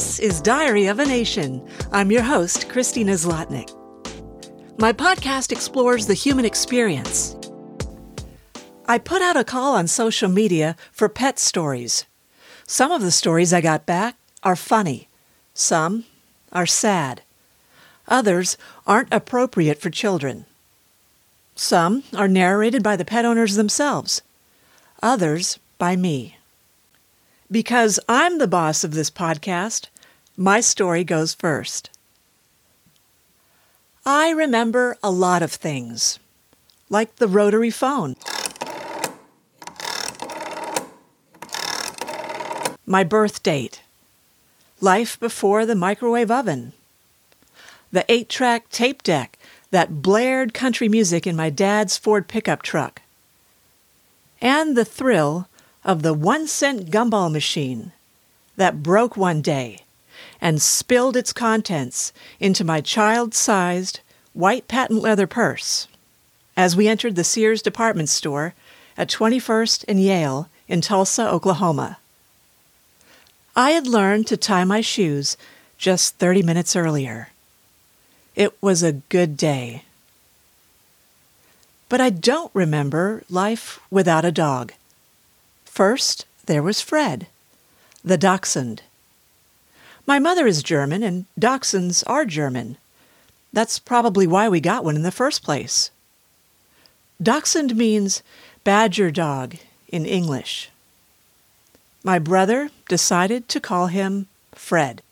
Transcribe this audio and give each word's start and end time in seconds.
This 0.00 0.18
is 0.18 0.40
Diary 0.40 0.86
of 0.86 0.98
a 0.98 1.04
Nation. 1.04 1.62
I'm 1.92 2.10
your 2.10 2.22
host, 2.22 2.70
Christina 2.70 3.12
Zlotnick. 3.12 3.68
My 4.78 4.94
podcast 4.94 5.52
explores 5.52 6.06
the 6.06 6.14
human 6.14 6.46
experience. 6.46 7.36
I 8.86 8.96
put 8.96 9.20
out 9.20 9.36
a 9.36 9.44
call 9.44 9.74
on 9.74 9.86
social 9.86 10.30
media 10.30 10.74
for 10.90 11.10
pet 11.10 11.38
stories. 11.38 12.06
Some 12.66 12.90
of 12.90 13.02
the 13.02 13.10
stories 13.10 13.52
I 13.52 13.60
got 13.60 13.84
back 13.84 14.16
are 14.42 14.56
funny, 14.56 15.06
some 15.52 16.06
are 16.50 16.64
sad, 16.64 17.20
others 18.08 18.56
aren't 18.86 19.12
appropriate 19.12 19.82
for 19.82 19.90
children. 19.90 20.46
Some 21.54 22.04
are 22.16 22.26
narrated 22.26 22.82
by 22.82 22.96
the 22.96 23.04
pet 23.04 23.26
owners 23.26 23.56
themselves, 23.56 24.22
others 25.02 25.58
by 25.76 25.94
me. 25.94 26.38
Because 27.52 27.98
I'm 28.08 28.38
the 28.38 28.46
boss 28.46 28.84
of 28.84 28.94
this 28.94 29.10
podcast, 29.10 29.88
my 30.40 30.58
story 30.58 31.04
goes 31.04 31.34
first. 31.34 31.90
I 34.06 34.30
remember 34.30 34.96
a 35.02 35.10
lot 35.10 35.42
of 35.42 35.52
things, 35.52 36.18
like 36.88 37.16
the 37.16 37.28
rotary 37.28 37.68
phone, 37.68 38.16
my 42.86 43.04
birth 43.04 43.42
date, 43.42 43.82
life 44.80 45.20
before 45.20 45.66
the 45.66 45.74
microwave 45.74 46.30
oven, 46.30 46.72
the 47.92 48.06
eight 48.08 48.30
track 48.30 48.70
tape 48.70 49.02
deck 49.02 49.38
that 49.70 50.00
blared 50.00 50.54
country 50.54 50.88
music 50.88 51.26
in 51.26 51.36
my 51.36 51.50
dad's 51.50 51.98
Ford 51.98 52.28
pickup 52.28 52.62
truck, 52.62 53.02
and 54.40 54.74
the 54.74 54.86
thrill 54.86 55.48
of 55.84 56.00
the 56.00 56.14
one 56.14 56.46
cent 56.46 56.90
gumball 56.90 57.30
machine 57.30 57.92
that 58.56 58.82
broke 58.82 59.18
one 59.18 59.42
day 59.42 59.84
and 60.40 60.62
spilled 60.62 61.16
its 61.16 61.32
contents 61.32 62.12
into 62.38 62.64
my 62.64 62.80
child 62.80 63.34
sized 63.34 64.00
white 64.32 64.68
patent 64.68 65.00
leather 65.00 65.26
purse 65.26 65.88
as 66.56 66.76
we 66.76 66.88
entered 66.88 67.16
the 67.16 67.24
Sears 67.24 67.62
department 67.62 68.08
store 68.08 68.54
at 68.96 69.08
21st 69.08 69.84
and 69.88 70.02
Yale 70.02 70.48
in 70.68 70.80
Tulsa, 70.80 71.28
Oklahoma. 71.28 71.98
I 73.56 73.70
had 73.70 73.86
learned 73.86 74.26
to 74.28 74.36
tie 74.36 74.64
my 74.64 74.80
shoes 74.80 75.36
just 75.78 76.16
30 76.16 76.42
minutes 76.42 76.76
earlier. 76.76 77.30
It 78.36 78.54
was 78.62 78.82
a 78.82 79.00
good 79.08 79.36
day. 79.36 79.84
But 81.88 82.00
I 82.00 82.10
don't 82.10 82.50
remember 82.54 83.24
life 83.28 83.80
without 83.90 84.24
a 84.24 84.30
dog. 84.30 84.72
First, 85.64 86.26
there 86.46 86.62
was 86.62 86.80
Fred, 86.80 87.26
the 88.04 88.18
dachshund. 88.18 88.82
My 90.06 90.18
mother 90.18 90.46
is 90.46 90.62
German, 90.62 91.02
and 91.02 91.26
dachshunds 91.38 92.02
are 92.06 92.24
German. 92.24 92.76
That's 93.52 93.78
probably 93.78 94.26
why 94.26 94.48
we 94.48 94.60
got 94.60 94.84
one 94.84 94.96
in 94.96 95.02
the 95.02 95.10
first 95.10 95.42
place. 95.42 95.90
Dachshund 97.22 97.76
means 97.76 98.22
badger 98.64 99.10
dog 99.10 99.56
in 99.88 100.06
English. 100.06 100.70
My 102.02 102.18
brother 102.18 102.70
decided 102.88 103.48
to 103.48 103.60
call 103.60 103.88
him 103.88 104.26
Fred. 104.54 105.02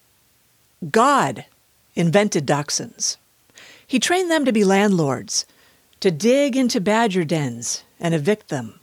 God 0.91 1.45
invented 1.95 2.47
dachshunds. 2.47 3.17
He 3.86 3.98
trained 3.98 4.30
them 4.30 4.45
to 4.45 4.52
be 4.52 4.64
landlords, 4.64 5.45
to 6.00 6.11
dig 6.11 6.56
into 6.56 6.80
badger 6.80 7.25
dens 7.25 7.83
and 7.98 8.14
evict 8.14 8.48
them. 8.48 8.78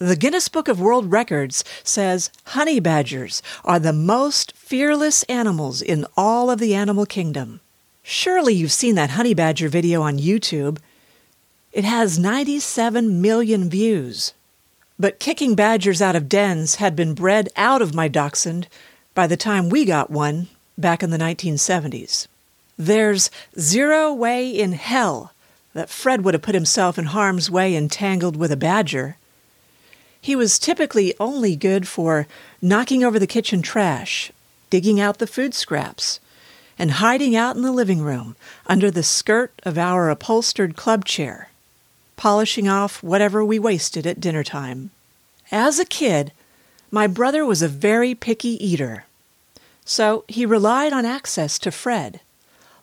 The 0.00 0.16
Guinness 0.16 0.48
Book 0.48 0.66
of 0.68 0.80
World 0.80 1.12
Records 1.12 1.62
says 1.84 2.30
honey 2.46 2.80
badgers 2.80 3.42
are 3.66 3.78
the 3.78 3.92
most 3.92 4.56
fearless 4.56 5.24
animals 5.24 5.82
in 5.82 6.06
all 6.16 6.50
of 6.50 6.58
the 6.58 6.74
animal 6.74 7.04
kingdom. 7.04 7.60
Surely 8.02 8.54
you've 8.54 8.72
seen 8.72 8.94
that 8.94 9.10
honey 9.10 9.34
badger 9.34 9.68
video 9.68 10.00
on 10.00 10.18
YouTube. 10.18 10.78
It 11.74 11.84
has 11.84 12.18
97 12.18 13.20
million 13.20 13.68
views. 13.68 14.32
But 14.98 15.20
kicking 15.20 15.54
badgers 15.54 16.00
out 16.00 16.16
of 16.16 16.30
dens 16.30 16.76
had 16.76 16.96
been 16.96 17.12
bred 17.12 17.50
out 17.54 17.82
of 17.82 17.94
my 17.94 18.08
dachshund 18.08 18.68
by 19.14 19.26
the 19.26 19.36
time 19.36 19.68
we 19.68 19.84
got 19.84 20.08
one 20.08 20.48
back 20.78 21.02
in 21.02 21.10
the 21.10 21.18
1970s. 21.18 22.26
There's 22.78 23.30
zero 23.58 24.14
way 24.14 24.48
in 24.48 24.72
hell 24.72 25.34
that 25.74 25.90
Fred 25.90 26.24
would 26.24 26.32
have 26.32 26.42
put 26.42 26.54
himself 26.54 26.98
in 26.98 27.04
harm's 27.04 27.50
way 27.50 27.76
entangled 27.76 28.38
with 28.38 28.50
a 28.50 28.56
badger. 28.56 29.18
He 30.20 30.36
was 30.36 30.58
typically 30.58 31.14
only 31.18 31.56
good 31.56 31.88
for 31.88 32.26
knocking 32.60 33.02
over 33.02 33.18
the 33.18 33.26
kitchen 33.26 33.62
trash, 33.62 34.30
digging 34.68 35.00
out 35.00 35.18
the 35.18 35.26
food 35.26 35.54
scraps, 35.54 36.20
and 36.78 36.92
hiding 36.92 37.34
out 37.34 37.56
in 37.56 37.62
the 37.62 37.72
living 37.72 38.02
room 38.02 38.36
under 38.66 38.90
the 38.90 39.02
skirt 39.02 39.52
of 39.64 39.78
our 39.78 40.10
upholstered 40.10 40.76
club 40.76 41.04
chair, 41.04 41.48
polishing 42.16 42.68
off 42.68 43.02
whatever 43.02 43.44
we 43.44 43.58
wasted 43.58 44.06
at 44.06 44.20
dinner 44.20 44.44
time. 44.44 44.90
As 45.50 45.78
a 45.78 45.84
kid, 45.84 46.32
my 46.90 47.06
brother 47.06 47.44
was 47.46 47.62
a 47.62 47.68
very 47.68 48.14
picky 48.14 48.62
eater, 48.64 49.04
so 49.84 50.24
he 50.28 50.44
relied 50.44 50.92
on 50.92 51.04
access 51.04 51.58
to 51.58 51.70
Fred, 51.70 52.20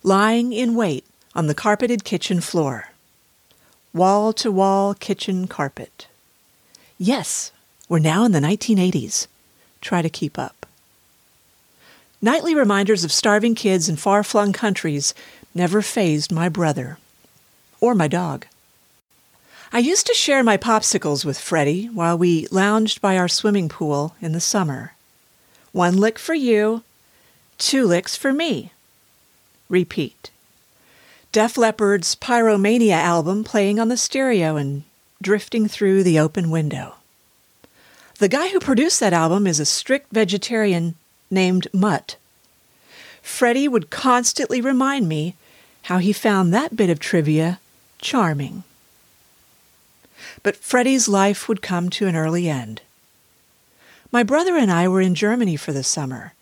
lying 0.03 0.53
in 0.53 0.75
wait 0.75 1.05
on 1.35 1.47
the 1.47 1.55
carpeted 1.55 2.03
kitchen 2.03 2.41
floor. 2.41 2.89
Wall 3.93 4.33
to 4.33 4.51
wall 4.51 4.93
kitchen 4.93 5.47
carpet. 5.47 6.07
Yes, 6.97 7.51
we're 7.87 7.99
now 7.99 8.25
in 8.25 8.31
the 8.31 8.39
1980s. 8.39 9.27
Try 9.81 10.01
to 10.01 10.09
keep 10.09 10.39
up. 10.39 10.65
Nightly 12.21 12.55
reminders 12.55 13.03
of 13.03 13.11
starving 13.11 13.53
kids 13.53 13.87
in 13.87 13.95
far 13.95 14.23
flung 14.23 14.51
countries 14.51 15.13
never 15.53 15.83
fazed 15.83 16.31
my 16.31 16.49
brother 16.49 16.97
or 17.79 17.93
my 17.93 18.07
dog. 18.07 18.47
I 19.71 19.79
used 19.79 20.07
to 20.07 20.15
share 20.15 20.43
my 20.43 20.57
popsicles 20.57 21.23
with 21.23 21.39
Freddie 21.39 21.85
while 21.85 22.17
we 22.17 22.47
lounged 22.47 23.01
by 23.01 23.15
our 23.17 23.27
swimming 23.27 23.69
pool 23.69 24.15
in 24.19 24.31
the 24.31 24.39
summer. 24.39 24.93
One 25.73 25.97
lick 25.97 26.17
for 26.17 26.33
you, 26.33 26.81
two 27.59 27.85
licks 27.85 28.15
for 28.15 28.33
me. 28.33 28.71
Repeat. 29.69 30.31
Def 31.31 31.57
Leppard's 31.57 32.15
Pyromania 32.15 32.93
album 32.93 33.43
playing 33.43 33.79
on 33.79 33.89
the 33.89 33.97
stereo 33.97 34.55
and 34.55 34.83
drifting 35.21 35.67
through 35.67 36.03
the 36.03 36.19
open 36.19 36.49
window. 36.49 36.95
The 38.19 38.27
guy 38.27 38.49
who 38.49 38.59
produced 38.59 38.99
that 38.99 39.13
album 39.13 39.45
is 39.45 39.59
a 39.59 39.65
strict 39.65 40.11
vegetarian 40.11 40.95
named 41.29 41.67
Mutt. 41.73 42.15
Freddie 43.21 43.67
would 43.67 43.89
constantly 43.89 44.61
remind 44.61 45.07
me 45.07 45.35
how 45.83 45.99
he 45.99 46.13
found 46.13 46.53
that 46.53 46.75
bit 46.75 46.89
of 46.89 46.99
trivia 46.99 47.59
charming. 47.99 48.63
But 50.43 50.55
Freddie's 50.55 51.07
life 51.07 51.47
would 51.47 51.61
come 51.61 51.89
to 51.91 52.07
an 52.07 52.15
early 52.15 52.49
end. 52.49 52.81
My 54.11 54.23
brother 54.23 54.57
and 54.57 54.71
I 54.71 54.87
were 54.87 55.01
in 55.01 55.15
Germany 55.15 55.55
for 55.57 55.73
the 55.73 55.83
summer, 55.83 56.33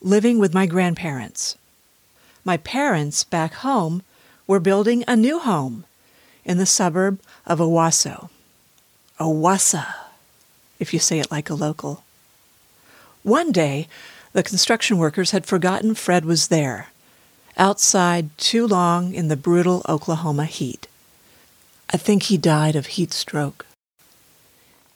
living 0.00 0.38
with 0.38 0.54
my 0.54 0.66
grandparents. 0.66 1.56
My 2.44 2.56
parents 2.56 3.24
back 3.24 3.54
home 3.54 4.02
were 4.46 4.60
building 4.60 5.04
a 5.06 5.16
new 5.16 5.38
home 5.38 5.84
in 6.44 6.58
the 6.58 6.66
suburb 6.66 7.20
of 7.46 7.58
Owasso. 7.58 8.28
Owassa, 9.18 9.94
if 10.78 10.92
you 10.92 10.98
say 10.98 11.18
it 11.18 11.30
like 11.30 11.48
a 11.48 11.54
local. 11.54 12.04
One 13.22 13.52
day, 13.52 13.88
the 14.32 14.42
construction 14.42 14.98
workers 14.98 15.30
had 15.30 15.46
forgotten 15.46 15.94
Fred 15.94 16.24
was 16.24 16.48
there, 16.48 16.88
outside 17.56 18.36
too 18.38 18.66
long 18.66 19.14
in 19.14 19.28
the 19.28 19.36
brutal 19.36 19.82
Oklahoma 19.88 20.46
heat. 20.46 20.88
I 21.90 21.98
think 21.98 22.24
he 22.24 22.38
died 22.38 22.74
of 22.74 22.86
heat 22.86 23.12
stroke. 23.12 23.66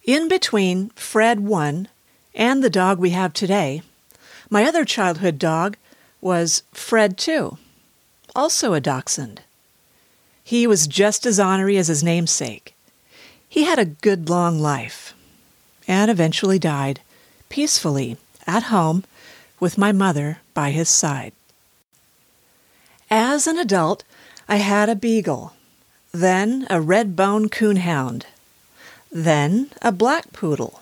In 0.05 0.29
between 0.29 0.91
Fred 0.91 1.41
1 1.41 1.89
and 2.35 2.65
the 2.65 2.71
dog 2.71 2.99
we 2.99 3.11
have 3.11 3.33
today, 3.33 3.83
my 4.49 4.65
other 4.65 4.85
childhood 4.85 5.39
dog 5.39 5.77
was 6.21 6.63
Fred 6.73 7.19
2, 7.19 7.59
also 8.35 8.73
a 8.73 8.81
dachshund. 8.81 9.43
He 10.47 10.69
was 10.69 10.87
just 10.87 11.27
as 11.27 11.41
ornery 11.41 11.77
as 11.77 11.89
his 11.89 12.05
namesake. 12.05 12.77
He 13.49 13.65
had 13.65 13.81
a 13.81 13.85
good 14.07 14.31
long 14.31 14.61
life 14.61 15.13
and 15.89 16.09
eventually 16.09 16.61
died 16.61 17.01
peacefully 17.49 18.17
at 18.47 18.71
home 18.71 19.03
with 19.59 19.77
my 19.77 19.91
mother 19.91 20.39
by 20.55 20.71
his 20.71 20.89
side. 20.89 21.33
As 23.11 23.49
an 23.49 23.59
adult, 23.59 24.05
I 24.49 24.59
had 24.59 24.89
a 24.89 24.95
beagle, 24.95 25.55
then 26.13 26.65
a 26.71 26.81
red 26.81 27.17
bone 27.17 27.49
coonhound, 27.49 28.23
then 29.11 29.73
a 29.83 29.91
black 29.91 30.33
poodle, 30.33 30.81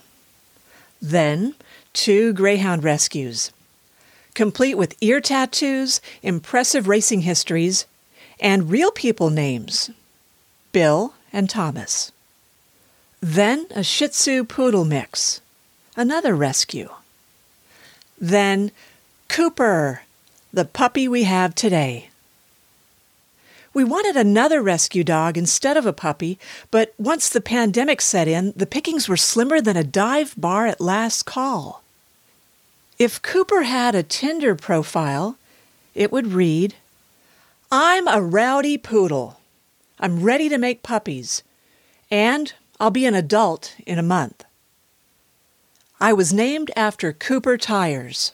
then 1.00 1.54
two 1.94 2.34
greyhound 2.34 2.84
rescues, 2.84 3.50
complete 4.34 4.74
with 4.74 4.94
ear 5.00 5.22
tattoos, 5.22 6.02
impressive 6.22 6.86
racing 6.86 7.22
histories, 7.22 7.86
and 8.44 8.70
real 8.70 8.90
people 8.90 9.30
names 9.30 9.90
Bill 10.70 11.14
and 11.32 11.48
Thomas. 11.48 12.12
Then 13.20 13.66
a 13.70 13.82
Shih 13.82 14.08
Tzu 14.08 14.44
Poodle 14.44 14.84
mix, 14.84 15.40
another 15.96 16.36
rescue. 16.36 16.90
Then 18.20 18.70
Cooper, 19.28 20.02
the 20.52 20.66
puppy 20.66 21.08
we 21.08 21.24
have 21.24 21.54
today. 21.54 22.10
We 23.72 23.82
wanted 23.82 24.14
another 24.14 24.60
rescue 24.60 25.04
dog 25.04 25.38
instead 25.38 25.78
of 25.78 25.86
a 25.86 25.92
puppy, 25.94 26.38
but 26.70 26.92
once 26.98 27.30
the 27.30 27.40
pandemic 27.40 28.02
set 28.02 28.28
in, 28.28 28.52
the 28.54 28.66
pickings 28.66 29.08
were 29.08 29.16
slimmer 29.16 29.62
than 29.62 29.78
a 29.78 29.82
dive 29.82 30.34
bar 30.36 30.66
at 30.66 30.82
last 30.82 31.22
call. 31.22 31.82
If 32.98 33.22
Cooper 33.22 33.62
had 33.62 33.94
a 33.94 34.02
Tinder 34.02 34.54
profile, 34.54 35.38
it 35.94 36.12
would 36.12 36.34
read 36.34 36.74
I'm 37.76 38.06
a 38.06 38.22
rowdy 38.22 38.78
poodle. 38.78 39.40
I'm 39.98 40.22
ready 40.22 40.48
to 40.48 40.58
make 40.58 40.84
puppies, 40.84 41.42
and 42.08 42.52
I'll 42.78 42.92
be 42.92 43.04
an 43.04 43.16
adult 43.16 43.74
in 43.84 43.98
a 43.98 44.10
month. 44.16 44.44
I 45.98 46.12
was 46.12 46.32
named 46.32 46.70
after 46.76 47.12
Cooper 47.12 47.58
Tires. 47.58 48.30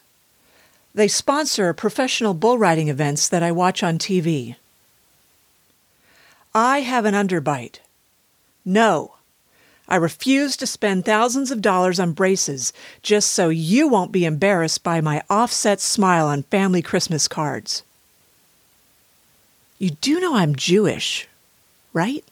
They 0.95 1.09
sponsor 1.09 1.73
professional 1.73 2.35
bull 2.35 2.59
riding 2.59 2.89
events 2.89 3.31
that 3.31 3.43
I 3.43 3.51
watch 3.51 3.83
on 3.83 3.97
TV. 3.97 4.57
I 6.55 6.83
have 6.83 7.07
an 7.07 7.15
underbite. 7.15 7.79
No, 8.63 9.15
I 9.89 9.97
refuse 9.97 10.55
to 10.59 10.67
spend 10.67 11.07
thousands 11.07 11.51
of 11.51 11.63
dollars 11.63 11.99
on 11.99 12.13
braces 12.13 12.75
just 13.01 13.31
so 13.31 13.49
you 13.49 13.89
won't 13.89 14.13
be 14.13 14.27
embarrassed 14.27 14.85
by 14.85 15.01
my 15.01 15.23
offset 15.31 15.81
smile 15.81 16.27
on 16.27 16.43
family 16.43 16.83
Christmas 16.83 17.27
cards. 17.27 17.85
You 19.81 19.93
do 19.93 20.21
know 20.21 20.37
I'm 20.37 20.57
Jewish, 20.57 21.27
right? 21.95 22.23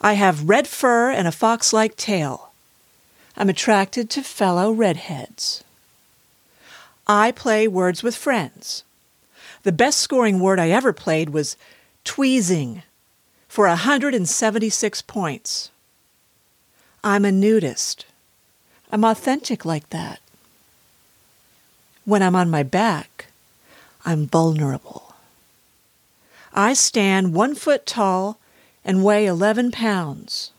I 0.00 0.12
have 0.12 0.48
red 0.48 0.68
fur 0.68 1.10
and 1.10 1.26
a 1.26 1.32
fox 1.32 1.72
like 1.72 1.96
tail. 1.96 2.52
I'm 3.36 3.48
attracted 3.48 4.08
to 4.10 4.22
fellow 4.22 4.70
redheads. 4.70 5.64
I 7.08 7.32
play 7.32 7.66
words 7.66 8.00
with 8.00 8.14
friends. 8.14 8.84
The 9.64 9.72
best 9.72 9.98
scoring 9.98 10.38
word 10.38 10.60
I 10.60 10.70
ever 10.70 10.92
played 10.92 11.30
was 11.30 11.56
tweezing 12.04 12.84
for 13.48 13.66
176 13.66 15.02
points. 15.02 15.70
I'm 17.02 17.24
a 17.24 17.32
nudist. 17.32 18.06
I'm 18.92 19.04
authentic 19.04 19.64
like 19.64 19.90
that. 19.90 20.20
When 22.04 22.22
I'm 22.22 22.36
on 22.36 22.50
my 22.50 22.62
back, 22.62 23.26
I'm 24.04 24.26
vulnerable. 24.26 25.13
I 26.54 26.72
stand 26.72 27.34
one 27.34 27.56
foot 27.56 27.84
tall 27.84 28.38
and 28.84 29.02
weigh 29.02 29.26
11 29.26 29.72
pounds. 29.72 30.52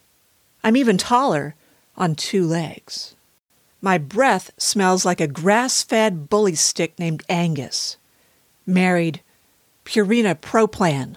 I'm 0.61 0.75
even 0.75 0.97
taller 0.97 1.55
on 1.95 2.15
two 2.15 2.45
legs. 2.45 3.15
My 3.81 3.97
breath 3.97 4.51
smells 4.57 5.05
like 5.05 5.21
a 5.21 5.27
grass 5.27 5.83
fed 5.83 6.29
bully 6.29 6.55
stick 6.55 6.99
named 6.99 7.23
Angus, 7.29 7.95
married 8.65 9.21
Purina 9.85 10.35
Proplan. 10.35 11.15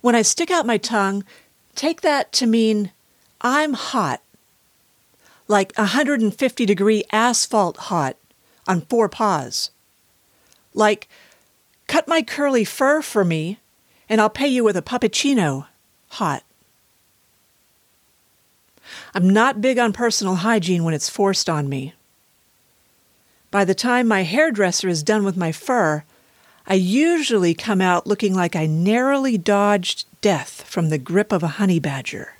When 0.00 0.14
I 0.14 0.22
stick 0.22 0.50
out 0.50 0.64
my 0.64 0.78
tongue, 0.78 1.24
take 1.74 2.00
that 2.00 2.32
to 2.34 2.46
mean 2.46 2.92
I'm 3.42 3.74
hot, 3.74 4.22
like 5.46 5.76
150 5.76 6.64
degree 6.64 7.04
asphalt 7.12 7.76
hot 7.76 8.16
on 8.66 8.82
four 8.82 9.08
paws. 9.08 9.70
Like, 10.74 11.08
cut 11.88 12.06
my 12.06 12.22
curly 12.22 12.64
fur 12.64 13.02
for 13.02 13.24
me, 13.24 13.58
and 14.08 14.20
I'll 14.20 14.30
pay 14.30 14.46
you 14.46 14.62
with 14.62 14.76
a 14.76 14.82
puppuccino 14.82 15.66
hot. 16.10 16.44
I'm 19.14 19.28
not 19.28 19.60
big 19.60 19.78
on 19.78 19.92
personal 19.92 20.36
hygiene 20.36 20.84
when 20.84 20.94
it's 20.94 21.08
forced 21.10 21.50
on 21.50 21.68
me. 21.68 21.94
By 23.50 23.64
the 23.64 23.74
time 23.74 24.06
my 24.06 24.22
hairdresser 24.22 24.88
is 24.88 25.02
done 25.02 25.24
with 25.24 25.36
my 25.36 25.52
fur, 25.52 26.04
I 26.66 26.74
usually 26.74 27.54
come 27.54 27.80
out 27.80 28.06
looking 28.06 28.34
like 28.34 28.54
I 28.54 28.66
narrowly 28.66 29.38
dodged 29.38 30.04
death 30.20 30.62
from 30.62 30.90
the 30.90 30.98
grip 30.98 31.32
of 31.32 31.42
a 31.42 31.56
honey 31.58 31.80
badger. 31.80 32.34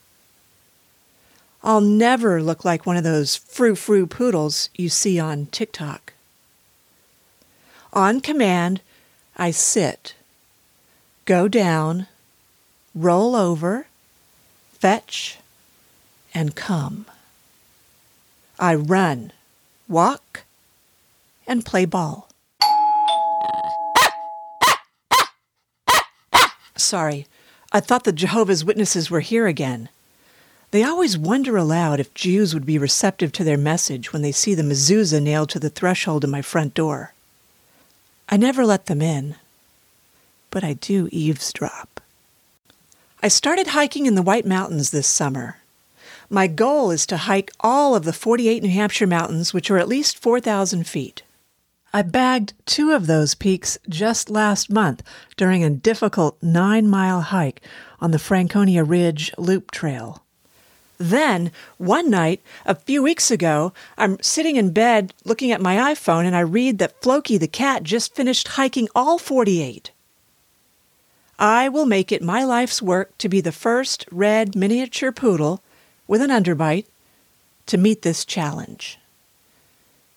I'll 1.63 1.81
never 1.81 2.43
look 2.43 2.65
like 2.65 2.87
one 2.87 2.97
of 2.97 3.05
those 3.05 3.37
frou 3.37 3.75
frou 3.75 4.07
poodles 4.07 4.69
you 4.75 4.89
see 4.89 5.19
on 5.19 5.47
TikTok. 5.47 6.13
On 7.93 8.21
command, 8.21 8.81
I 9.41 9.53
sit, 9.53 10.15
go 11.25 11.47
down, 11.47 12.09
roll 12.93 13.37
over, 13.37 13.87
fetch, 14.73 15.39
and 16.35 16.57
come. 16.57 17.07
I 18.59 18.75
run, 18.75 19.33
walk, 19.87 20.43
and 21.47 21.65
play 21.65 21.85
ball. 21.85 22.29
Sorry, 26.75 27.27
I 27.71 27.79
thought 27.79 28.03
the 28.03 28.13
Jehovah's 28.13 28.65
Witnesses 28.65 29.09
were 29.09 29.21
here 29.21 29.47
again. 29.47 29.89
They 30.73 30.83
always 30.83 31.17
wonder 31.17 31.57
aloud 31.57 32.01
if 32.01 32.13
Jews 32.13 32.55
would 32.55 32.67
be 32.67 32.77
receptive 32.77 33.31
to 33.33 33.45
their 33.45 33.57
message 33.57 34.13
when 34.13 34.23
they 34.23 34.33
see 34.33 34.55
the 34.55 34.65
mezuzah 34.65 35.23
nailed 35.23 35.51
to 35.51 35.61
the 35.61 35.71
threshold 35.71 36.25
of 36.25 36.31
my 36.31 36.43
front 36.43 36.75
door. 36.75 37.15
I 38.29 38.37
never 38.37 38.67
let 38.67 38.87
them 38.87 39.01
in, 39.01 39.37
but 40.51 40.63
I 40.63 40.75
do 40.75 41.09
eavesdrop. 41.11 42.01
I 43.23 43.29
started 43.29 43.69
hiking 43.69 44.05
in 44.05 44.17
the 44.17 44.23
White 44.23 44.47
Mountains 44.47 44.91
this 44.91 45.07
summer. 45.07 45.57
My 46.29 46.47
goal 46.47 46.91
is 46.91 47.07
to 47.07 47.17
hike 47.17 47.51
all 47.61 47.95
of 47.95 48.05
the 48.05 48.13
48 48.13 48.63
New 48.63 48.69
Hampshire 48.69 49.07
mountains, 49.07 49.55
which 49.55 49.71
are 49.71 49.79
at 49.79 49.89
least 49.89 50.19
4,000 50.19 50.87
feet. 50.87 51.23
I 51.91 52.03
bagged 52.03 52.53
two 52.67 52.93
of 52.93 53.07
those 53.07 53.35
peaks 53.35 53.79
just 53.89 54.29
last 54.29 54.69
month 54.69 55.03
during 55.39 55.65
a 55.65 55.71
difficult 55.71 56.37
nine 56.43 56.87
mile 56.87 57.23
hike 57.23 57.63
on 57.99 58.11
the 58.11 58.19
Franconia 58.19 58.85
Ridge 58.85 59.33
Loop 59.39 59.71
Trail. 59.71 60.23
Then, 60.99 61.53
one 61.79 62.11
night, 62.11 62.43
a 62.67 62.75
few 62.75 63.03
weeks 63.03 63.31
ago, 63.31 63.73
I'm 63.97 64.21
sitting 64.21 64.57
in 64.57 64.73
bed 64.73 65.15
looking 65.25 65.53
at 65.53 65.61
my 65.61 65.95
iPhone 65.95 66.25
and 66.25 66.35
I 66.35 66.41
read 66.41 66.79
that 66.79 67.01
Floki 67.01 67.39
the 67.39 67.47
cat 67.47 67.85
just 67.85 68.17
finished 68.17 68.49
hiking 68.49 68.89
all 68.97 69.17
48. 69.17 69.93
I 71.39 71.69
will 71.69 71.87
make 71.87 72.11
it 72.11 72.21
my 72.21 72.43
life's 72.43 72.83
work 72.83 73.17
to 73.19 73.29
be 73.29 73.41
the 73.41 73.53
first 73.53 74.07
red 74.11 74.57
miniature 74.57 75.13
poodle 75.13 75.63
with 76.09 76.21
an 76.21 76.31
underbite 76.31 76.87
to 77.67 77.79
meet 77.79 78.03
this 78.03 78.25
challenge. 78.25 78.99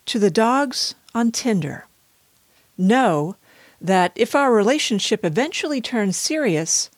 To 0.08 0.18
the 0.18 0.32
dogs 0.32 0.96
on 1.14 1.32
Tinder, 1.32 1.86
know 2.76 3.36
that 3.80 4.14
if 4.16 4.34
our 4.34 4.52
relationship 4.52 5.24
eventually 5.24 5.80
turns 5.80 6.18
serious, 6.18 6.90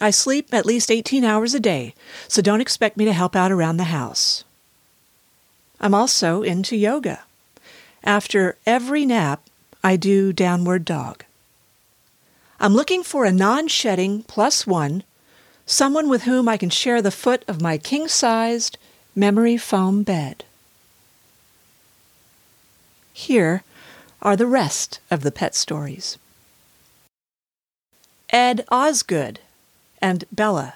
I 0.00 0.10
sleep 0.10 0.52
at 0.52 0.66
least 0.66 0.90
18 0.90 1.24
hours 1.24 1.54
a 1.54 1.60
day, 1.60 1.94
so 2.28 2.42
don't 2.42 2.60
expect 2.60 2.96
me 2.96 3.04
to 3.06 3.12
help 3.12 3.34
out 3.34 3.50
around 3.50 3.78
the 3.78 3.84
house. 3.84 4.44
I'm 5.80 5.94
also 5.94 6.42
into 6.42 6.76
yoga. 6.76 7.20
After 8.04 8.56
every 8.66 9.06
nap, 9.06 9.42
I 9.82 9.96
do 9.96 10.32
downward 10.32 10.84
dog. 10.84 11.24
I'm 12.60 12.74
looking 12.74 13.02
for 13.02 13.24
a 13.24 13.32
non 13.32 13.68
shedding 13.68 14.22
plus 14.22 14.66
one 14.66 15.02
someone 15.66 16.08
with 16.08 16.22
whom 16.22 16.48
I 16.48 16.56
can 16.56 16.70
share 16.70 17.02
the 17.02 17.10
foot 17.10 17.44
of 17.48 17.60
my 17.60 17.76
king 17.76 18.06
sized 18.06 18.78
memory 19.14 19.56
foam 19.56 20.02
bed. 20.04 20.44
Here 23.12 23.64
are 24.22 24.36
the 24.36 24.46
rest 24.46 25.00
of 25.10 25.22
the 25.22 25.32
pet 25.32 25.54
stories. 25.54 26.18
Ed 28.30 28.64
Osgood 28.70 29.40
and 30.00 30.24
Bella. 30.32 30.74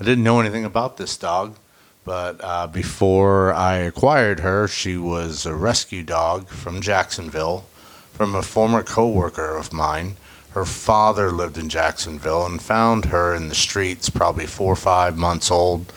I 0.00 0.04
didn't 0.04 0.24
know 0.24 0.40
anything 0.40 0.64
about 0.64 0.96
this 0.96 1.16
dog, 1.16 1.56
but 2.04 2.40
uh, 2.42 2.66
before 2.66 3.52
I 3.52 3.76
acquired 3.76 4.40
her, 4.40 4.68
she 4.68 4.96
was 4.96 5.46
a 5.46 5.54
rescue 5.54 6.02
dog 6.02 6.48
from 6.48 6.80
Jacksonville 6.80 7.66
from 8.12 8.34
a 8.34 8.42
former 8.42 8.82
coworker 8.82 9.56
of 9.56 9.72
mine 9.72 10.16
her 10.56 10.64
father 10.64 11.30
lived 11.30 11.58
in 11.58 11.68
Jacksonville 11.68 12.46
and 12.46 12.62
found 12.62 13.04
her 13.04 13.34
in 13.34 13.50
the 13.50 13.54
streets, 13.54 14.08
probably 14.08 14.46
four 14.46 14.72
or 14.72 14.76
five 14.76 15.14
months 15.14 15.50
old, 15.50 15.92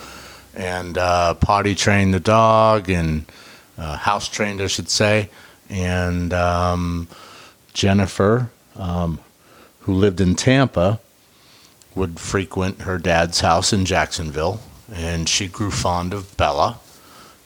and 0.54 0.98
uh, 0.98 1.34
potty 1.36 1.74
trained 1.74 2.14
the 2.14 2.20
dog 2.20 2.90
and 2.90 3.24
uh, 3.78 3.96
house 3.96 4.28
trained, 4.28 4.62
I 4.62 4.68
should 4.68 4.90
say. 4.90 5.30
And 5.70 6.34
um, 6.34 7.08
Jennifer, 7.72 8.52
um, 8.76 9.20
who 9.80 9.94
lived 9.94 10.20
in 10.20 10.36
Tampa, 10.36 11.00
would 12.00 12.20
frequent 12.20 12.82
her 12.82 12.98
dad's 12.98 13.42
house 13.42 13.72
in 13.72 13.86
Jacksonville, 13.86 14.60
and 14.92 15.30
she 15.30 15.48
grew 15.48 15.70
fond 15.70 16.14
of 16.14 16.36
Bella 16.38 16.80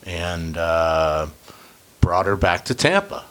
and 0.05 0.57
uh, 0.57 1.27
brought 1.99 2.25
her 2.25 2.37
back 2.37 2.63
to 2.65 2.75
Tampa. 2.75 3.25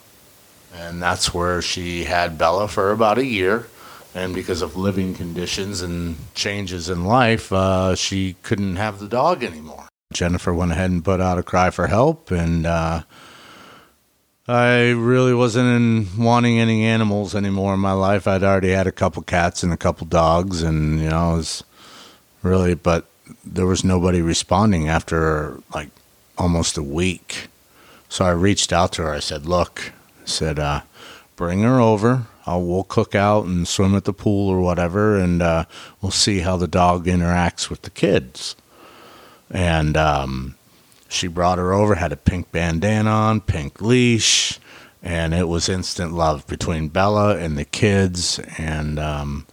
And 0.75 1.03
that's 1.03 1.33
where 1.33 1.63
she 1.63 2.05
had 2.05 2.37
Bella 2.37 2.69
for 2.69 2.93
about 2.93 3.19
a 3.19 3.25
year 3.25 3.67
and 4.15 4.35
because 4.35 4.63
of 4.63 4.77
living 4.77 5.15
conditions 5.15 5.81
and 5.81 6.17
changes 6.35 6.89
in 6.89 7.05
life, 7.05 7.53
uh, 7.53 7.95
she 7.95 8.37
couldn't 8.43 8.77
have 8.77 8.99
the 8.99 9.09
dog 9.09 9.43
anymore. 9.43 9.89
Jennifer 10.13 10.53
went 10.53 10.73
ahead 10.73 10.91
and 10.91 11.05
put 11.05 11.21
out 11.21 11.39
a 11.39 11.43
cry 11.43 11.71
for 11.71 11.87
help, 11.87 12.31
and 12.31 12.67
uh, 12.67 13.03
I 14.53 14.91
really 14.91 15.33
wasn't 15.33 15.69
in 15.69 16.23
wanting 16.23 16.59
any 16.59 16.85
animals 16.85 17.35
anymore 17.35 17.73
in 17.73 17.81
my 17.81 17.93
life. 17.93 18.29
I'd 18.29 18.43
already 18.43 18.73
had 18.73 18.87
a 18.87 18.93
couple 18.93 19.23
cats 19.23 19.63
and 19.63 19.73
a 19.73 19.79
couple 19.79 20.07
dogs, 20.07 20.63
and 20.63 21.01
you 21.01 21.09
know, 21.09 21.33
it 21.33 21.37
was 21.39 21.65
really, 22.43 22.75
but 22.75 23.07
there 23.47 23.65
was 23.65 23.83
nobody 23.83 24.21
responding 24.21 24.91
after 24.91 25.59
like 25.75 25.89
almost 26.37 26.77
a 26.77 26.83
week. 26.83 27.49
So 28.11 28.27
I 28.27 28.33
reached 28.33 28.75
out 28.75 28.93
to 28.93 29.03
her. 29.03 29.15
I 29.15 29.21
said, 29.21 29.47
"Look," 29.47 29.95
I 30.23 30.27
said, 30.27 30.59
uh, 30.59 30.83
"bring 31.35 31.63
her 31.63 31.81
over. 31.81 32.27
I'll, 32.45 32.63
we'll 32.63 32.85
cook 32.85 33.15
out 33.15 33.47
and 33.47 33.67
swim 33.67 33.95
at 33.95 34.05
the 34.05 34.13
pool 34.13 34.51
or 34.51 34.61
whatever, 34.61 35.17
and 35.17 35.41
uh, 35.41 35.65
we'll 36.03 36.13
see 36.13 36.41
how 36.41 36.59
the 36.59 36.69
dog 36.69 37.07
interacts 37.07 37.71
with 37.71 37.83
the 37.83 37.91
kids." 37.91 38.55
And 39.51 39.97
um, 39.97 40.57
she 41.13 41.29
brought 41.29 41.59
her 41.59 41.73
over, 41.73 41.95
had 41.95 42.13
a 42.13 42.17
pink 42.17 42.51
bandana 42.53 43.11
on, 43.11 43.41
pink 43.41 43.81
leash, 43.81 44.59
and 45.03 45.35
it 45.35 45.49
was 45.49 45.69
instant 45.69 46.13
love 46.13 46.47
between 46.47 46.89
Bella 46.89 47.37
and 47.37 47.59
the 47.59 47.65
kids. 47.65 48.39
And 48.59 48.99
um, 48.99 49.47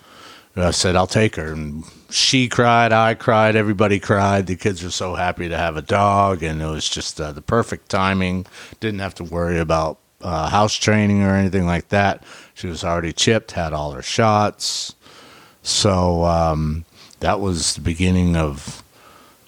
I 0.55 0.71
said, 0.71 0.95
I'll 0.95 1.07
take 1.07 1.35
her. 1.35 1.51
And 1.51 1.83
she 2.09 2.47
cried, 2.47 2.93
I 2.93 3.13
cried, 3.13 3.55
everybody 3.55 3.99
cried. 3.99 4.47
The 4.47 4.55
kids 4.55 4.83
were 4.83 4.89
so 4.89 5.15
happy 5.15 5.49
to 5.49 5.57
have 5.57 5.77
a 5.77 5.81
dog, 5.81 6.43
and 6.43 6.61
it 6.61 6.65
was 6.65 6.87
just 6.87 7.19
uh, 7.19 7.31
the 7.31 7.41
perfect 7.41 7.89
timing. 7.89 8.45
Didn't 8.79 8.99
have 8.99 9.15
to 9.15 9.23
worry 9.23 9.59
about 9.59 9.99
uh, 10.21 10.49
house 10.49 10.75
training 10.75 11.23
or 11.23 11.35
anything 11.35 11.65
like 11.65 11.89
that. 11.89 12.23
She 12.53 12.67
was 12.67 12.83
already 12.83 13.13
chipped, 13.13 13.51
had 13.51 13.73
all 13.73 13.91
her 13.91 14.01
shots. 14.01 14.95
So 15.61 16.23
um, 16.23 16.85
that 17.19 17.39
was 17.39 17.75
the 17.75 17.81
beginning 17.81 18.35
of 18.35 18.83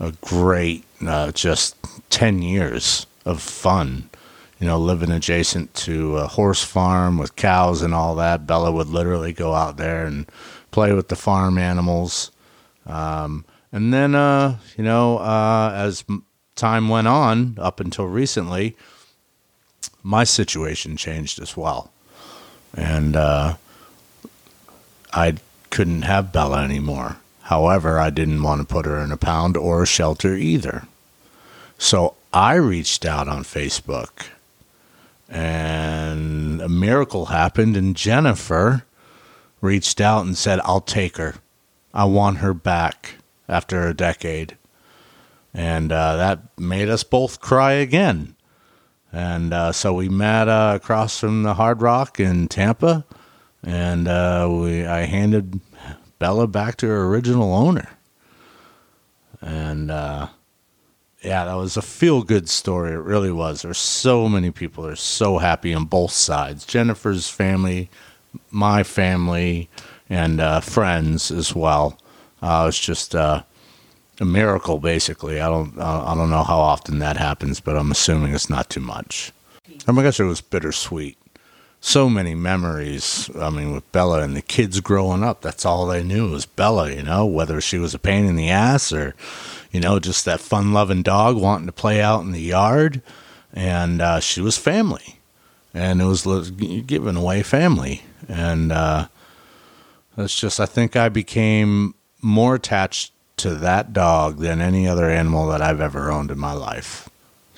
a 0.01 0.12
great, 0.20 0.84
uh, 1.05 1.31
just 1.31 1.75
10 2.10 2.41
years 2.41 3.05
of 3.24 3.41
fun. 3.41 4.10
You 4.60 4.67
know, 4.67 4.77
living 4.77 5.12
adjacent 5.12 5.74
to 5.75 6.17
a 6.17 6.27
horse 6.27 6.63
farm 6.63 7.17
with 7.17 7.36
cows 7.36 7.81
and 7.81 7.93
all 7.93 8.15
that. 8.15 8.46
Bella 8.46 8.72
would 8.72 8.88
literally 8.88 9.34
go 9.34 9.53
out 9.53 9.77
there 9.77 10.05
and 10.05 10.25
play 10.72 10.93
with 10.93 11.08
the 11.08 11.15
farm 11.15 11.58
animals. 11.58 12.31
Um, 12.86 13.46
and 13.72 13.93
then, 13.93 14.15
uh, 14.15 14.58
you 14.77 14.84
know, 14.84 15.17
uh, 15.20 15.72
as 15.74 16.03
time 16.55 16.89
went 16.89 17.08
on, 17.08 17.58
up 17.60 17.79
until 17.79 18.05
recently, 18.05 18.75
my 20.03 20.24
situation 20.24 20.98
changed 20.98 21.41
as 21.41 21.55
well. 21.55 21.91
And 22.75 23.15
uh, 23.15 23.55
I 25.13 25.38
couldn't 25.70 26.03
have 26.03 26.31
Bella 26.31 26.63
anymore. 26.63 27.17
However, 27.51 28.00
I 28.00 28.12
didn't 28.12 28.43
want 28.43 28.62
to 28.62 28.74
put 28.74 28.86
her 28.86 28.98
in 29.00 29.12
a 29.12 29.17
pound 29.17 29.58
or 29.58 29.84
a 29.84 29.86
shelter 29.86 30.36
either. 30.38 30.88
So 31.77 32.15
I 32.31 32.53
reached 32.53 33.03
out 33.03 33.27
on 33.27 33.43
Facebook 33.43 34.27
and 35.27 36.62
a 36.62 36.70
miracle 36.70 37.25
happened, 37.25 37.75
and 37.75 37.93
Jennifer 37.93 38.86
reached 39.60 40.00
out 40.00 40.25
and 40.25 40.38
said, 40.38 40.62
I'll 40.63 40.79
take 40.79 41.17
her. 41.17 41.36
I 41.93 42.05
want 42.05 42.38
her 42.38 42.53
back 42.53 43.15
after 43.50 43.86
a 43.86 43.93
decade. 43.93 44.55
And 45.53 45.91
uh, 45.91 46.15
that 46.15 46.58
made 46.58 46.88
us 46.88 47.03
both 47.03 47.41
cry 47.41 47.74
again. 47.74 48.34
And 49.12 49.53
uh, 49.53 49.74
so 49.74 49.91
we 49.93 50.08
met 50.08 50.48
uh, 50.48 50.72
across 50.77 51.20
from 51.20 51.43
the 51.43 51.55
Hard 51.55 51.81
Rock 51.81 52.17
in 52.17 52.48
Tampa, 52.48 53.03
and 53.62 54.08
uh, 54.08 54.48
we 54.50 54.86
I 54.86 55.01
handed 55.01 55.60
Bella 56.22 56.46
back 56.46 56.78
to 56.78 56.88
her 56.88 57.06
original 57.06 57.51
owner. 57.51 57.90
And 59.42 59.90
uh, 59.90 60.28
yeah, 61.24 61.46
that 61.46 61.56
was 61.56 61.78
a 61.78 61.82
feel 61.82 62.22
good 62.22 62.48
story. 62.48 62.92
It 62.92 62.98
really 62.98 63.32
was. 63.32 63.63
There's 63.63 63.80
so 63.80 64.30
many 64.30 64.51
people 64.51 64.86
are 64.86 64.96
so 64.96 65.40
happy 65.40 65.74
on 65.74 65.86
both 65.86 66.12
sides. 66.12 66.63
Jennifer's 66.63 67.28
family, 67.28 67.90
my 68.51 68.84
family, 68.84 69.68
and 70.12 70.40
uh, 70.40 70.60
friends 70.60 71.32
as 71.32 71.56
well. 71.56 71.98
Uh, 72.40 72.68
it's 72.70 72.80
just 72.80 73.16
uh, 73.16 73.42
a 74.20 74.25
miracle, 74.25 74.78
basically. 74.78 75.42
I 75.42 75.48
don't, 75.48 75.75
I 75.80 76.13
don't 76.13 76.30
know 76.30 76.44
how 76.44 76.60
often 76.60 77.00
that 77.00 77.18
happens, 77.18 77.60
but 77.60 77.75
I'm 77.75 77.90
assuming 77.90 78.36
it's 78.36 78.48
not 78.48 78.70
too 78.70 78.80
much. 78.80 79.32
Oh 79.88 79.92
my 79.92 80.04
gosh, 80.04 80.20
it 80.20 80.25
was 80.25 80.40
bittersweet 80.40 81.18
so 81.82 82.08
many 82.08 82.36
memories. 82.36 83.30
I 83.38 83.50
mean, 83.50 83.74
with 83.74 83.92
Bella 83.92 84.22
and 84.22 84.36
the 84.36 84.42
kids 84.42 84.80
growing 84.80 85.24
up, 85.24 85.42
that's 85.42 85.66
all 85.66 85.88
they 85.88 86.04
knew 86.04 86.30
was 86.30 86.46
Bella, 86.46 86.92
you 86.92 87.02
know, 87.02 87.26
whether 87.26 87.60
she 87.60 87.80
was 87.80 87.96
a 87.96 88.00
pain 88.00 88.26
in 88.26 88.36
the 88.36 88.50
ass 88.50 88.94
or, 88.94 89.16
you 89.72 89.80
know, 89.80 90.00
just 90.00 90.24
that 90.26 90.40
fun 90.40 90.74
loving 90.74 91.02
dog 91.02 91.36
wanting 91.36 91.66
to 91.66 91.74
play 91.74 92.00
out 92.00 92.22
in 92.22 92.32
the 92.32 92.40
yard. 92.40 93.02
And 93.52 94.00
uh, 94.00 94.20
she 94.20 94.42
was 94.42 94.58
family. 94.58 95.20
And 95.74 96.02
it 96.02 96.06
was 96.06 96.52
giving 96.52 97.16
away 97.16 97.42
family. 97.44 98.04
And 98.30 98.72
uh, 98.72 99.08
it's 100.18 100.40
just, 100.40 100.60
I 100.60 100.68
think 100.68 100.96
I 100.96 101.10
became 101.10 101.96
more 102.22 102.56
attached 102.56 103.12
to 103.38 103.56
that 103.56 103.92
dog 103.92 104.38
than 104.38 104.62
any 104.62 104.88
other 104.88 105.10
animal 105.10 105.48
that 105.48 105.62
I've 105.62 105.82
ever 105.82 106.12
owned 106.12 106.30
in 106.30 106.38
my 106.38 106.54
life. 106.54 107.10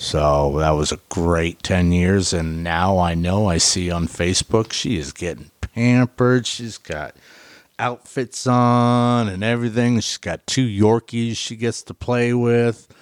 So 0.04 0.58
that 0.58 0.72
was 0.72 0.92
a 0.92 1.00
great 1.08 1.64
10 1.64 1.94
years. 1.94 2.34
And 2.34 2.62
now 2.62 3.00
I 3.00 3.14
know 3.14 3.48
I 3.48 3.58
see 3.58 3.90
on 3.90 4.10
Facebook 4.10 4.74
she 4.74 4.98
is 4.98 5.14
getting 5.14 5.50
pampered. 5.62 6.46
She's 6.46 6.78
got 6.78 7.16
outfits 7.80 8.46
on 8.46 9.30
and 9.30 9.46
everything. 9.46 10.02
She's 10.02 10.18
got 10.18 10.46
two 10.46 10.68
Yorkies 10.68 11.38
she 11.38 11.56
gets 11.56 11.82
to 11.84 11.94
play 11.94 12.34
with 12.34 12.94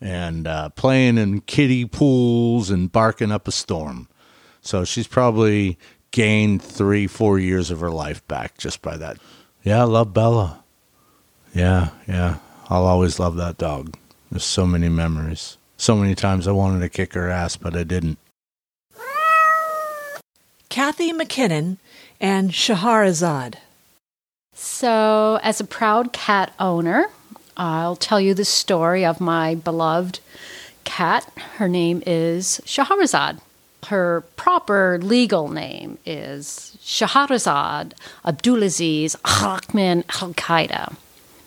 and 0.00 0.48
uh, 0.48 0.70
playing 0.70 1.16
in 1.16 1.42
kiddie 1.42 1.84
pools 1.84 2.70
and 2.70 2.90
barking 2.90 3.30
up 3.30 3.46
a 3.46 3.52
storm. 3.52 4.08
So 4.60 4.84
she's 4.84 5.06
probably 5.06 5.78
gained 6.10 6.60
three, 6.60 7.06
four 7.06 7.38
years 7.38 7.70
of 7.70 7.78
her 7.78 7.90
life 7.92 8.26
back 8.26 8.58
just 8.58 8.82
by 8.82 8.96
that. 8.96 9.18
Yeah, 9.62 9.82
I 9.82 9.84
love 9.84 10.12
Bella. 10.12 10.64
Yeah, 11.54 11.90
yeah. 12.08 12.38
I'll 12.68 12.86
always 12.86 13.20
love 13.20 13.36
that 13.36 13.58
dog. 13.58 13.96
There's 14.32 14.42
so 14.42 14.66
many 14.66 14.88
memories. 14.88 15.56
So 15.78 15.94
many 15.94 16.16
times 16.16 16.48
I 16.48 16.52
wanted 16.52 16.80
to 16.80 16.88
kick 16.88 17.14
her 17.14 17.30
ass, 17.30 17.56
but 17.56 17.76
I 17.76 17.84
didn't. 17.84 18.18
Kathy 20.68 21.12
McKinnon 21.12 21.78
and 22.20 22.50
Shahrazad. 22.50 23.54
So, 24.54 25.38
as 25.42 25.60
a 25.60 25.64
proud 25.64 26.12
cat 26.12 26.52
owner, 26.58 27.06
I'll 27.56 27.96
tell 27.96 28.20
you 28.20 28.34
the 28.34 28.44
story 28.44 29.04
of 29.04 29.20
my 29.20 29.54
beloved 29.54 30.18
cat. 30.82 31.30
Her 31.56 31.68
name 31.68 32.02
is 32.06 32.60
Shahrazad. 32.64 33.40
Her 33.86 34.24
proper 34.36 34.98
legal 35.00 35.48
name 35.48 35.98
is 36.04 36.76
Shahrazad 36.82 37.92
Abdulaziz 38.24 39.14
Rahman 39.40 40.04
Al 40.20 40.34
Qaeda 40.34 40.96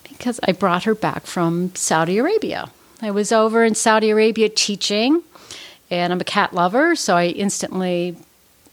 because 0.08 0.40
I 0.42 0.52
brought 0.52 0.84
her 0.84 0.94
back 0.94 1.26
from 1.26 1.74
Saudi 1.74 2.16
Arabia. 2.16 2.70
I 3.04 3.10
was 3.10 3.32
over 3.32 3.64
in 3.64 3.74
Saudi 3.74 4.10
Arabia 4.10 4.48
teaching, 4.48 5.22
and 5.90 6.12
I'm 6.12 6.20
a 6.20 6.24
cat 6.24 6.54
lover, 6.54 6.94
so 6.94 7.16
I 7.16 7.26
instantly 7.26 8.16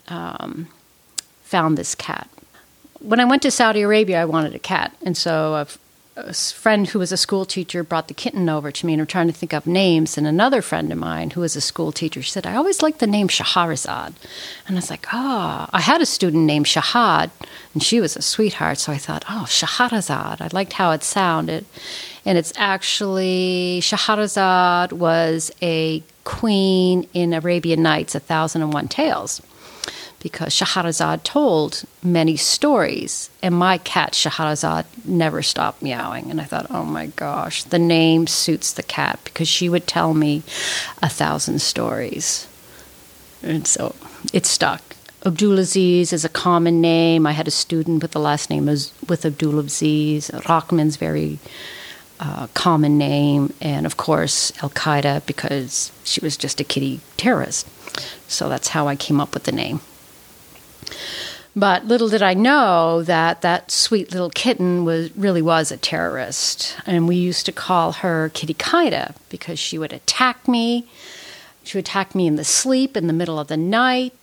um, 0.08 0.68
found 1.42 1.80
this 1.80 1.96
cat. 1.96 2.30
When 3.00 3.20
I 3.20 3.26
went 3.26 3.42
to 3.42 3.50
Saudi 3.50 3.82
Arabia, 3.82 4.22
I 4.22 4.26
wanted 4.26 4.54
a 4.54 4.60
cat, 4.60 4.96
and 5.04 5.18
so 5.18 5.56
a, 5.56 5.68
a 6.16 6.34
friend 6.34 6.88
who 6.88 7.00
was 7.00 7.12
a 7.12 7.18
school 7.18 7.44
teacher 7.44 7.84
brought 7.84 8.08
the 8.08 8.14
kitten 8.14 8.50
over 8.50 8.72
to 8.72 8.86
me, 8.86 8.94
and 8.94 9.02
I'm 9.02 9.08
trying 9.08 9.26
to 9.28 9.34
think 9.34 9.52
of 9.52 9.66
names. 9.66 10.16
And 10.16 10.28
another 10.28 10.62
friend 10.62 10.92
of 10.92 11.00
mine 11.00 11.32
who 11.32 11.42
was 11.42 11.56
a 11.56 11.62
school 11.62 11.92
teacher 11.92 12.22
said, 12.22 12.46
"I 12.46 12.56
always 12.56 12.84
liked 12.84 13.00
the 13.00 13.08
name 13.08 13.30
Shahrazad," 13.30 14.14
and 14.68 14.76
I 14.78 14.80
was 14.80 14.92
like, 14.92 15.08
"Oh." 15.12 15.66
I 15.74 15.82
had 15.82 16.02
a 16.02 16.06
student 16.06 16.44
named 16.44 16.68
Shahad, 16.68 17.32
and 17.74 17.82
she 17.82 18.00
was 18.00 18.16
a 18.16 18.22
sweetheart, 18.22 18.78
so 18.78 18.92
I 18.92 19.00
thought, 19.00 19.26
"Oh, 19.28 19.46
Shahrazad." 19.48 20.40
I 20.40 20.50
liked 20.52 20.74
how 20.74 20.92
it 20.92 21.04
sounded, 21.04 21.66
and 22.30 22.38
it's 22.38 22.54
actually 22.58 23.80
Shahrazad 23.82 24.94
was 24.94 25.52
a 25.64 26.04
queen 26.26 27.08
in 27.12 27.34
Arabian 27.34 27.82
Nights, 27.82 28.14
A 28.14 28.20
Thousand 28.20 28.62
and 28.62 28.72
One 28.72 28.88
Tales, 28.88 29.42
because 30.20 30.54
Shahrazad 30.54 31.24
told 31.24 31.86
many 32.04 32.38
stories, 32.38 33.32
and 33.42 33.56
my 33.56 33.80
cat 33.80 34.14
Shahrazad 34.14 34.86
never 35.06 35.42
stopped 35.42 35.82
meowing. 35.82 36.30
And 36.30 36.40
I 36.40 36.44
thought, 36.44 36.68
oh 36.70 36.86
my 36.86 37.08
gosh, 37.08 37.64
the 37.64 37.80
name 37.80 38.28
suits 38.28 38.74
the 38.74 38.84
cat 38.84 39.20
because 39.24 39.48
she 39.48 39.68
would 39.68 39.88
tell 39.88 40.14
me 40.14 40.44
a 41.02 41.10
thousand 41.10 41.64
stories, 41.64 42.48
and 43.42 43.66
so 43.66 43.96
it 44.32 44.46
stuck. 44.46 44.84
Abdulaziz 45.24 46.14
is 46.14 46.24
a 46.24 46.30
common 46.30 46.80
name. 46.80 47.26
I 47.26 47.32
had 47.32 47.48
a 47.48 47.52
student 47.52 48.04
with 48.04 48.12
the 48.12 48.20
last 48.20 48.52
name 48.52 48.68
with 48.68 49.24
Abdulaziz. 49.24 50.30
Rahman's 50.48 50.96
very 50.96 51.40
uh, 52.20 52.48
common 52.54 52.98
name, 52.98 53.54
and 53.62 53.86
of 53.86 53.98
course 53.98 54.52
Al 54.62 54.70
Qaeda 54.70 55.26
because 55.26 55.92
she 56.04 56.20
was 56.22 56.38
just 56.38 56.60
a 56.60 56.64
kitty 56.64 57.02
terrorist. 57.18 57.68
So 58.28 58.50
that's 58.50 58.70
how 58.70 58.88
I 58.88 58.96
came 58.96 59.20
up 59.20 59.34
with 59.34 59.44
the 59.44 59.52
name. 59.52 59.82
But 61.56 61.86
little 61.86 62.10
did 62.10 62.22
I 62.22 62.36
know 62.36 63.04
that 63.04 63.42
that 63.42 63.72
sweet 63.72 64.12
little 64.12 64.30
kitten 64.30 64.86
was 64.86 65.16
really 65.18 65.42
was 65.42 65.72
a 65.72 65.78
terrorist, 65.78 66.78
and 66.86 67.08
we 67.08 67.16
used 67.16 67.46
to 67.48 67.52
call 67.52 67.92
her 67.94 68.30
Kitty 68.34 68.54
Kaida 68.54 69.16
because 69.30 69.60
she 69.60 69.78
would 69.78 69.92
attack 69.92 70.48
me. 70.48 70.88
She 71.64 71.78
would 71.78 71.86
attack 71.86 72.16
me 72.16 72.28
in 72.28 72.36
the 72.36 72.46
sleep 72.46 72.96
in 72.96 73.08
the 73.08 73.14
middle 73.14 73.40
of 73.40 73.48
the 73.48 73.58
night. 73.58 74.19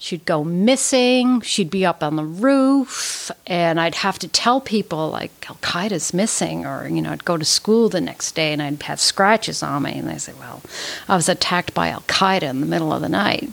She'd 0.00 0.24
go 0.24 0.42
missing. 0.42 1.42
She'd 1.42 1.70
be 1.70 1.84
up 1.84 2.02
on 2.02 2.16
the 2.16 2.24
roof, 2.24 3.30
and 3.46 3.78
I'd 3.78 3.96
have 3.96 4.18
to 4.20 4.28
tell 4.28 4.58
people 4.58 5.10
like 5.10 5.30
Al 5.50 5.56
Qaeda's 5.56 6.14
missing, 6.14 6.64
or 6.64 6.88
you 6.88 7.02
know, 7.02 7.12
I'd 7.12 7.26
go 7.26 7.36
to 7.36 7.44
school 7.44 7.90
the 7.90 8.00
next 8.00 8.34
day 8.34 8.54
and 8.54 8.62
I'd 8.62 8.82
have 8.84 8.98
scratches 8.98 9.62
on 9.62 9.82
me, 9.82 9.98
and 9.98 10.08
they 10.08 10.16
say, 10.16 10.32
"Well, 10.40 10.62
I 11.06 11.16
was 11.16 11.28
attacked 11.28 11.74
by 11.74 11.88
Al 11.88 12.00
Qaeda 12.08 12.44
in 12.44 12.60
the 12.60 12.66
middle 12.66 12.94
of 12.94 13.02
the 13.02 13.10
night." 13.10 13.50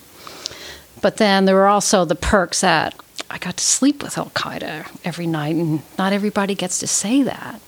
But 1.01 1.17
then 1.17 1.43
there 1.43 1.55
were 1.55 1.67
also 1.67 2.05
the 2.05 2.15
perks 2.15 2.61
that 2.61 2.95
I 3.29 3.37
got 3.39 3.57
to 3.57 3.63
sleep 3.63 4.01
with 4.01 4.17
Al 4.17 4.31
Qaeda 4.33 4.87
every 5.03 5.27
night, 5.27 5.57
and 5.57 5.81
not 5.97 6.13
everybody 6.13 6.55
gets 6.55 6.79
to 6.79 6.87
say 6.87 7.23
that. 7.23 7.59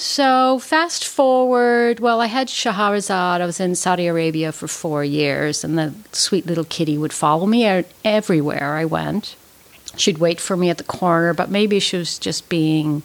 So, 0.00 0.58
fast 0.60 1.04
forward, 1.04 2.00
well, 2.00 2.22
I 2.22 2.26
had 2.26 2.48
Shahrazad. 2.48 3.42
I 3.42 3.44
was 3.44 3.60
in 3.60 3.74
Saudi 3.74 4.06
Arabia 4.06 4.50
for 4.50 4.66
four 4.66 5.04
years, 5.04 5.62
and 5.62 5.76
the 5.76 5.92
sweet 6.10 6.46
little 6.46 6.64
kitty 6.64 6.96
would 6.96 7.12
follow 7.12 7.44
me 7.44 7.84
everywhere 8.02 8.76
I 8.76 8.86
went. 8.86 9.36
She'd 9.98 10.16
wait 10.16 10.40
for 10.40 10.56
me 10.56 10.70
at 10.70 10.78
the 10.78 10.84
corner, 10.84 11.34
but 11.34 11.50
maybe 11.50 11.80
she 11.80 11.98
was 11.98 12.18
just 12.18 12.48
being 12.48 13.02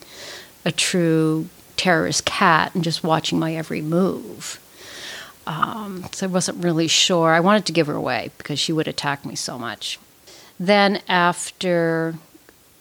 a 0.63 0.71
true 0.71 1.49
terrorist 1.75 2.23
cat 2.23 2.73
and 2.73 2.81
just 2.81 3.03
watching 3.03 3.39
my 3.39 3.53
every 3.53 3.81
move. 3.81 4.61
Um, 5.45 6.05
so 6.13 6.27
I 6.27 6.29
wasn't 6.29 6.63
really 6.63 6.87
sure. 6.87 7.33
I 7.33 7.41
wanted 7.41 7.65
to 7.65 7.73
give 7.73 7.87
her 7.87 7.93
away 7.93 8.31
because 8.37 8.57
she 8.57 8.71
would 8.71 8.87
attack 8.87 9.25
me 9.25 9.35
so 9.35 9.59
much. 9.59 9.99
Then, 10.57 11.01
after 11.09 12.15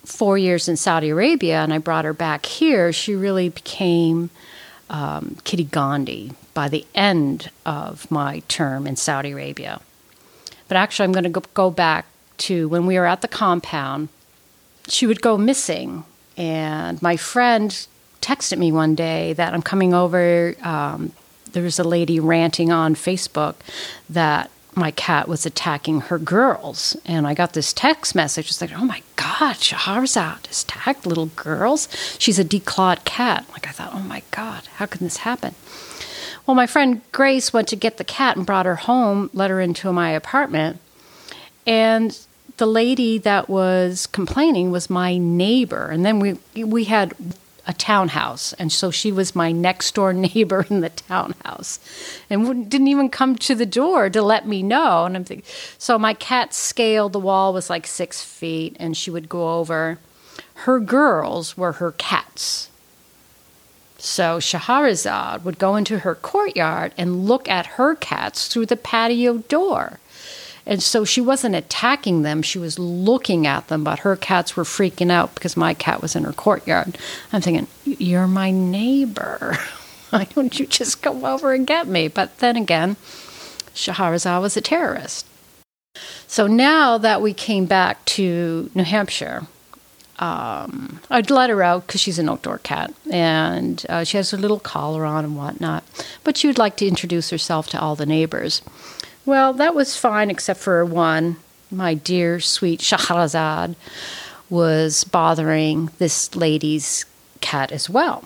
four 0.05 0.39
years 0.39 0.69
in 0.69 0.77
Saudi 0.77 1.11
Arabia 1.11 1.61
and 1.61 1.73
I 1.73 1.79
brought 1.79 2.05
her 2.05 2.13
back 2.13 2.47
here, 2.47 2.93
she 2.93 3.15
really 3.15 3.49
became 3.49 4.31
um, 4.91 5.37
Kitty 5.45 5.65
Gandhi 5.65 6.33
by 6.53 6.69
the 6.69 6.87
end 6.95 7.51
of 7.67 8.11
my 8.11 8.41
term 8.49 8.87
in 8.87 8.97
Saudi 8.97 9.33
Arabia. 9.33 9.81
But 10.69 10.77
actually, 10.77 11.05
I'm 11.05 11.13
going 11.13 11.33
to 11.33 11.43
go, 11.55 11.71
back 11.71 12.07
to 12.39 12.69
when 12.69 12.87
we 12.87 12.99
were 12.99 13.07
at 13.07 13.21
the 13.21 13.29
compound. 13.29 14.09
She 14.89 15.07
would 15.07 15.21
go 15.21 15.37
missing, 15.37 16.05
and 16.37 17.01
my 17.03 17.17
friend 17.17 17.71
texted 18.21 18.59
me 18.59 18.73
one 18.73 18.95
day 18.95 19.35
that 19.35 19.53
I'm 19.53 19.63
coming 19.63 19.93
over. 19.93 20.55
Um, 20.63 21.13
there 21.53 21.63
was 21.63 21.79
a 21.79 21.85
lady 21.85 22.19
ranting 22.19 22.73
on 22.73 22.95
Facebook 22.95 23.57
that 24.09 24.51
my 24.77 24.91
cat 24.91 25.29
was 25.29 25.47
attacking 25.47 26.03
her 26.03 26.19
girls. 26.19 26.97
And 27.05 27.27
I 27.27 27.35
got 27.35 27.53
this 27.53 27.73
text 27.73 28.15
message. 28.15 28.49
It's 28.49 28.61
like, 28.61 28.73
oh 28.73 28.85
my 28.85 29.03
God, 29.17 29.57
Shahrazad 29.57 30.47
has 30.47 30.63
attacked 30.63 31.07
little 31.07 31.27
girls. 31.27 31.89
She's 32.19 32.39
a 32.39 32.45
declawed 32.45 33.05
cat. 33.05 33.47
Like, 33.53 33.67
I 33.67 33.71
thought, 33.71 33.95
oh 33.95 34.01
my 34.01 34.23
God, 34.31 34.67
how 34.77 34.87
can 34.87 35.05
this 35.05 35.19
happen? 35.19 35.55
Well, 36.47 36.55
my 36.55 36.67
friend 36.67 37.01
Grace 37.13 37.53
went 37.53 37.69
to 37.69 37.77
get 37.77 37.97
the 37.97 38.05
cat 38.05 38.37
and 38.37 38.45
brought 38.45 38.67
her 38.67 38.77
home, 38.77 39.31
let 39.33 39.51
her 39.51 39.61
into 39.61 39.93
my 39.93 40.11
apartment. 40.11 40.79
And 41.67 42.19
the 42.59 42.67
lady 42.67 43.19
that 43.19 43.49
was 43.49 44.07
complaining 44.07 44.71
was 44.71 44.91
my 44.91 45.17
neighbor. 45.17 45.89
And 45.89 46.05
then 46.05 46.21
we 46.21 46.39
we 46.63 46.85
had 46.85 47.15
a 47.67 47.73
townhouse. 47.73 48.53
And 48.55 48.71
so 48.71 48.91
she 48.91 49.11
was 49.13 49.35
my 49.35 49.53
next 49.53 49.95
door 49.95 50.13
neighbor 50.13 50.67
in 50.69 50.81
the 50.81 50.91
townhouse 50.91 51.79
and 52.29 52.71
didn't 52.71 52.89
even 52.89 53.09
come 53.09 53.37
to 53.37 53.55
the 53.55 53.67
door 53.67 54.11
to 54.11 54.23
let 54.23 54.47
me 54.47 54.63
know. 54.63 55.05
And 55.05 55.17
I'm 55.17 55.25
thinking, 55.25 55.47
so 55.79 55.99
my 55.99 56.15
cat 56.15 56.55
scale, 56.55 57.09
the 57.09 57.19
wall 57.19 57.53
was 57.53 57.71
like 57.71 57.87
six 57.87 58.23
feet, 58.23 58.77
and 58.79 58.97
she 58.97 59.11
would 59.11 59.29
go 59.29 59.59
over. 59.59 59.99
Her 60.55 60.81
girls 60.81 61.57
were 61.57 61.73
her 61.73 61.93
cats. 61.93 62.71
So 63.99 64.39
Shahrazad 64.39 65.45
would 65.45 65.59
go 65.59 65.77
into 65.77 66.01
her 66.01 66.15
courtyard 66.15 66.93
and 66.99 67.25
look 67.25 67.49
at 67.49 67.67
her 67.67 67.95
cats 67.95 68.49
through 68.49 68.67
the 68.67 68.77
patio 68.77 69.39
door. 69.39 69.99
And 70.67 70.83
so 70.83 71.05
she 71.05 71.21
wasn't 71.21 71.55
attacking 71.55 72.23
them, 72.23 72.43
she 72.43 72.59
was 72.59 72.79
looking 72.79 73.47
at 73.47 73.69
them, 73.69 73.85
but 73.85 74.01
her 74.01 74.17
cats 74.17 74.57
were 74.57 74.65
freaking 74.65 75.11
out 75.11 75.35
because 75.35 75.57
my 75.57 75.75
cat 75.75 76.01
was 76.01 76.17
in 76.17 76.25
her 76.25 76.33
courtyard. 76.33 76.97
I'm 77.33 77.43
thinking, 77.43 77.67
You're 77.85 78.27
my 78.27 78.51
neighbor. 78.51 79.59
Why 80.11 80.25
don't 80.35 80.59
you 80.59 80.67
just 80.67 81.03
come 81.03 81.25
over 81.25 81.53
and 81.53 81.67
get 81.67 81.87
me? 81.87 82.09
But 82.09 82.39
then 82.39 82.57
again, 82.57 82.97
Shahrazad 83.75 84.41
was 84.41 84.57
a 84.57 84.61
terrorist. 84.61 85.27
So 86.27 86.47
now 86.47 86.99
that 86.99 87.21
we 87.21 87.35
came 87.35 87.67
back 87.67 88.05
to 88.07 88.71
New 88.75 88.85
Hampshire, 88.85 89.47
um, 90.19 91.01
I'd 91.11 91.31
let 91.31 91.51
her 91.51 91.63
out 91.63 91.87
because 91.87 92.01
she's 92.01 92.19
an 92.19 92.29
outdoor 92.29 92.59
cat 92.59 92.95
and 93.11 93.85
uh, 93.89 94.05
she 94.05 94.17
has 94.17 94.31
her 94.31 94.39
little 94.39 94.61
collar 94.61 95.05
on 95.05 95.25
and 95.25 95.37
whatnot. 95.37 95.85
But 96.23 96.37
she 96.37 96.47
would 96.47 96.59
like 96.59 96.77
to 96.77 96.87
introduce 96.87 97.31
herself 97.31 97.69
to 97.71 97.81
all 97.81 97.97
the 97.97 98.07
neighbors. 98.07 98.63
Well, 99.27 99.55
that 99.55 99.75
was 99.75 99.97
fine, 99.97 100.31
except 100.31 100.61
for 100.61 100.85
one. 100.85 101.37
My 101.71 101.95
dear, 101.95 102.41
sweet 102.41 102.81
Shahrazad 102.81 103.75
was 104.51 105.05
bothering 105.05 105.91
this 105.99 106.37
lady's 106.37 107.07
cat 107.41 107.73
as 107.73 107.89
well. 107.89 108.25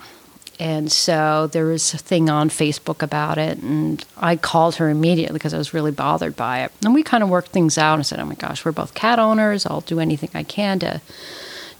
And 0.59 0.91
so 0.91 1.47
there 1.47 1.65
was 1.65 1.93
a 1.93 1.97
thing 1.97 2.29
on 2.29 2.49
Facebook 2.49 3.01
about 3.01 3.37
it, 3.37 3.59
and 3.59 4.03
I 4.17 4.35
called 4.35 4.75
her 4.75 4.89
immediately 4.89 5.33
because 5.33 5.53
I 5.53 5.57
was 5.57 5.73
really 5.73 5.91
bothered 5.91 6.35
by 6.35 6.63
it. 6.63 6.71
And 6.83 6.93
we 6.93 7.01
kind 7.01 7.23
of 7.23 7.29
worked 7.29 7.51
things 7.51 7.77
out 7.77 7.95
and 7.95 8.05
said, 8.05 8.19
"Oh 8.19 8.25
my 8.25 8.35
gosh, 8.35 8.65
we're 8.65 8.73
both 8.73 8.93
cat 8.93 9.19
owners. 9.19 9.65
I'll 9.65 9.79
do 9.79 10.01
anything 10.01 10.29
I 10.33 10.43
can 10.43 10.79
to 10.79 10.99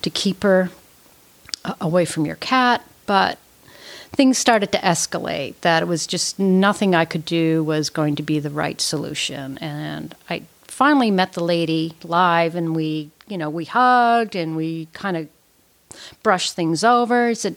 to 0.02 0.10
keep 0.10 0.44
her 0.44 0.70
uh, 1.66 1.74
away 1.82 2.06
from 2.06 2.26
your 2.26 2.38
cat." 2.38 2.82
But 3.06 3.38
things 4.12 4.38
started 4.38 4.72
to 4.72 4.78
escalate 4.80 5.56
that 5.62 5.84
it 5.84 5.88
was 5.88 6.08
just 6.08 6.40
nothing 6.40 6.96
I 6.96 7.06
could 7.06 7.26
do 7.26 7.64
was 7.64 7.90
going 7.90 8.16
to 8.16 8.24
be 8.24 8.40
the 8.40 8.50
right 8.50 8.80
solution. 8.82 9.58
And 9.60 10.16
I 10.30 10.44
finally 10.64 11.12
met 11.12 11.34
the 11.34 11.44
lady 11.44 11.94
live 12.04 12.56
and 12.56 12.76
we, 12.76 13.12
you 13.28 13.38
know, 13.38 13.50
we 13.50 13.66
hugged 13.66 14.36
and 14.36 14.56
we 14.56 14.88
kind 14.94 15.18
of 15.18 15.28
brushed 16.24 16.56
things 16.56 16.84
over. 16.84 17.28
I 17.28 17.34
said, 17.34 17.56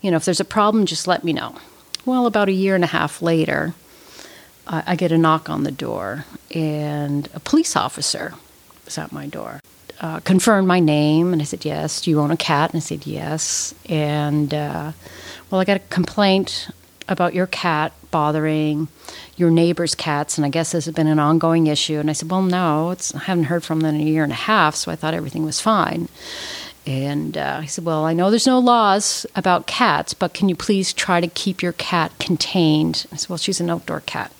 you 0.00 0.10
know, 0.10 0.16
if 0.16 0.24
there's 0.24 0.40
a 0.40 0.44
problem, 0.44 0.86
just 0.86 1.06
let 1.06 1.24
me 1.24 1.32
know. 1.32 1.56
Well, 2.04 2.26
about 2.26 2.48
a 2.48 2.52
year 2.52 2.74
and 2.74 2.84
a 2.84 2.88
half 2.88 3.22
later, 3.22 3.74
I, 4.66 4.82
I 4.88 4.96
get 4.96 5.12
a 5.12 5.18
knock 5.18 5.48
on 5.48 5.64
the 5.64 5.70
door 5.70 6.24
and 6.54 7.28
a 7.34 7.40
police 7.40 7.76
officer 7.76 8.34
was 8.84 8.98
at 8.98 9.12
my 9.12 9.26
door. 9.26 9.60
Uh, 10.02 10.18
confirmed 10.20 10.66
my 10.66 10.80
name 10.80 11.32
and 11.32 11.40
I 11.40 11.44
said, 11.44 11.64
Yes. 11.64 12.00
Do 12.00 12.10
you 12.10 12.18
own 12.18 12.32
a 12.32 12.36
cat? 12.36 12.72
And 12.72 12.78
I 12.78 12.80
said, 12.80 13.06
Yes. 13.06 13.72
And 13.88 14.52
uh, 14.52 14.92
well, 15.48 15.60
I 15.60 15.64
got 15.64 15.76
a 15.76 15.80
complaint 15.90 16.70
about 17.08 17.34
your 17.34 17.46
cat 17.46 17.92
bothering 18.10 18.88
your 19.36 19.50
neighbor's 19.50 19.94
cats, 19.94 20.36
and 20.36 20.44
I 20.44 20.48
guess 20.48 20.72
this 20.72 20.86
has 20.86 20.94
been 20.94 21.06
an 21.06 21.18
ongoing 21.18 21.68
issue. 21.68 21.98
And 21.98 22.10
I 22.10 22.14
said, 22.14 22.30
Well, 22.30 22.42
no, 22.42 22.90
it's, 22.90 23.14
I 23.14 23.20
haven't 23.20 23.44
heard 23.44 23.62
from 23.62 23.80
them 23.80 23.94
in 23.94 24.00
a 24.00 24.04
year 24.04 24.24
and 24.24 24.32
a 24.32 24.36
half, 24.36 24.74
so 24.74 24.90
I 24.90 24.96
thought 24.96 25.14
everything 25.14 25.44
was 25.44 25.60
fine. 25.60 26.08
And 26.84 27.38
uh, 27.38 27.60
he 27.60 27.68
said, 27.68 27.84
Well, 27.84 28.04
I 28.04 28.12
know 28.12 28.28
there's 28.28 28.46
no 28.46 28.58
laws 28.58 29.24
about 29.36 29.68
cats, 29.68 30.14
but 30.14 30.34
can 30.34 30.48
you 30.48 30.56
please 30.56 30.92
try 30.92 31.20
to 31.20 31.28
keep 31.28 31.62
your 31.62 31.74
cat 31.74 32.10
contained? 32.18 33.06
I 33.12 33.16
said, 33.16 33.30
Well, 33.30 33.38
she's 33.38 33.60
an 33.60 33.70
outdoor 33.70 34.00
cat, 34.00 34.32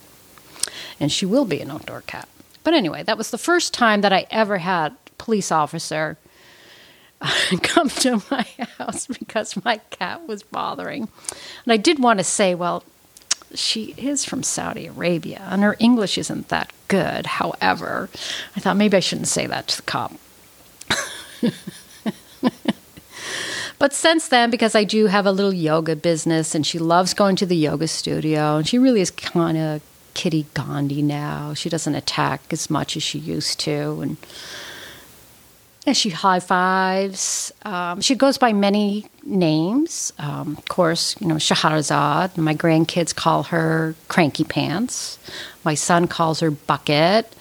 and 0.98 1.12
she 1.12 1.24
will 1.24 1.44
be 1.44 1.60
an 1.60 1.70
outdoor 1.70 2.00
cat. 2.00 2.28
But 2.64 2.74
anyway, 2.74 3.04
that 3.04 3.18
was 3.18 3.30
the 3.30 3.38
first 3.38 3.72
time 3.72 4.00
that 4.00 4.12
I 4.12 4.26
ever 4.30 4.58
had 4.58 4.96
police 5.22 5.52
officer 5.52 6.18
come 7.62 7.88
to 7.88 8.20
my 8.28 8.46
house 8.78 9.06
because 9.06 9.62
my 9.64 9.76
cat 9.90 10.26
was 10.26 10.42
bothering. 10.42 11.08
And 11.64 11.72
I 11.72 11.76
did 11.76 12.00
want 12.02 12.18
to 12.18 12.24
say, 12.24 12.56
well, 12.56 12.82
she 13.54 13.94
is 13.96 14.24
from 14.24 14.42
Saudi 14.42 14.86
Arabia 14.86 15.46
and 15.48 15.62
her 15.62 15.76
English 15.78 16.18
isn't 16.18 16.48
that 16.48 16.72
good. 16.88 17.26
However, 17.26 18.08
I 18.56 18.60
thought 18.60 18.76
maybe 18.76 18.96
I 18.96 19.00
shouldn't 19.00 19.28
say 19.28 19.46
that 19.46 19.68
to 19.68 19.76
the 19.76 19.82
cop. 19.82 20.12
but 23.78 23.92
since 23.92 24.26
then, 24.26 24.50
because 24.50 24.74
I 24.74 24.82
do 24.82 25.06
have 25.06 25.26
a 25.26 25.32
little 25.32 25.52
yoga 25.52 25.94
business 25.94 26.54
and 26.54 26.66
she 26.66 26.80
loves 26.80 27.14
going 27.14 27.36
to 27.36 27.46
the 27.46 27.56
yoga 27.56 27.86
studio, 27.86 28.56
and 28.56 28.66
she 28.66 28.78
really 28.78 29.00
is 29.00 29.10
kind 29.10 29.56
of 29.56 29.82
Kitty 30.14 30.46
Gandhi 30.54 31.02
now. 31.02 31.54
She 31.54 31.68
doesn't 31.68 31.94
attack 31.94 32.42
as 32.50 32.68
much 32.68 32.96
as 32.96 33.02
she 33.02 33.18
used 33.18 33.60
to. 33.60 34.00
And 34.00 34.16
and 35.86 35.96
she 35.96 36.10
high 36.10 36.40
fives. 36.40 37.52
Um, 37.64 38.00
she 38.00 38.14
goes 38.14 38.38
by 38.38 38.52
many 38.52 39.06
names. 39.24 40.12
Um, 40.18 40.56
of 40.56 40.68
course, 40.68 41.16
you 41.20 41.26
know, 41.26 41.36
Shahrazad. 41.36 42.36
My 42.36 42.54
grandkids 42.54 43.14
call 43.14 43.44
her 43.44 43.94
Cranky 44.08 44.44
Pants. 44.44 45.18
My 45.64 45.74
son 45.74 46.06
calls 46.06 46.40
her 46.40 46.50
Bucket. 46.50 47.34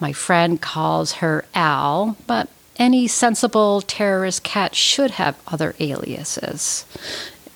My 0.00 0.12
friend 0.12 0.60
calls 0.60 1.14
her 1.14 1.44
Al. 1.54 2.16
But 2.26 2.48
any 2.76 3.06
sensible 3.06 3.80
terrorist 3.80 4.42
cat 4.42 4.74
should 4.74 5.12
have 5.12 5.40
other 5.46 5.76
aliases. 5.78 6.84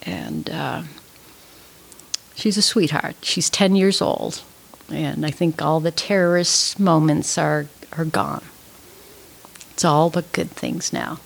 And 0.02 0.48
uh, 0.50 0.82
she's 2.36 2.56
a 2.56 2.62
sweetheart. 2.62 3.16
She's 3.22 3.50
10 3.50 3.74
years 3.74 4.00
old. 4.00 4.42
And 4.90 5.26
I 5.26 5.32
think 5.32 5.60
all 5.60 5.80
the 5.80 5.90
terrorist 5.90 6.78
moments 6.78 7.36
are, 7.36 7.66
are 7.96 8.04
gone. 8.04 8.44
It's 9.78 9.84
all 9.84 10.10
but 10.10 10.32
good 10.32 10.50
things 10.50 10.92
now. 10.92 11.20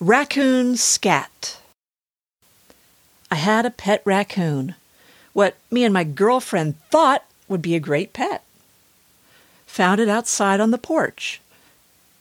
Raccoon 0.00 0.78
Scat. 0.78 1.60
I 3.30 3.34
had 3.34 3.66
a 3.66 3.70
pet 3.70 4.00
raccoon, 4.06 4.74
what 5.34 5.58
me 5.70 5.84
and 5.84 5.92
my 5.92 6.04
girlfriend 6.04 6.80
thought 6.90 7.26
would 7.46 7.60
be 7.60 7.74
a 7.74 7.78
great 7.78 8.14
pet. 8.14 8.42
Found 9.66 10.00
it 10.00 10.08
outside 10.08 10.60
on 10.60 10.70
the 10.70 10.78
porch, 10.78 11.42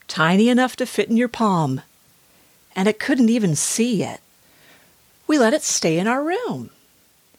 tiny 0.09 0.49
enough 0.49 0.75
to 0.75 0.85
fit 0.85 1.07
in 1.07 1.15
your 1.15 1.29
palm, 1.29 1.79
and 2.75 2.89
it 2.89 2.99
couldn't 2.99 3.29
even 3.29 3.55
see 3.55 3.95
yet. 3.95 4.19
We 5.27 5.39
let 5.39 5.53
it 5.53 5.63
stay 5.63 5.97
in 5.97 6.07
our 6.07 6.21
room. 6.21 6.71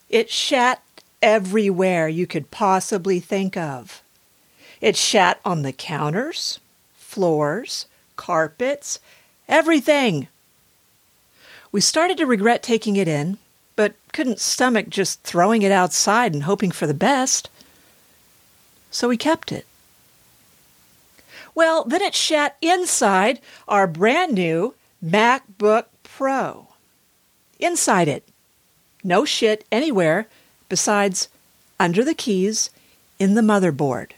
It 0.09 0.31
shat 0.31 0.83
everywhere 1.21 2.09
you 2.09 2.27
could 2.27 2.51
possibly 2.51 3.21
think 3.21 3.55
of. 3.55 4.01
It 4.81 4.97
shat 4.97 5.41
on 5.45 5.61
the 5.61 5.75
counters, 5.75 6.59
floors, 7.09 7.87
carpets, 8.17 9.01
everything. 9.49 10.29
We 11.73 11.81
started 11.81 12.19
to 12.19 12.27
regret 12.27 12.63
taking 12.63 12.97
it 12.97 13.09
in, 13.09 13.39
but 13.77 13.95
couldn't 14.13 14.41
stomach 14.41 14.91
just 14.91 15.23
throwing 15.23 15.63
it 15.63 15.73
outside 15.73 16.35
and 16.35 16.43
hoping 16.43 16.71
for 16.71 16.87
the 16.87 16.93
best. 16.93 17.49
So 18.91 19.09
we 19.09 19.17
kept 19.17 19.51
it. 19.53 19.65
Well, 21.55 21.85
then 21.85 22.03
it 22.03 22.15
shat 22.15 22.59
inside 22.61 23.41
our 23.67 23.87
brand 23.87 24.35
new 24.35 24.75
MacBook 25.03 25.87
Pro. 26.03 26.69
Inside 27.59 28.09
it. 28.09 28.29
No 29.03 29.25
shit 29.25 29.65
anywhere 29.73 30.29
besides 30.69 31.29
under 31.81 32.05
the 32.05 32.15
keys 32.15 32.69
in 33.19 33.35
the 33.35 33.41
motherboard. 33.41 34.11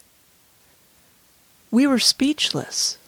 We 1.70 1.86
were 1.86 1.98
speechless. 1.98 2.98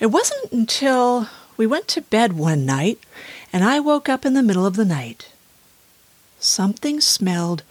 It 0.00 0.06
wasn't 0.06 0.52
until 0.52 1.28
we 1.56 1.66
went 1.66 1.88
to 1.88 2.00
bed 2.00 2.32
one 2.32 2.66
night 2.66 2.98
and 3.52 3.62
I 3.62 3.78
woke 3.78 4.08
up 4.08 4.26
in 4.26 4.34
the 4.34 4.42
middle 4.42 4.66
of 4.66 4.76
the 4.76 4.84
night. 4.84 5.28
Something 6.40 7.00
smelled 7.00 7.62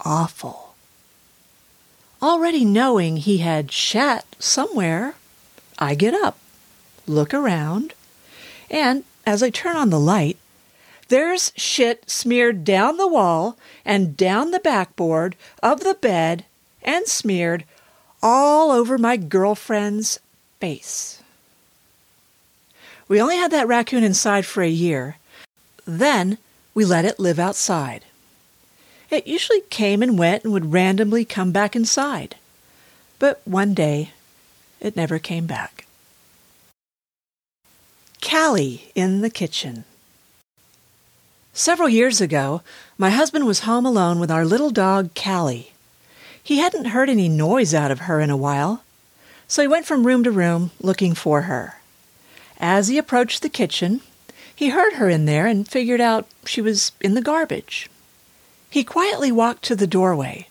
awful. 0.00 0.74
Already 2.20 2.64
knowing 2.64 3.18
he 3.18 3.38
had 3.38 3.70
shat 3.70 4.24
somewhere, 4.40 5.14
I 5.78 5.94
get 5.94 6.14
up, 6.14 6.38
look 7.06 7.32
around, 7.32 7.94
and 8.68 9.04
as 9.24 9.42
I 9.42 9.50
turn 9.50 9.76
on 9.76 9.90
the 9.90 10.00
light, 10.00 10.36
there's 11.06 11.52
shit 11.56 12.10
smeared 12.10 12.64
down 12.64 12.96
the 12.96 13.06
wall 13.06 13.56
and 13.84 14.16
down 14.16 14.50
the 14.50 14.58
backboard 14.58 15.36
of 15.62 15.80
the 15.80 15.94
bed 15.94 16.44
and 16.82 17.06
smeared 17.06 17.64
all 18.22 18.70
over 18.70 18.98
my 18.98 19.16
girlfriend's 19.16 20.18
face. 20.60 21.22
We 23.08 23.20
only 23.20 23.36
had 23.36 23.50
that 23.52 23.68
raccoon 23.68 24.04
inside 24.04 24.44
for 24.44 24.62
a 24.62 24.68
year. 24.68 25.16
Then 25.86 26.38
we 26.74 26.84
let 26.84 27.04
it 27.04 27.18
live 27.18 27.38
outside. 27.38 28.04
It 29.10 29.26
usually 29.26 29.62
came 29.62 30.02
and 30.02 30.18
went 30.18 30.44
and 30.44 30.52
would 30.52 30.72
randomly 30.72 31.24
come 31.24 31.50
back 31.50 31.74
inside. 31.74 32.36
But 33.18 33.40
one 33.44 33.72
day, 33.72 34.10
it 34.80 34.94
never 34.94 35.18
came 35.18 35.46
back. 35.46 35.86
Callie 38.20 38.90
in 38.94 39.22
the 39.22 39.30
kitchen. 39.30 39.84
Several 41.54 41.88
years 41.88 42.20
ago, 42.20 42.62
my 42.98 43.10
husband 43.10 43.46
was 43.46 43.60
home 43.60 43.86
alone 43.86 44.20
with 44.20 44.30
our 44.30 44.44
little 44.44 44.70
dog, 44.70 45.14
Callie. 45.14 45.72
He 46.48 46.60
hadn't 46.60 46.86
heard 46.86 47.10
any 47.10 47.28
noise 47.28 47.74
out 47.74 47.90
of 47.90 47.98
her 48.08 48.20
in 48.20 48.30
a 48.30 48.36
while, 48.36 48.82
so 49.46 49.60
he 49.60 49.68
went 49.68 49.84
from 49.84 50.06
room 50.06 50.24
to 50.24 50.30
room 50.30 50.70
looking 50.80 51.14
for 51.14 51.42
her. 51.42 51.78
As 52.58 52.88
he 52.88 52.96
approached 52.96 53.42
the 53.42 53.50
kitchen, 53.50 54.00
he 54.56 54.70
heard 54.70 54.94
her 54.94 55.10
in 55.10 55.26
there 55.26 55.46
and 55.46 55.68
figured 55.68 56.00
out 56.00 56.26
she 56.46 56.62
was 56.62 56.92
in 57.02 57.12
the 57.12 57.20
garbage. 57.20 57.90
He 58.70 58.82
quietly 58.82 59.30
walked 59.30 59.62
to 59.64 59.76
the 59.76 59.86
doorway 59.86 60.48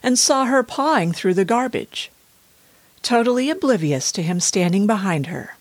and 0.00 0.16
saw 0.16 0.44
her 0.44 0.62
pawing 0.62 1.10
through 1.10 1.34
the 1.34 1.44
garbage, 1.44 2.12
totally 3.02 3.50
oblivious 3.50 4.12
to 4.12 4.22
him 4.22 4.38
standing 4.38 4.86
behind 4.86 5.26
her. 5.26 5.56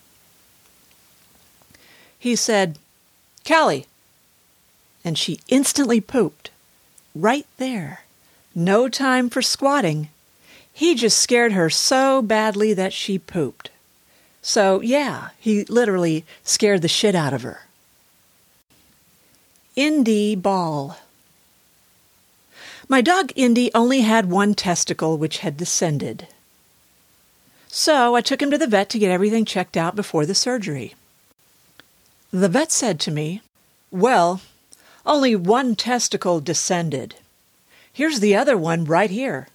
He 2.20 2.36
said, 2.36 2.78
Callie, 3.48 3.88
and 5.04 5.18
she 5.18 5.40
instantly 5.48 6.00
pooped. 6.00 6.52
Right 7.16 7.48
there. 7.58 8.02
No 8.54 8.90
time 8.90 9.30
for 9.30 9.42
squatting. 9.42 10.10
He 10.74 10.96
just 10.96 11.20
scared 11.20 11.54
her 11.54 11.70
so 11.70 12.22
badly 12.22 12.74
that 12.74 12.94
she 12.94 13.20
pooped. 13.20 13.70
So, 14.42 14.82
yeah, 14.82 15.30
he 15.40 15.64
literally 15.66 16.26
scared 16.44 16.82
the 16.82 16.88
shit 16.88 17.16
out 17.16 17.34
of 17.34 17.44
her. 17.44 17.68
Indy 19.76 20.36
Ball. 20.36 20.98
My 22.90 23.00
dog 23.00 23.32
Indy 23.36 23.72
only 23.74 24.02
had 24.02 24.30
one 24.30 24.54
testicle 24.54 25.18
which 25.18 25.38
had 25.40 25.56
descended. 25.56 26.28
So 27.70 28.16
I 28.16 28.22
took 28.22 28.42
him 28.42 28.52
to 28.52 28.58
the 28.58 28.68
vet 28.68 28.90
to 28.90 29.00
get 29.00 29.12
everything 29.12 29.46
checked 29.46 29.78
out 29.78 29.96
before 29.96 30.26
the 30.26 30.36
surgery. 30.36 30.96
The 32.32 32.50
vet 32.50 32.70
said 32.70 33.00
to 33.02 33.12
me, 33.12 33.42
Well, 33.92 34.42
only 35.06 35.38
one 35.38 35.78
testicle 35.78 36.42
descended. 36.42 37.16
Here's 37.94 38.20
the 38.20 38.36
other 38.36 38.58
one 38.58 38.86
right 38.86 39.10
here. 39.10 39.48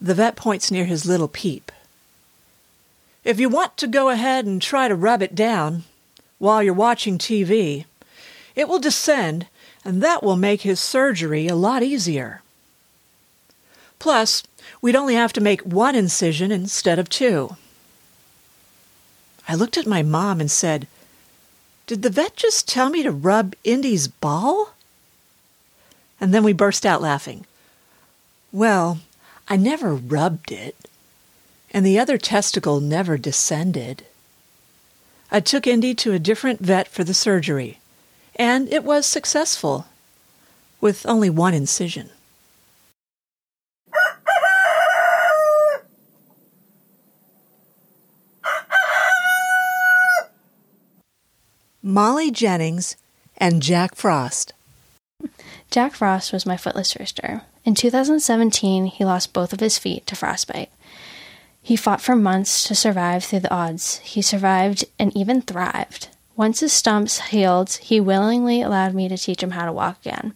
The 0.00 0.14
vet 0.14 0.36
points 0.36 0.70
near 0.70 0.84
his 0.84 1.06
little 1.06 1.28
peep. 1.28 1.70
If 3.24 3.40
you 3.40 3.48
want 3.48 3.76
to 3.78 3.86
go 3.86 4.10
ahead 4.10 4.44
and 4.44 4.60
try 4.60 4.88
to 4.88 4.94
rub 4.94 5.22
it 5.22 5.34
down 5.34 5.84
while 6.38 6.62
you're 6.62 6.74
watching 6.74 7.16
TV, 7.16 7.86
it 8.54 8.68
will 8.68 8.78
descend, 8.78 9.46
and 9.84 10.02
that 10.02 10.22
will 10.22 10.36
make 10.36 10.60
his 10.60 10.78
surgery 10.78 11.48
a 11.48 11.56
lot 11.56 11.82
easier. 11.82 12.42
Plus, 13.98 14.42
we'd 14.82 14.96
only 14.96 15.14
have 15.14 15.32
to 15.32 15.40
make 15.40 15.62
one 15.62 15.94
incision 15.94 16.52
instead 16.52 16.98
of 16.98 17.08
two. 17.08 17.56
I 19.48 19.54
looked 19.54 19.78
at 19.78 19.86
my 19.86 20.02
mom 20.02 20.40
and 20.40 20.50
said, 20.50 20.86
Did 21.86 22.02
the 22.02 22.10
vet 22.10 22.36
just 22.36 22.68
tell 22.68 22.90
me 22.90 23.02
to 23.02 23.10
rub 23.10 23.54
Indy's 23.64 24.08
ball? 24.08 24.73
And 26.24 26.32
then 26.32 26.42
we 26.42 26.54
burst 26.54 26.86
out 26.86 27.02
laughing. 27.02 27.44
Well, 28.50 29.00
I 29.46 29.56
never 29.56 29.94
rubbed 29.94 30.50
it, 30.50 30.74
and 31.70 31.84
the 31.84 31.98
other 31.98 32.16
testicle 32.16 32.80
never 32.80 33.18
descended. 33.18 34.06
I 35.30 35.40
took 35.40 35.66
Indy 35.66 35.94
to 35.96 36.14
a 36.14 36.18
different 36.18 36.60
vet 36.60 36.88
for 36.88 37.04
the 37.04 37.12
surgery, 37.12 37.78
and 38.36 38.72
it 38.72 38.84
was 38.84 39.04
successful, 39.04 39.84
with 40.80 41.04
only 41.04 41.28
one 41.28 41.52
incision. 41.52 42.08
Molly 51.82 52.30
Jennings 52.30 52.96
and 53.36 53.60
Jack 53.60 53.94
Frost. 53.94 54.54
Jack 55.70 55.94
Frost 55.94 56.32
was 56.32 56.46
my 56.46 56.56
footless 56.56 56.96
rooster. 56.98 57.42
In 57.64 57.74
2017, 57.74 58.86
he 58.86 59.04
lost 59.04 59.32
both 59.32 59.52
of 59.52 59.60
his 59.60 59.78
feet 59.78 60.06
to 60.06 60.16
frostbite. 60.16 60.70
He 61.62 61.76
fought 61.76 62.00
for 62.00 62.14
months 62.14 62.64
to 62.68 62.74
survive 62.74 63.24
through 63.24 63.40
the 63.40 63.54
odds. 63.54 63.98
He 63.98 64.20
survived 64.20 64.84
and 64.98 65.16
even 65.16 65.40
thrived. 65.40 66.08
Once 66.36 66.60
his 66.60 66.72
stumps 66.72 67.20
healed, 67.28 67.72
he 67.74 68.00
willingly 68.00 68.60
allowed 68.60 68.94
me 68.94 69.08
to 69.08 69.16
teach 69.16 69.42
him 69.42 69.52
how 69.52 69.64
to 69.64 69.72
walk 69.72 69.98
again. 70.04 70.34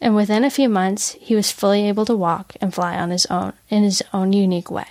And 0.00 0.16
within 0.16 0.44
a 0.44 0.50
few 0.50 0.68
months, 0.68 1.12
he 1.20 1.34
was 1.34 1.52
fully 1.52 1.86
able 1.88 2.06
to 2.06 2.16
walk 2.16 2.56
and 2.60 2.74
fly 2.74 2.98
on 2.98 3.10
his 3.10 3.26
own 3.26 3.52
in 3.68 3.82
his 3.82 4.02
own 4.12 4.32
unique 4.32 4.70
way. 4.70 4.86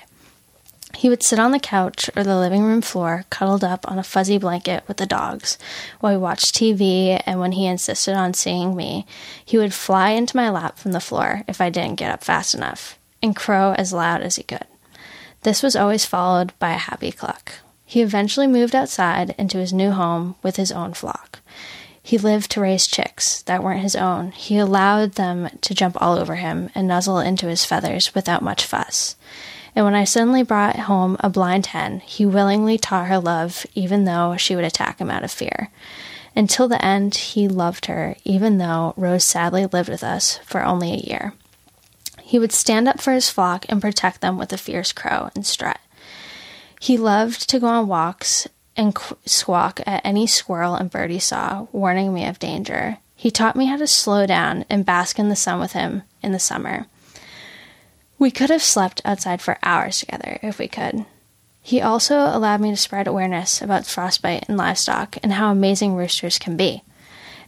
He 0.98 1.10
would 1.10 1.22
sit 1.22 1.38
on 1.38 1.52
the 1.52 1.60
couch 1.60 2.10
or 2.16 2.24
the 2.24 2.36
living 2.36 2.64
room 2.64 2.82
floor, 2.82 3.26
cuddled 3.30 3.64
up 3.64 3.86
on 3.88 4.00
a 4.00 4.04
fuzzy 4.04 4.40
blanket 4.40 4.84
with 4.88 4.98
the 4.98 5.06
dogs, 5.06 5.60
while 6.00 6.12
we 6.12 6.18
watched 6.18 6.56
TV, 6.56 7.22
and 7.24 7.40
when 7.40 7.52
he 7.52 7.68
insisted 7.68 8.16
on 8.16 8.34
seeing 8.34 8.76
me, 8.76 9.06
he 9.46 9.60
would 9.60 9.76
fly 9.76 10.10
into 10.10 10.36
my 10.36 10.50
lap 10.50 10.80
from 10.80 10.94
the 10.94 11.00
floor 11.00 11.44
if 11.48 11.62
I 11.62 11.70
didn't 11.70 12.00
get 12.00 12.12
up 12.12 12.24
fast 12.24 12.56
enough, 12.56 12.98
and 13.22 13.36
crow 13.36 13.74
as 13.78 13.94
loud 13.94 14.24
as 14.24 14.38
he 14.38 14.44
could. 14.44 14.66
This 15.44 15.62
was 15.62 15.76
always 15.76 16.04
followed 16.04 16.52
by 16.58 16.72
a 16.72 16.80
happy 16.80 17.12
cluck. 17.12 17.52
He 17.86 18.02
eventually 18.02 18.48
moved 18.48 18.74
outside 18.74 19.36
into 19.38 19.60
his 19.60 19.72
new 19.72 19.92
home 19.92 20.34
with 20.42 20.56
his 20.56 20.72
own 20.72 20.96
flock. 20.96 21.42
He 22.02 22.18
lived 22.18 22.50
to 22.52 22.62
raise 22.62 22.88
chicks 22.88 23.44
that 23.44 23.62
weren't 23.62 23.84
his 23.84 23.96
own. 23.96 24.32
He 24.32 24.58
allowed 24.58 25.12
them 25.12 25.50
to 25.62 25.76
jump 25.76 25.96
all 26.02 26.18
over 26.18 26.38
him 26.38 26.72
and 26.74 26.88
nuzzle 26.88 27.20
into 27.20 27.46
his 27.46 27.66
feathers 27.66 28.16
without 28.16 28.42
much 28.42 28.66
fuss. 28.66 29.16
And 29.78 29.86
when 29.86 29.94
I 29.94 30.06
suddenly 30.06 30.42
brought 30.42 30.76
home 30.76 31.18
a 31.20 31.30
blind 31.30 31.68
hen, 31.68 32.00
he 32.00 32.26
willingly 32.26 32.80
taught 32.80 33.10
her 33.10 33.20
love, 33.20 33.64
even 33.76 34.06
though 34.06 34.36
she 34.36 34.56
would 34.56 34.66
attack 34.66 34.98
him 34.98 35.12
out 35.12 35.24
of 35.24 35.30
fear. 35.30 35.70
Until 36.36 36.68
the 36.68 36.84
end, 36.84 37.14
he 37.14 37.48
loved 37.48 37.86
her, 37.86 38.16
even 38.24 38.58
though 38.58 38.96
Rose 38.98 39.24
sadly 39.24 39.68
lived 39.68 39.88
with 39.88 40.04
us 40.04 40.40
for 40.40 40.66
only 40.66 40.94
a 40.94 41.08
year. 41.08 41.34
He 42.24 42.40
would 42.40 42.52
stand 42.52 42.88
up 42.88 43.00
for 43.00 43.14
his 43.14 43.30
flock 43.30 43.68
and 43.70 43.80
protect 43.80 44.22
them 44.22 44.40
with 44.40 44.52
a 44.52 44.58
fierce 44.58 44.92
crow 44.92 45.30
and 45.36 45.46
strut. 45.46 45.80
He 46.80 46.98
loved 46.98 47.48
to 47.48 47.60
go 47.60 47.68
on 47.68 47.88
walks 47.88 48.48
and 48.76 48.96
qu- 48.96 49.18
squawk 49.28 49.82
at 49.86 50.04
any 50.04 50.26
squirrel 50.26 50.74
and 50.74 50.90
bird 50.90 51.12
he 51.12 51.20
saw, 51.20 51.68
warning 51.72 52.16
me 52.16 52.26
of 52.26 52.40
danger. 52.40 52.98
He 53.16 53.30
taught 53.30 53.56
me 53.56 53.68
how 53.68 53.78
to 53.78 53.86
slow 53.86 54.26
down 54.26 54.66
and 54.72 54.84
bask 54.84 55.20
in 55.20 55.30
the 55.30 55.36
sun 55.36 55.60
with 55.60 55.74
him 55.74 56.02
in 56.24 56.32
the 56.32 56.40
summer. 56.40 56.88
We 58.20 58.32
could 58.32 58.50
have 58.50 58.64
slept 58.64 59.02
outside 59.06 59.42
for 59.42 59.58
hours 59.62 60.00
together 60.00 60.40
if 60.42 60.58
we 60.58 60.68
could. 60.68 61.06
He 61.62 61.82
also 61.82 62.18
allowed 62.18 62.62
me 62.62 62.72
to 62.72 62.78
spread 62.78 63.08
awareness 63.08 63.62
about 63.62 63.86
frostbite 63.86 64.46
in 64.48 64.58
livestock 64.58 65.18
and 65.22 65.34
how 65.34 65.52
amazing 65.52 65.96
roosters 65.96 66.40
can 66.40 66.56
be, 66.58 66.84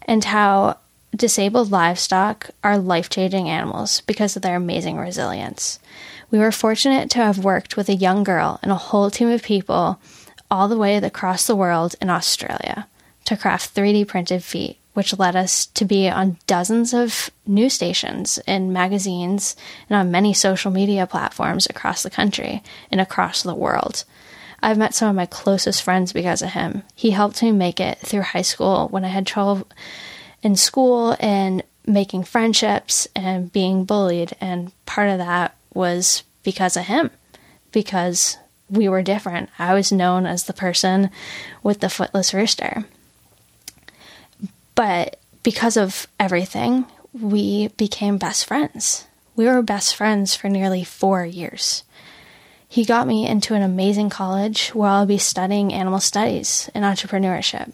and 0.04 0.26
how 0.26 0.78
disabled 1.16 1.72
livestock 1.72 2.50
are 2.64 2.78
life 2.78 3.10
changing 3.10 3.50
animals 3.50 4.02
because 4.02 4.36
of 4.36 4.42
their 4.42 4.56
amazing 4.56 4.98
resilience. 4.98 5.80
We 6.30 6.38
were 6.38 6.52
fortunate 6.52 7.10
to 7.12 7.20
have 7.20 7.44
worked 7.44 7.78
with 7.78 7.90
a 7.90 7.96
young 7.96 8.24
girl 8.24 8.60
and 8.62 8.72
a 8.72 8.76
whole 8.76 9.10
team 9.10 9.30
of 9.30 9.42
people 9.42 10.00
all 10.52 10.68
the 10.68 10.78
way 10.78 10.98
across 10.98 11.48
the 11.48 11.56
world 11.56 11.96
in 12.02 12.10
Australia 12.10 12.88
to 13.26 13.38
craft 13.38 13.74
3D 13.76 14.08
printed 14.08 14.44
feet 14.44 14.79
which 15.00 15.18
led 15.18 15.34
us 15.34 15.66
to 15.68 15.86
be 15.86 16.10
on 16.10 16.36
dozens 16.46 16.94
of 16.94 17.30
news 17.48 17.72
stations 17.74 18.38
and 18.40 18.74
magazines 18.74 19.56
and 19.90 19.98
on 19.98 20.12
many 20.12 20.34
social 20.34 20.70
media 20.70 21.08
platforms 21.08 21.66
across 21.70 22.04
the 22.04 22.10
country 22.10 22.62
and 22.92 23.00
across 23.00 23.42
the 23.42 23.56
world. 23.56 24.04
I've 24.62 24.78
met 24.78 24.94
some 24.94 25.08
of 25.08 25.16
my 25.16 25.26
closest 25.26 25.84
friends 25.84 26.12
because 26.12 26.42
of 26.42 26.50
him. 26.50 26.84
He 26.96 27.12
helped 27.12 27.42
me 27.42 27.54
make 27.54 27.80
it 27.80 28.00
through 28.00 28.24
high 28.24 28.42
school 28.42 28.90
when 28.90 29.06
I 29.06 29.08
had 29.08 29.26
trouble 29.26 29.70
in 30.44 30.58
school 30.58 31.16
and 31.22 31.64
making 31.86 32.26
friendships 32.26 33.08
and 33.16 33.54
being 33.54 33.86
bullied. 33.86 34.36
And 34.42 34.74
part 34.86 35.08
of 35.08 35.18
that 35.20 35.56
was 35.74 36.24
because 36.44 36.76
of 36.76 36.88
him, 36.88 37.10
because 37.72 38.38
we 38.70 38.90
were 38.90 39.02
different. 39.02 39.50
I 39.58 39.74
was 39.76 39.94
known 39.94 40.26
as 40.26 40.44
the 40.44 40.52
person 40.52 41.10
with 41.64 41.80
the 41.80 41.88
footless 41.88 42.34
rooster. 42.34 42.84
But 44.80 45.20
because 45.44 45.76
of 45.76 46.08
everything, 46.22 46.86
we 47.12 47.68
became 47.68 48.18
best 48.18 48.46
friends. 48.46 49.08
We 49.36 49.44
were 49.44 49.62
best 49.62 49.94
friends 49.94 50.38
for 50.38 50.48
nearly 50.48 50.86
four 50.86 51.26
years. 51.26 51.84
He 52.70 52.86
got 52.86 53.06
me 53.06 53.28
into 53.28 53.56
an 53.56 53.62
amazing 53.62 54.10
college 54.10 54.70
where 54.70 54.90
I'll 54.90 55.06
be 55.06 55.18
studying 55.18 55.74
animal 55.74 56.00
studies 56.00 56.70
and 56.74 56.86
entrepreneurship. 56.86 57.74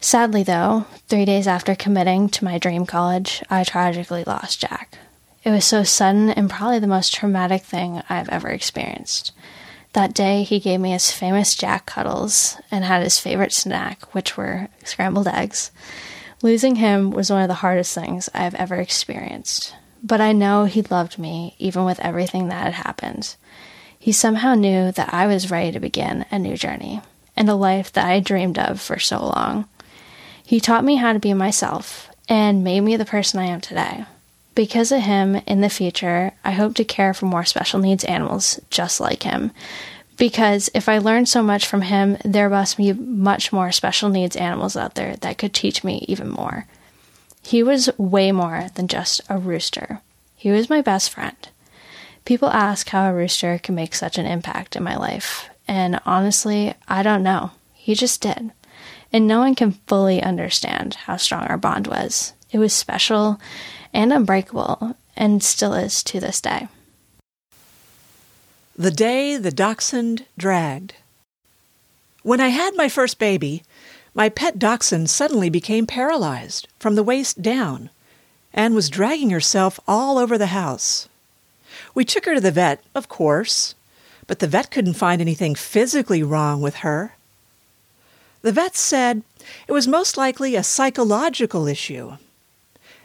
Sadly, 0.00 0.42
though, 0.42 0.86
three 1.06 1.26
days 1.26 1.46
after 1.46 1.74
committing 1.74 2.30
to 2.30 2.44
my 2.46 2.56
dream 2.56 2.86
college, 2.86 3.42
I 3.50 3.62
tragically 3.62 4.24
lost 4.24 4.62
Jack. 4.62 4.96
It 5.44 5.50
was 5.50 5.66
so 5.66 5.82
sudden 5.82 6.30
and 6.30 6.48
probably 6.48 6.78
the 6.78 6.86
most 6.86 7.12
traumatic 7.12 7.60
thing 7.60 8.00
I've 8.08 8.30
ever 8.30 8.48
experienced. 8.48 9.32
That 9.94 10.12
day, 10.12 10.42
he 10.42 10.58
gave 10.58 10.80
me 10.80 10.90
his 10.90 11.12
famous 11.12 11.54
Jack 11.54 11.86
Cuddles 11.86 12.56
and 12.68 12.84
had 12.84 13.04
his 13.04 13.20
favorite 13.20 13.52
snack, 13.52 14.12
which 14.12 14.36
were 14.36 14.68
scrambled 14.84 15.28
eggs. 15.28 15.70
Losing 16.42 16.76
him 16.76 17.10
was 17.10 17.30
one 17.30 17.42
of 17.42 17.48
the 17.48 17.54
hardest 17.54 17.94
things 17.94 18.28
I 18.34 18.38
have 18.38 18.56
ever 18.56 18.74
experienced. 18.74 19.72
But 20.02 20.20
I 20.20 20.32
know 20.32 20.64
he 20.64 20.82
loved 20.82 21.16
me, 21.16 21.54
even 21.60 21.84
with 21.84 22.00
everything 22.00 22.48
that 22.48 22.64
had 22.64 22.74
happened. 22.74 23.36
He 23.96 24.10
somehow 24.10 24.54
knew 24.54 24.90
that 24.90 25.14
I 25.14 25.28
was 25.28 25.50
ready 25.50 25.70
to 25.70 25.80
begin 25.80 26.26
a 26.30 26.40
new 26.40 26.56
journey 26.56 27.00
and 27.36 27.48
a 27.48 27.54
life 27.54 27.92
that 27.92 28.06
I 28.06 28.18
dreamed 28.18 28.58
of 28.58 28.80
for 28.80 28.98
so 28.98 29.24
long. 29.24 29.68
He 30.44 30.58
taught 30.58 30.84
me 30.84 30.96
how 30.96 31.12
to 31.12 31.20
be 31.20 31.34
myself 31.34 32.10
and 32.28 32.64
made 32.64 32.80
me 32.80 32.96
the 32.96 33.04
person 33.04 33.38
I 33.38 33.46
am 33.46 33.60
today. 33.60 34.06
Because 34.54 34.92
of 34.92 35.00
him, 35.00 35.36
in 35.46 35.60
the 35.60 35.68
future, 35.68 36.32
I 36.44 36.52
hope 36.52 36.74
to 36.76 36.84
care 36.84 37.12
for 37.12 37.26
more 37.26 37.44
special 37.44 37.80
needs 37.80 38.04
animals 38.04 38.60
just 38.70 39.00
like 39.00 39.24
him. 39.24 39.50
Because 40.16 40.70
if 40.74 40.88
I 40.88 40.98
learned 40.98 41.28
so 41.28 41.42
much 41.42 41.66
from 41.66 41.82
him, 41.82 42.18
there 42.24 42.48
must 42.48 42.76
be 42.76 42.92
much 42.92 43.52
more 43.52 43.72
special 43.72 44.08
needs 44.08 44.36
animals 44.36 44.76
out 44.76 44.94
there 44.94 45.16
that 45.16 45.38
could 45.38 45.52
teach 45.52 45.82
me 45.82 46.04
even 46.08 46.28
more. 46.28 46.66
He 47.42 47.62
was 47.62 47.90
way 47.98 48.30
more 48.30 48.68
than 48.74 48.86
just 48.86 49.20
a 49.28 49.36
rooster. 49.36 50.00
He 50.36 50.50
was 50.50 50.70
my 50.70 50.80
best 50.82 51.10
friend. 51.10 51.36
People 52.24 52.48
ask 52.48 52.88
how 52.88 53.10
a 53.10 53.14
rooster 53.14 53.58
can 53.58 53.74
make 53.74 53.94
such 53.94 54.16
an 54.16 54.24
impact 54.24 54.76
in 54.76 54.82
my 54.82 54.96
life, 54.96 55.50
and 55.66 56.00
honestly, 56.06 56.74
I 56.88 57.02
don't 57.02 57.22
know. 57.22 57.50
He 57.72 57.94
just 57.94 58.22
did. 58.22 58.50
And 59.12 59.26
no 59.26 59.40
one 59.40 59.54
can 59.54 59.72
fully 59.86 60.22
understand 60.22 60.94
how 60.94 61.16
strong 61.16 61.44
our 61.44 61.58
bond 61.58 61.86
was. 61.86 62.32
It 62.50 62.58
was 62.58 62.72
special, 62.72 63.40
and 63.94 64.12
unbreakable, 64.12 64.96
and 65.16 65.42
still 65.42 65.72
is 65.72 66.02
to 66.02 66.20
this 66.20 66.40
day. 66.40 66.68
The 68.76 68.90
day 68.90 69.36
the 69.36 69.52
dachshund 69.52 70.26
dragged. 70.36 70.94
When 72.22 72.40
I 72.40 72.48
had 72.48 72.74
my 72.74 72.88
first 72.88 73.20
baby, 73.20 73.62
my 74.14 74.28
pet 74.28 74.58
dachshund 74.58 75.08
suddenly 75.10 75.48
became 75.48 75.86
paralyzed 75.86 76.66
from 76.80 76.96
the 76.96 77.02
waist 77.04 77.40
down 77.40 77.90
and 78.52 78.74
was 78.74 78.90
dragging 78.90 79.30
herself 79.30 79.78
all 79.86 80.18
over 80.18 80.36
the 80.36 80.46
house. 80.46 81.08
We 81.94 82.04
took 82.04 82.24
her 82.24 82.34
to 82.34 82.40
the 82.40 82.50
vet, 82.50 82.82
of 82.94 83.08
course, 83.08 83.74
but 84.26 84.40
the 84.40 84.48
vet 84.48 84.70
couldn't 84.70 84.94
find 84.94 85.20
anything 85.20 85.54
physically 85.54 86.22
wrong 86.22 86.60
with 86.60 86.76
her. 86.76 87.14
The 88.42 88.52
vet 88.52 88.76
said 88.76 89.22
it 89.68 89.72
was 89.72 89.86
most 89.86 90.16
likely 90.16 90.56
a 90.56 90.64
psychological 90.64 91.66
issue 91.66 92.16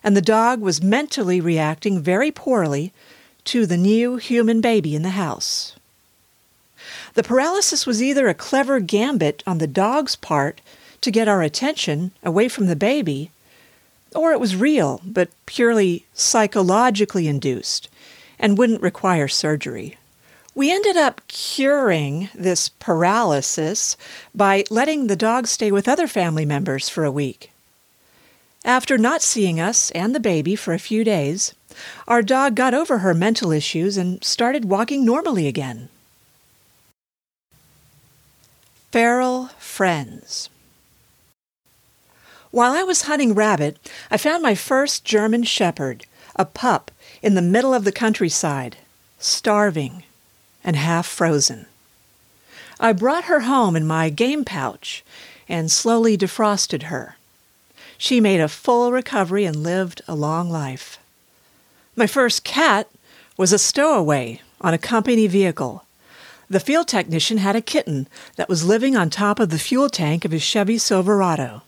and 0.03 0.15
the 0.15 0.21
dog 0.21 0.61
was 0.61 0.81
mentally 0.81 1.41
reacting 1.41 1.99
very 1.99 2.31
poorly 2.31 2.93
to 3.45 3.65
the 3.65 3.77
new 3.77 4.17
human 4.17 4.61
baby 4.61 4.95
in 4.95 5.01
the 5.01 5.09
house. 5.09 5.75
The 7.13 7.23
paralysis 7.23 7.85
was 7.85 8.01
either 8.01 8.27
a 8.27 8.33
clever 8.33 8.79
gambit 8.79 9.43
on 9.45 9.57
the 9.57 9.67
dog's 9.67 10.15
part 10.15 10.61
to 11.01 11.11
get 11.11 11.27
our 11.27 11.41
attention 11.41 12.11
away 12.23 12.47
from 12.47 12.67
the 12.67 12.75
baby, 12.75 13.31
or 14.15 14.31
it 14.31 14.39
was 14.39 14.55
real 14.55 15.01
but 15.03 15.29
purely 15.45 16.05
psychologically 16.13 17.27
induced 17.27 17.89
and 18.39 18.57
wouldn't 18.57 18.81
require 18.81 19.27
surgery. 19.27 19.97
We 20.55 20.71
ended 20.71 20.97
up 20.97 21.21
curing 21.27 22.29
this 22.33 22.69
paralysis 22.69 23.95
by 24.33 24.65
letting 24.69 25.07
the 25.07 25.15
dog 25.15 25.47
stay 25.47 25.71
with 25.71 25.87
other 25.87 26.07
family 26.07 26.45
members 26.45 26.89
for 26.89 27.05
a 27.05 27.11
week. 27.11 27.51
After 28.65 28.97
not 28.97 29.21
seeing 29.21 29.59
us 29.59 29.89
and 29.91 30.13
the 30.13 30.19
baby 30.19 30.55
for 30.55 30.73
a 30.73 30.79
few 30.79 31.03
days, 31.03 31.53
our 32.07 32.21
dog 32.21 32.55
got 32.55 32.73
over 32.73 32.99
her 32.99 33.13
mental 33.13 33.51
issues 33.51 33.97
and 33.97 34.23
started 34.23 34.65
walking 34.65 35.05
normally 35.05 35.47
again. 35.47 35.89
Feral 38.91 39.47
Friends 39.59 40.49
While 42.51 42.73
I 42.73 42.83
was 42.83 43.03
hunting 43.03 43.33
rabbit, 43.33 43.77
I 44.11 44.17
found 44.17 44.43
my 44.43 44.55
first 44.55 45.05
German 45.05 45.43
shepherd, 45.43 46.05
a 46.35 46.43
pup, 46.43 46.91
in 47.21 47.35
the 47.35 47.41
middle 47.41 47.73
of 47.73 47.83
the 47.83 47.91
countryside, 47.91 48.77
starving 49.19 50.03
and 50.63 50.75
half 50.75 51.05
frozen. 51.05 51.65
I 52.79 52.93
brought 52.93 53.25
her 53.25 53.41
home 53.41 53.75
in 53.75 53.85
my 53.85 54.09
game 54.09 54.43
pouch 54.43 55.03
and 55.47 55.71
slowly 55.71 56.17
defrosted 56.17 56.83
her. 56.83 57.17
She 58.01 58.21
made 58.21 58.39
a 58.39 58.47
full 58.47 58.93
recovery 58.93 59.43
and 59.43 59.57
lived 59.57 60.01
a 60.07 60.15
long 60.15 60.49
life. 60.49 60.97
My 61.97 62.07
first 62.07 62.45
cat 62.45 62.89
was 63.35 63.51
a 63.51 63.59
stowaway 63.59 64.39
on 64.61 64.73
a 64.73 64.77
company 64.77 65.27
vehicle. 65.27 65.83
The 66.49 66.61
field 66.61 66.87
technician 66.87 67.39
had 67.39 67.57
a 67.57 67.61
kitten 67.61 68.07
that 68.37 68.47
was 68.47 68.63
living 68.63 68.95
on 68.95 69.09
top 69.09 69.37
of 69.37 69.49
the 69.49 69.59
fuel 69.59 69.89
tank 69.89 70.23
of 70.23 70.31
his 70.31 70.41
Chevy 70.41 70.77
Silverado. 70.77 71.61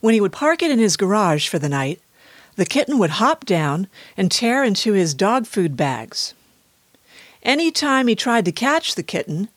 When 0.00 0.14
he 0.14 0.20
would 0.20 0.32
park 0.32 0.64
it 0.64 0.70
in 0.72 0.80
his 0.80 0.96
garage 0.96 1.46
for 1.46 1.60
the 1.60 1.68
night, 1.68 2.00
the 2.56 2.66
kitten 2.66 2.98
would 2.98 3.10
hop 3.10 3.44
down 3.44 3.86
and 4.16 4.32
tear 4.32 4.64
into 4.64 4.94
his 4.94 5.14
dog 5.14 5.46
food 5.46 5.76
bags. 5.76 6.34
Any 7.44 7.70
time 7.70 8.08
he 8.08 8.16
tried 8.16 8.46
to 8.46 8.52
catch 8.52 8.96
the 8.96 9.04
kitten, 9.04 9.48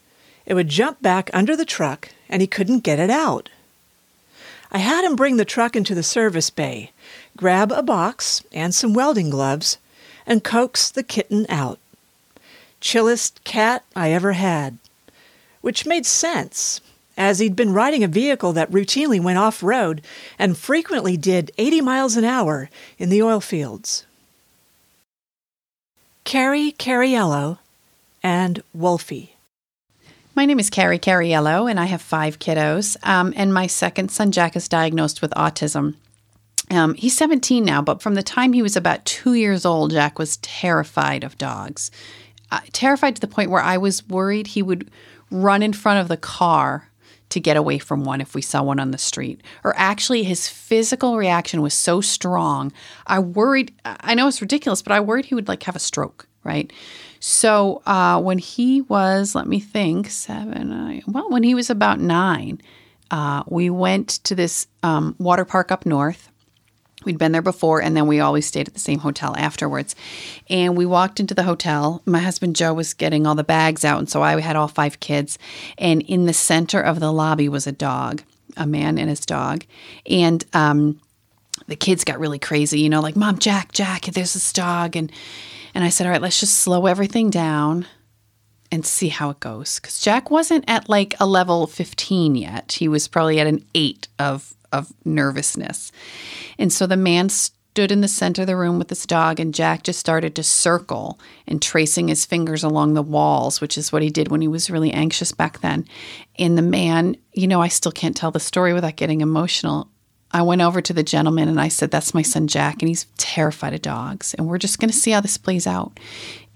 it 0.46 0.54
would 0.54 0.68
jump 0.68 1.02
back 1.02 1.32
under 1.34 1.56
the 1.56 1.66
truck 1.66 2.10
and 2.30 2.42
he 2.42 2.48
couldn't 2.48 2.84
get 2.84 3.00
it 3.00 3.10
out. 3.10 3.50
I 4.74 4.80
had 4.80 5.06
him 5.06 5.16
bring 5.16 5.38
the 5.38 5.46
truck 5.46 5.76
into 5.76 5.94
the 5.94 6.02
service 6.02 6.50
bay, 6.50 6.92
grab 7.38 7.72
a 7.72 7.84
box 7.84 8.44
and 8.52 8.74
some 8.74 8.94
welding 8.94 9.30
gloves, 9.30 9.78
and 10.26 10.44
coax 10.44 10.90
the 10.90 11.04
kitten 11.04 11.46
out. 11.48 11.78
Chillest 12.82 13.44
cat 13.44 13.84
I 13.96 14.12
ever 14.12 14.34
had. 14.34 14.80
Which 15.62 15.86
made 15.86 16.08
sense, 16.08 16.82
as 17.16 17.38
he'd 17.40 17.56
been 17.56 17.72
riding 17.72 18.04
a 18.04 18.08
vehicle 18.08 18.52
that 18.54 18.72
routinely 18.72 19.22
went 19.22 19.38
off 19.38 19.62
road 19.62 20.02
and 20.40 20.58
frequently 20.58 21.18
did 21.18 21.52
80 21.58 21.82
miles 21.82 22.18
an 22.18 22.26
hour 22.26 22.70
in 22.98 23.10
the 23.10 23.22
oil 23.22 23.40
fields. 23.40 24.06
Carrie 26.24 26.72
Cariello 26.72 27.60
and 28.24 28.64
Wolfie. 28.74 29.33
My 30.36 30.46
name 30.46 30.60
is 30.60 30.72
Carrie 30.72 30.98
Cariello, 30.98 31.70
and 31.70 31.80
I 31.80 31.86
have 31.86 32.02
five 32.02 32.40
kiddos. 32.40 32.98
Um, 33.08 33.34
and 33.36 33.54
my 33.54 33.68
second 33.68 34.10
son, 34.10 34.32
Jack, 34.32 34.56
is 34.56 34.68
diagnosed 34.68 35.22
with 35.22 35.32
autism. 35.32 35.96
Um, 36.72 36.96
he's 36.96 37.16
17 37.16 37.64
now, 37.64 37.84
but 37.84 38.02
from 38.02 38.16
the 38.16 38.24
time 38.24 38.54
he 38.54 38.64
was 38.64 38.76
about 38.76 39.06
two 39.06 39.36
years 39.36 39.64
old, 39.64 39.92
Jack 39.92 40.18
was 40.18 40.38
terrified 40.38 41.24
of 41.24 41.38
dogs. 41.38 41.92
uh, 42.52 42.62
terrified 42.72 43.16
to 43.16 43.22
the 43.22 43.28
point 43.28 43.50
where 43.52 43.62
I 43.62 43.78
was 43.78 44.08
worried 44.08 44.48
he 44.48 44.62
would 44.64 44.90
run 45.32 45.62
in 45.64 45.74
front 45.74 46.00
of 46.00 46.08
the 46.08 46.18
car 46.18 46.90
to 47.30 47.40
get 47.40 47.58
away 47.58 47.80
from 47.80 48.04
one 48.04 48.22
if 48.22 48.36
we 48.36 48.42
saw 48.44 48.62
one 48.62 48.80
on 48.80 48.92
the 48.92 48.98
street. 48.98 49.42
Or 49.64 49.74
actually, 49.76 50.24
his 50.24 50.48
physical 50.48 51.18
reaction 51.18 51.62
was 51.62 51.74
so 51.74 52.00
strong. 52.02 52.72
I 53.08 53.20
worried, 53.20 53.74
I 53.86 54.14
know 54.14 54.28
it's 54.28 54.42
ridiculous, 54.42 54.82
but 54.84 54.92
I 54.92 55.00
worried 55.00 55.26
he 55.26 55.36
would 55.36 55.48
like 55.48 55.64
have 55.64 55.76
a 55.76 55.80
stroke, 55.80 56.28
right? 56.44 56.72
So 57.26 57.82
uh, 57.86 58.20
when 58.20 58.38
he 58.38 58.82
was, 58.82 59.34
let 59.34 59.48
me 59.48 59.62
think, 59.62 60.10
seven, 60.10 60.74
uh, 60.74 61.00
well, 61.08 61.30
when 61.30 61.44
he 61.44 61.56
was 61.56 61.70
about 61.70 62.02
nine, 62.02 62.62
uh, 63.12 63.44
we 63.48 63.70
went 63.70 64.10
to 64.26 64.36
this 64.36 64.68
um, 64.84 65.16
water 65.20 65.46
park 65.46 65.72
up 65.72 65.86
north. 65.86 66.30
We'd 67.06 67.18
been 67.18 67.32
there 67.32 67.42
before, 67.42 67.82
and 67.82 67.96
then 67.96 68.08
we 68.08 68.20
always 68.20 68.46
stayed 68.46 68.68
at 68.68 68.74
the 68.74 68.80
same 68.82 69.00
hotel 69.00 69.38
afterwards. 69.38 69.96
And 70.50 70.76
we 70.76 70.86
walked 70.86 71.22
into 71.22 71.34
the 71.34 71.44
hotel. 71.44 72.02
My 72.06 72.20
husband 72.20 72.58
Joe 72.58 72.74
was 72.74 72.94
getting 72.94 73.26
all 73.26 73.36
the 73.36 73.44
bags 73.46 73.86
out, 73.86 74.00
and 74.00 74.10
so 74.10 74.22
I 74.22 74.42
had 74.42 74.58
all 74.58 74.68
five 74.68 75.00
kids. 75.00 75.40
And 75.78 76.02
in 76.02 76.26
the 76.26 76.34
center 76.34 76.82
of 76.82 77.00
the 77.00 77.14
lobby 77.14 77.48
was 77.48 77.66
a 77.66 77.72
dog, 77.72 78.22
a 78.58 78.68
man 78.68 78.98
and 78.98 79.10
his 79.10 79.26
dog. 79.26 79.64
And 80.06 80.44
um, 80.52 81.00
the 81.68 81.78
kids 81.78 82.04
got 82.04 82.20
really 82.20 82.40
crazy, 82.40 82.82
you 82.82 82.90
know, 82.90 83.00
like, 83.00 83.16
Mom, 83.16 83.40
Jack, 83.40 83.72
Jack, 83.72 84.08
there's 84.08 84.34
this 84.34 84.52
dog. 84.52 84.98
And, 84.98 85.10
and 85.74 85.84
I 85.84 85.90
said, 85.90 86.06
All 86.06 86.12
right, 86.12 86.22
let's 86.22 86.40
just 86.40 86.60
slow 86.60 86.86
everything 86.86 87.30
down 87.30 87.88
and 88.72 88.86
see 88.86 89.10
how 89.10 89.30
it 89.30 89.40
goes. 89.40 89.80
Because 89.80 90.00
Jack 90.00 90.32
wasn't 90.32 90.66
at 90.68 90.90
like 90.90 91.14
a 91.20 91.28
level 91.28 91.68
15 91.68 92.36
yet. 92.36 92.72
He 92.74 92.88
was 92.88 93.08
probably 93.08 93.40
at 93.40 93.48
an 93.48 93.64
eight 93.76 94.08
of, 94.18 94.56
of 94.72 94.92
nervousness. 95.06 95.92
And 96.58 96.74
so 96.74 96.88
the 96.88 96.98
man 96.98 97.30
stood 97.74 97.92
in 97.92 98.02
the 98.02 98.08
center 98.08 98.42
of 98.42 98.48
the 98.48 98.56
room 98.56 98.78
with 98.78 98.88
this 98.88 99.06
dog, 99.06 99.40
and 99.40 99.54
Jack 99.54 99.84
just 99.84 100.00
started 100.00 100.36
to 100.36 100.44
circle 100.44 101.20
and 101.48 101.62
tracing 101.62 102.08
his 102.08 102.26
fingers 102.26 102.64
along 102.64 102.94
the 102.94 103.02
walls, 103.02 103.62
which 103.62 103.78
is 103.78 103.92
what 103.92 104.02
he 104.04 104.10
did 104.10 104.30
when 104.30 104.42
he 104.42 104.48
was 104.48 104.70
really 104.70 104.92
anxious 104.92 105.32
back 105.32 105.62
then. 105.62 105.88
And 106.38 106.58
the 106.58 106.62
man, 106.64 107.18
you 107.34 107.48
know, 107.48 107.62
I 107.62 107.68
still 107.68 107.92
can't 107.92 108.16
tell 108.16 108.32
the 108.32 108.40
story 108.40 108.74
without 108.74 108.96
getting 108.96 109.22
emotional. 109.22 109.90
I 110.34 110.42
went 110.42 110.62
over 110.62 110.82
to 110.82 110.94
the 110.94 111.04
gentleman 111.04 111.48
and 111.48 111.62
I 111.62 111.68
said, 111.68 111.92
That's 111.92 112.16
my 112.16 112.24
son 112.24 112.48
Jack, 112.48 112.82
and 112.82 112.90
he's 112.90 113.06
terrified 113.18 113.74
of 113.74 113.84
dogs. 113.84 114.34
And 114.34 114.48
we're 114.48 114.58
just 114.58 114.80
going 114.80 114.90
to 114.90 114.98
see 114.98 115.12
how 115.12 115.22
this 115.22 115.38
plays 115.38 115.68
out. 115.68 116.00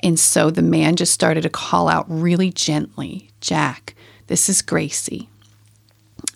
And 0.03 0.19
so 0.19 0.49
the 0.49 0.63
man 0.63 0.95
just 0.95 1.13
started 1.13 1.41
to 1.41 1.49
call 1.49 1.87
out 1.87 2.05
really 2.09 2.51
gently 2.51 3.29
Jack, 3.39 3.95
this 4.27 4.49
is 4.49 4.61
Gracie. 4.61 5.29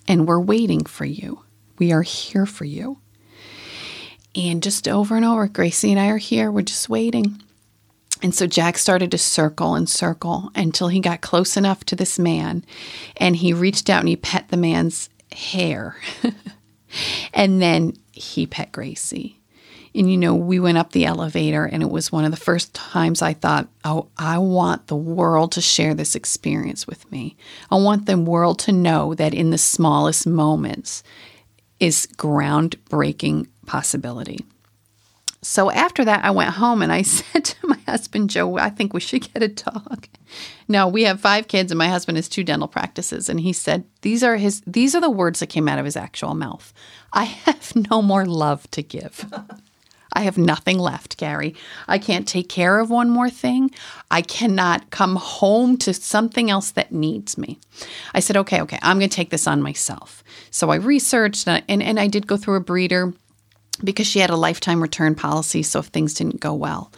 And 0.06 0.26
we're 0.26 0.40
waiting 0.40 0.84
for 0.84 1.04
you. 1.04 1.40
We 1.78 1.92
are 1.92 2.02
here 2.02 2.46
for 2.46 2.64
you. 2.64 2.98
And 4.34 4.62
just 4.62 4.88
over 4.88 5.16
and 5.16 5.24
over, 5.24 5.46
Gracie 5.48 5.90
and 5.90 6.00
I 6.00 6.08
are 6.08 6.18
here. 6.18 6.50
We're 6.50 6.62
just 6.62 6.88
waiting. 6.88 7.42
And 8.22 8.34
so 8.34 8.46
Jack 8.46 8.78
started 8.78 9.10
to 9.10 9.18
circle 9.18 9.74
and 9.74 9.88
circle 9.88 10.50
until 10.54 10.88
he 10.88 11.00
got 11.00 11.20
close 11.20 11.56
enough 11.56 11.84
to 11.86 11.96
this 11.96 12.18
man. 12.18 12.64
And 13.16 13.36
he 13.36 13.52
reached 13.52 13.90
out 13.90 14.00
and 14.00 14.08
he 14.08 14.16
pet 14.16 14.48
the 14.48 14.56
man's 14.56 15.10
hair. 15.32 15.96
and 17.32 17.60
then 17.60 17.94
he 18.12 18.46
pet 18.46 18.72
Gracie. 18.72 19.38
And, 19.94 20.10
you 20.10 20.16
know, 20.16 20.34
we 20.34 20.58
went 20.58 20.78
up 20.78 20.92
the 20.92 21.04
elevator, 21.04 21.66
and 21.66 21.82
it 21.82 21.90
was 21.90 22.10
one 22.10 22.24
of 22.24 22.30
the 22.30 22.36
first 22.38 22.72
times 22.72 23.20
I 23.20 23.34
thought, 23.34 23.68
oh, 23.84 24.08
I 24.16 24.38
want 24.38 24.86
the 24.86 24.96
world 24.96 25.52
to 25.52 25.60
share 25.60 25.92
this 25.92 26.14
experience 26.14 26.86
with 26.86 27.10
me. 27.12 27.36
I 27.70 27.76
want 27.76 28.06
the 28.06 28.16
world 28.16 28.58
to 28.60 28.72
know 28.72 29.14
that 29.14 29.34
in 29.34 29.50
the 29.50 29.58
smallest 29.58 30.26
moments 30.26 31.02
is 31.78 32.06
groundbreaking 32.16 33.48
possibility. 33.66 34.46
So 35.42 35.70
after 35.72 36.04
that, 36.04 36.24
I 36.24 36.30
went 36.30 36.50
home 36.50 36.82
and 36.82 36.92
I 36.92 37.02
said 37.02 37.44
to 37.44 37.66
my 37.66 37.78
husband, 37.86 38.30
Joe, 38.30 38.56
I 38.56 38.70
think 38.70 38.92
we 38.92 39.00
should 39.00 39.32
get 39.32 39.42
a 39.42 39.48
dog. 39.48 40.06
No, 40.68 40.88
we 40.88 41.02
have 41.02 41.20
five 41.20 41.48
kids, 41.48 41.70
and 41.70 41.78
my 41.78 41.88
husband 41.88 42.16
has 42.16 42.28
two 42.28 42.44
dental 42.44 42.68
practices. 42.68 43.28
And 43.28 43.40
he 43.40 43.52
said, 43.52 43.84
These 44.00 44.22
are 44.22 44.36
his 44.36 44.62
these 44.66 44.94
are 44.94 45.00
the 45.00 45.10
words 45.10 45.40
that 45.40 45.48
came 45.48 45.68
out 45.68 45.78
of 45.78 45.84
his 45.84 45.96
actual 45.96 46.34
mouth. 46.34 46.72
I 47.12 47.24
have 47.24 47.74
no 47.90 48.00
more 48.00 48.24
love 48.24 48.70
to 48.70 48.82
give. 48.82 49.26
I 50.14 50.22
have 50.22 50.36
nothing 50.36 50.78
left, 50.78 51.16
Gary. 51.16 51.54
I 51.88 51.98
can't 51.98 52.28
take 52.28 52.48
care 52.48 52.78
of 52.78 52.90
one 52.90 53.08
more 53.08 53.30
thing. 53.30 53.70
I 54.10 54.20
cannot 54.20 54.90
come 54.90 55.16
home 55.16 55.78
to 55.78 55.94
something 55.94 56.50
else 56.50 56.70
that 56.72 56.92
needs 56.92 57.38
me. 57.38 57.58
I 58.12 58.20
said, 58.20 58.36
okay, 58.36 58.60
okay, 58.60 58.78
I'm 58.82 58.98
going 58.98 59.08
to 59.08 59.16
take 59.16 59.30
this 59.30 59.46
on 59.46 59.62
myself. 59.62 60.22
So 60.50 60.68
I 60.68 60.76
researched 60.76 61.48
and, 61.48 61.64
and, 61.66 61.82
and 61.82 61.98
I 61.98 62.08
did 62.08 62.26
go 62.26 62.36
through 62.36 62.56
a 62.56 62.60
breeder 62.60 63.14
because 63.84 64.06
she 64.06 64.18
had 64.18 64.30
a 64.30 64.36
lifetime 64.36 64.80
return 64.80 65.14
policy. 65.14 65.62
So 65.62 65.80
if 65.80 65.86
things 65.86 66.14
didn't 66.14 66.40
go 66.40 66.54
well, 66.54 66.92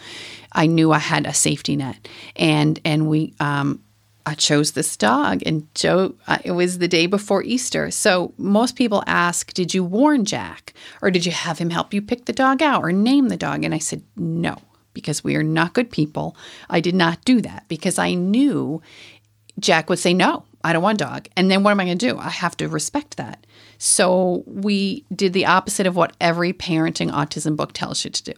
I 0.53 0.67
knew 0.67 0.93
I 0.93 0.99
had 0.99 1.27
a 1.27 1.35
safety 1.35 1.77
net. 1.77 2.09
And, 2.37 2.81
and 2.85 3.09
we, 3.09 3.35
um, 3.41 3.81
I 4.27 4.35
chose 4.35 4.73
this 4.73 4.97
dog, 4.97 5.43
and 5.45 5.69
Joe, 5.75 6.15
uh, 6.27 6.39
it 6.45 6.53
was 6.53 6.79
the 6.79 6.89
day 6.89 7.07
before 7.07 7.43
Easter. 7.43 7.91
So 7.91 8.33
most 8.39 8.75
people 8.75 9.05
ask, 9.07 9.53
Did 9.53 9.75
you 9.75 9.85
warn 9.85 10.25
Jack? 10.25 10.73
Or 11.03 11.11
did 11.11 11.27
you 11.27 11.33
have 11.33 11.59
him 11.59 11.69
help 11.69 11.93
you 11.93 12.01
pick 12.01 12.25
the 12.25 12.33
dog 12.33 12.63
out 12.63 12.83
or 12.83 12.91
name 12.91 13.29
the 13.29 13.37
dog? 13.37 13.65
And 13.65 13.75
I 13.75 13.79
said, 13.79 14.03
No, 14.17 14.57
because 14.95 15.23
we 15.23 15.37
are 15.37 15.43
not 15.43 15.75
good 15.75 15.91
people. 15.91 16.37
I 16.71 16.81
did 16.81 16.95
not 16.95 17.25
do 17.27 17.43
that 17.43 17.65
because 17.69 17.99
I 17.99 18.15
knew 18.15 18.81
Jack 19.61 19.91
would 19.91 19.99
say, 19.99 20.15
No, 20.15 20.45
I 20.65 20.73
don't 20.73 20.83
want 20.83 21.01
a 21.01 21.05
dog. 21.05 21.29
And 21.37 21.51
then 21.51 21.63
what 21.63 21.73
am 21.73 21.81
I 21.81 21.85
going 21.85 21.99
to 21.99 22.09
do? 22.09 22.19
I 22.19 22.31
have 22.31 22.57
to 22.57 22.69
respect 22.69 23.19
that. 23.19 23.47
So 23.79 24.45
we 24.47 25.05
did 25.15 25.33
the 25.33 25.47
opposite 25.47 25.87
of 25.87 25.97
what 25.97 26.17
every 26.21 26.53
parenting 26.53 27.11
autism 27.11 27.57
book 27.57 27.73
tells 27.73 28.05
you 28.05 28.11
to 28.11 28.23
do 28.23 28.35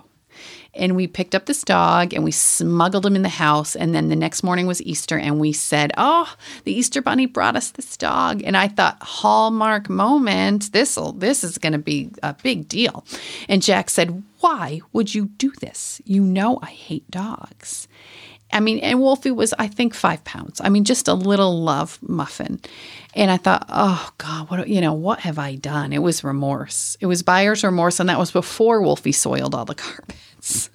and 0.77 0.95
we 0.95 1.07
picked 1.07 1.35
up 1.35 1.47
this 1.47 1.63
dog 1.63 2.13
and 2.13 2.23
we 2.23 2.31
smuggled 2.31 3.07
him 3.07 3.17
in 3.17 3.23
the 3.23 3.29
house. 3.29 3.75
And 3.75 3.95
then 3.95 4.09
the 4.09 4.17
next 4.17 4.43
morning 4.43 4.67
was 4.67 4.83
Easter, 4.83 5.19
and 5.19 5.41
we 5.41 5.53
said, 5.53 5.93
"Oh, 5.97 6.33
the 6.65 6.73
Easter 6.73 7.03
Bunny 7.03 7.27
brought 7.27 7.57
us 7.57 7.71
this 7.71 7.97
dog." 7.97 8.43
And 8.45 8.57
I 8.57 8.69
thought, 8.69 9.03
hallmark 9.03 9.89
moment. 9.89 10.73
this'll 10.73 11.13
this 11.13 11.43
is 11.43 11.59
going 11.59 11.73
to 11.73 11.79
be 11.79 12.11
a 12.23 12.35
big 12.35 12.69
deal. 12.69 13.05
And 13.49 13.63
Jack 13.63 13.91
said, 13.91 14.23
"Why 14.41 14.81
would 14.93 15.15
you 15.15 15.27
do 15.39 15.53
this? 15.61 16.01
You 16.05 16.23
know 16.23 16.59
I 16.63 16.71
hate 16.71 17.11
dogs." 17.11 17.89
I 18.53 18.61
mean, 18.61 18.79
and 18.79 19.01
Wolfie 19.01 19.33
was, 19.33 19.53
I 19.59 19.67
think, 19.67 19.93
five 19.93 20.23
pounds. 20.25 20.61
I 20.63 20.69
mean, 20.69 20.85
just 20.85 21.09
a 21.09 21.15
little 21.15 21.63
love 21.63 21.99
muffin. 22.01 22.61
And 23.15 23.31
I 23.31 23.37
thought, 23.37 23.67
oh 23.69 24.11
God, 24.19 24.51
what 24.51 24.69
you 24.69 24.81
know, 24.81 24.93
what 24.93 25.21
have 25.21 25.39
I 25.39 25.57
done? 25.57 25.93
It 25.93 26.03
was 26.03 26.23
remorse. 26.23 26.97
It 27.01 27.07
was 27.07 27.23
buyer's 27.23 27.65
remorse, 27.65 27.99
and 27.99 28.09
that 28.09 28.19
was 28.19 28.31
before 28.31 28.83
Wolfie 28.83 29.13
soiled 29.13 29.55
all 29.55 29.65
the 29.65 29.75
carpets. 29.77 30.71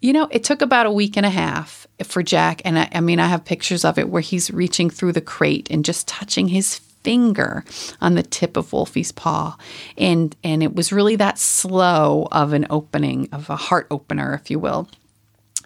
you 0.00 0.12
know, 0.12 0.28
it 0.30 0.42
took 0.42 0.62
about 0.62 0.86
a 0.86 0.92
week 0.92 1.16
and 1.16 1.26
a 1.26 1.30
half 1.30 1.86
for 2.04 2.22
Jack, 2.22 2.62
and 2.64 2.78
I, 2.78 2.88
I 2.92 3.00
mean, 3.00 3.20
I 3.20 3.26
have 3.26 3.44
pictures 3.44 3.84
of 3.84 3.98
it 3.98 4.08
where 4.08 4.22
he's 4.22 4.50
reaching 4.50 4.88
through 4.90 5.12
the 5.12 5.20
crate 5.20 5.68
and 5.70 5.84
just 5.84 6.08
touching 6.08 6.48
his 6.48 6.78
finger 7.02 7.64
on 8.00 8.14
the 8.14 8.22
tip 8.22 8.56
of 8.56 8.72
Wolfie's 8.72 9.12
paw. 9.12 9.56
And 9.96 10.34
and 10.42 10.62
it 10.62 10.74
was 10.74 10.92
really 10.92 11.16
that 11.16 11.38
slow 11.38 12.28
of 12.32 12.52
an 12.52 12.66
opening, 12.70 13.28
of 13.32 13.50
a 13.50 13.56
heart 13.56 13.86
opener, 13.90 14.34
if 14.34 14.50
you 14.50 14.58
will. 14.58 14.88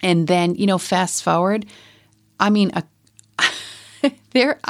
And 0.03 0.27
then, 0.27 0.55
you 0.55 0.67
know, 0.67 0.79
fast 0.79 1.23
forward, 1.23 1.67
I 2.39 2.51
mean, 2.51 2.71
a 2.75 2.85
there 4.33 4.61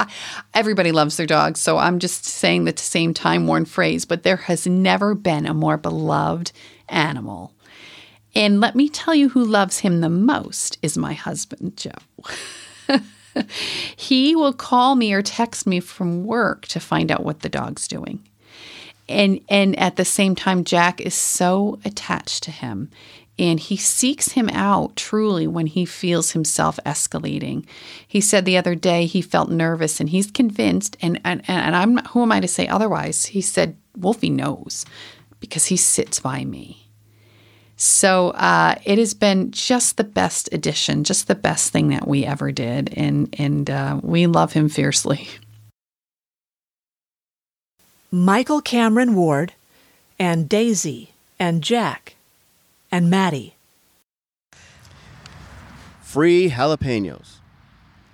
everybody 0.52 0.92
loves 0.92 1.16
their 1.16 1.26
dogs 1.26 1.58
so 1.58 1.76
i'm 1.76 1.98
just 1.98 2.24
saying 2.24 2.66
the 2.66 2.74
same 2.76 3.12
time 3.12 3.48
worn 3.48 3.64
phrase 3.64 4.04
but 4.04 4.22
there 4.22 4.36
has 4.36 4.64
never 4.64 5.12
been 5.12 5.44
a 5.44 5.52
more 5.52 5.76
beloved 5.76 6.52
animal. 6.88 7.52
And 8.36 8.60
let 8.60 8.74
me 8.74 8.88
tell 8.88 9.14
you 9.14 9.28
who 9.28 9.44
loves 9.44 9.80
him 9.80 10.00
the 10.00 10.10
most 10.10 10.78
is 10.82 10.98
my 10.98 11.14
husband 11.14 11.76
joe. 11.76 11.90
He 13.96 14.36
will 14.36 14.52
call 14.52 14.94
me 14.94 15.12
or 15.12 15.20
text 15.20 15.66
me 15.66 15.80
from 15.80 16.24
work 16.24 16.66
to 16.68 16.78
find 16.78 17.10
out 17.10 17.24
what 17.24 17.40
the 17.40 17.48
dog's 17.48 17.88
doing. 17.88 18.22
And 19.08 19.40
and 19.48 19.76
at 19.76 19.96
the 19.96 20.04
same 20.04 20.36
time 20.36 20.62
jack 20.62 21.00
is 21.00 21.14
so 21.14 21.80
attached 21.84 22.44
to 22.44 22.52
him 22.52 22.90
and 23.38 23.58
he 23.58 23.76
seeks 23.76 24.32
him 24.32 24.48
out 24.50 24.94
truly 24.96 25.46
when 25.46 25.66
he 25.66 25.84
feels 25.84 26.32
himself 26.32 26.78
escalating. 26.86 27.66
He 28.06 28.20
said 28.20 28.44
the 28.44 28.56
other 28.56 28.74
day 28.74 29.06
he 29.06 29.22
felt 29.22 29.50
nervous 29.50 30.00
and 30.00 30.10
he's 30.10 30.30
convinced, 30.30 30.96
and, 31.00 31.20
and, 31.24 31.42
and 31.48 31.74
I'm 31.74 31.98
who 32.06 32.22
am 32.22 32.32
I 32.32 32.40
to 32.40 32.48
say 32.48 32.68
otherwise? 32.68 33.26
He 33.26 33.40
said, 33.40 33.76
Wolfie 33.96 34.30
knows 34.30 34.84
because 35.40 35.66
he 35.66 35.76
sits 35.76 36.20
by 36.20 36.44
me. 36.44 36.84
So 37.76 38.30
uh, 38.30 38.76
it 38.84 38.98
has 38.98 39.14
been 39.14 39.50
just 39.50 39.96
the 39.96 40.04
best 40.04 40.48
addition, 40.52 41.02
just 41.02 41.26
the 41.26 41.34
best 41.34 41.72
thing 41.72 41.88
that 41.88 42.06
we 42.06 42.24
ever 42.24 42.52
did, 42.52 42.94
and 42.96 43.34
and 43.36 43.68
uh, 43.68 44.00
we 44.02 44.26
love 44.28 44.52
him 44.52 44.68
fiercely. 44.68 45.28
Michael 48.12 48.60
Cameron 48.60 49.16
Ward 49.16 49.54
and 50.20 50.48
Daisy 50.48 51.10
and 51.40 51.62
Jack 51.62 52.13
and 52.94 53.10
Maddie. 53.10 53.56
Free 56.00 56.48
jalapenos. 56.48 57.40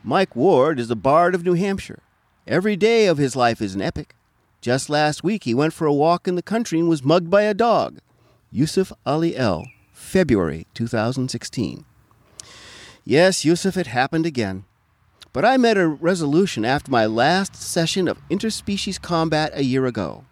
Mike 0.02 0.34
Ward 0.34 0.80
is 0.80 0.90
a 0.90 0.96
bard 0.96 1.34
of 1.34 1.44
New 1.44 1.52
Hampshire. 1.52 2.02
Every 2.46 2.76
day 2.76 3.04
of 3.04 3.18
his 3.18 3.36
life 3.36 3.60
is 3.60 3.74
an 3.74 3.82
epic. 3.82 4.14
Just 4.62 4.88
last 4.88 5.22
week, 5.22 5.44
he 5.44 5.52
went 5.52 5.74
for 5.74 5.86
a 5.86 5.92
walk 5.92 6.26
in 6.26 6.34
the 6.34 6.42
country 6.42 6.80
and 6.80 6.88
was 6.88 7.04
mugged 7.04 7.28
by 7.28 7.42
a 7.42 7.52
dog. 7.52 7.98
Yusuf 8.50 8.90
Ali 9.04 9.36
El, 9.36 9.66
February 9.92 10.66
2016. 10.72 11.84
Yes, 13.04 13.44
Yusuf, 13.44 13.76
it 13.76 13.88
happened 13.88 14.24
again. 14.24 14.64
But 15.34 15.44
I 15.44 15.58
met 15.58 15.76
a 15.76 15.88
resolution 15.88 16.64
after 16.64 16.90
my 16.90 17.04
last 17.04 17.54
session 17.54 18.08
of 18.08 18.26
interspecies 18.30 18.98
combat 18.98 19.52
a 19.52 19.62
year 19.62 19.84
ago. 19.84 20.24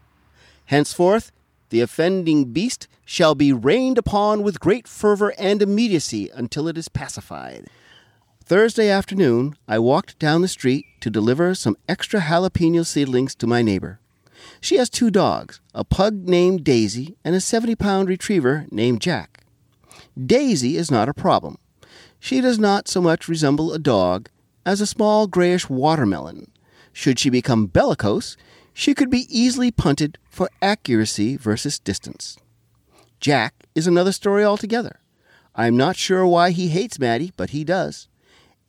Henceforth, 0.65 1.33
the 1.69 1.83
offending 1.83 2.47
beast 2.47 2.89
shall 3.11 3.35
be 3.35 3.55
rained 3.55 3.97
upon 3.97 4.43
with 4.43 4.61
great 4.61 4.87
fervor 4.87 5.33
and 5.39 5.63
immediacy 5.63 6.29
until 6.35 6.69
it 6.69 6.77
is 6.77 6.91
pacified. 6.91 7.67
Thursday 8.45 8.91
afternoon, 8.91 9.57
I 9.67 9.79
walked 9.79 10.19
down 10.19 10.43
the 10.43 10.47
street 10.47 10.85
to 11.01 11.09
deliver 11.09 11.55
some 11.55 11.79
extra 11.89 12.21
jalapeno 12.21 12.85
seedlings 12.85 13.35
to 13.37 13.47
my 13.47 13.63
neighbor. 13.63 13.99
She 14.61 14.77
has 14.77 14.91
two 14.91 15.11
dogs, 15.11 15.59
a 15.75 15.85
pug 15.85 16.29
named 16.29 16.65
Daisy 16.65 17.17
and 17.25 17.35
a 17.35 17.41
70 17.41 17.77
pound 17.77 18.11
retriever 18.11 18.67
named 18.71 19.01
Jack. 19.01 19.43
Daisy 20.23 20.77
is 20.77 20.91
not 20.91 21.09
a 21.09 21.15
problem. 21.15 21.57
She 22.21 22.43
does 22.43 22.59
not 22.59 22.89
so 22.89 23.01
much 23.01 23.27
resemble 23.27 23.73
a 23.73 23.79
dog 23.79 24.29
as 24.67 24.83
a 24.83 24.87
small 24.87 25.27
grayish 25.27 25.71
watermelon. 25.71 26.51
Should 26.93 27.19
she 27.19 27.31
become 27.31 27.69
bellicose, 27.69 28.37
she 28.75 28.93
could 28.93 29.09
be 29.09 29.27
easily 29.31 29.71
punted 29.71 30.19
for 30.29 30.51
accuracy 30.61 31.39
versus 31.39 31.79
distance. 31.79 32.37
Jack 33.21 33.67
is 33.75 33.87
another 33.87 34.13
story 34.13 34.45
altogether. 34.45 35.01
I'm 35.55 35.77
not 35.77 35.97
sure 35.97 36.27
why 36.27 36.51
he 36.51 36.69
hates 36.69 36.99
Maddie, 36.99 37.33
but 37.37 37.51
he 37.51 37.65
does. 37.65 38.09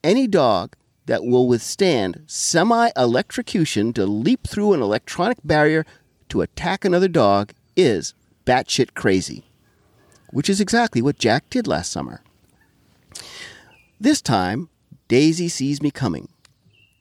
Any 0.04 0.28
dog 0.28 0.76
that 1.06 1.24
will 1.24 1.48
withstand 1.48 2.24
semi 2.28 2.90
electrocution 2.96 3.94
to 3.94 4.06
leap 4.06 4.48
through 4.48 4.74
an 4.74 4.82
electronic 4.82 5.38
barrier 5.44 5.86
to 6.30 6.42
attack 6.42 6.86
another 6.86 7.08
dog 7.08 7.52
is 7.76 8.14
batshit 8.46 8.94
crazy, 8.94 9.44
which 10.32 10.50
is 10.50 10.62
exactly 10.62 11.02
what 11.02 11.20
Jack 11.20 11.50
did 11.50 11.68
last 11.68 11.92
summer. 11.92 12.22
This 14.00 14.22
time, 14.22 14.70
Daisy 15.08 15.50
sees 15.50 15.82
me 15.82 15.92
coming. 15.92 16.30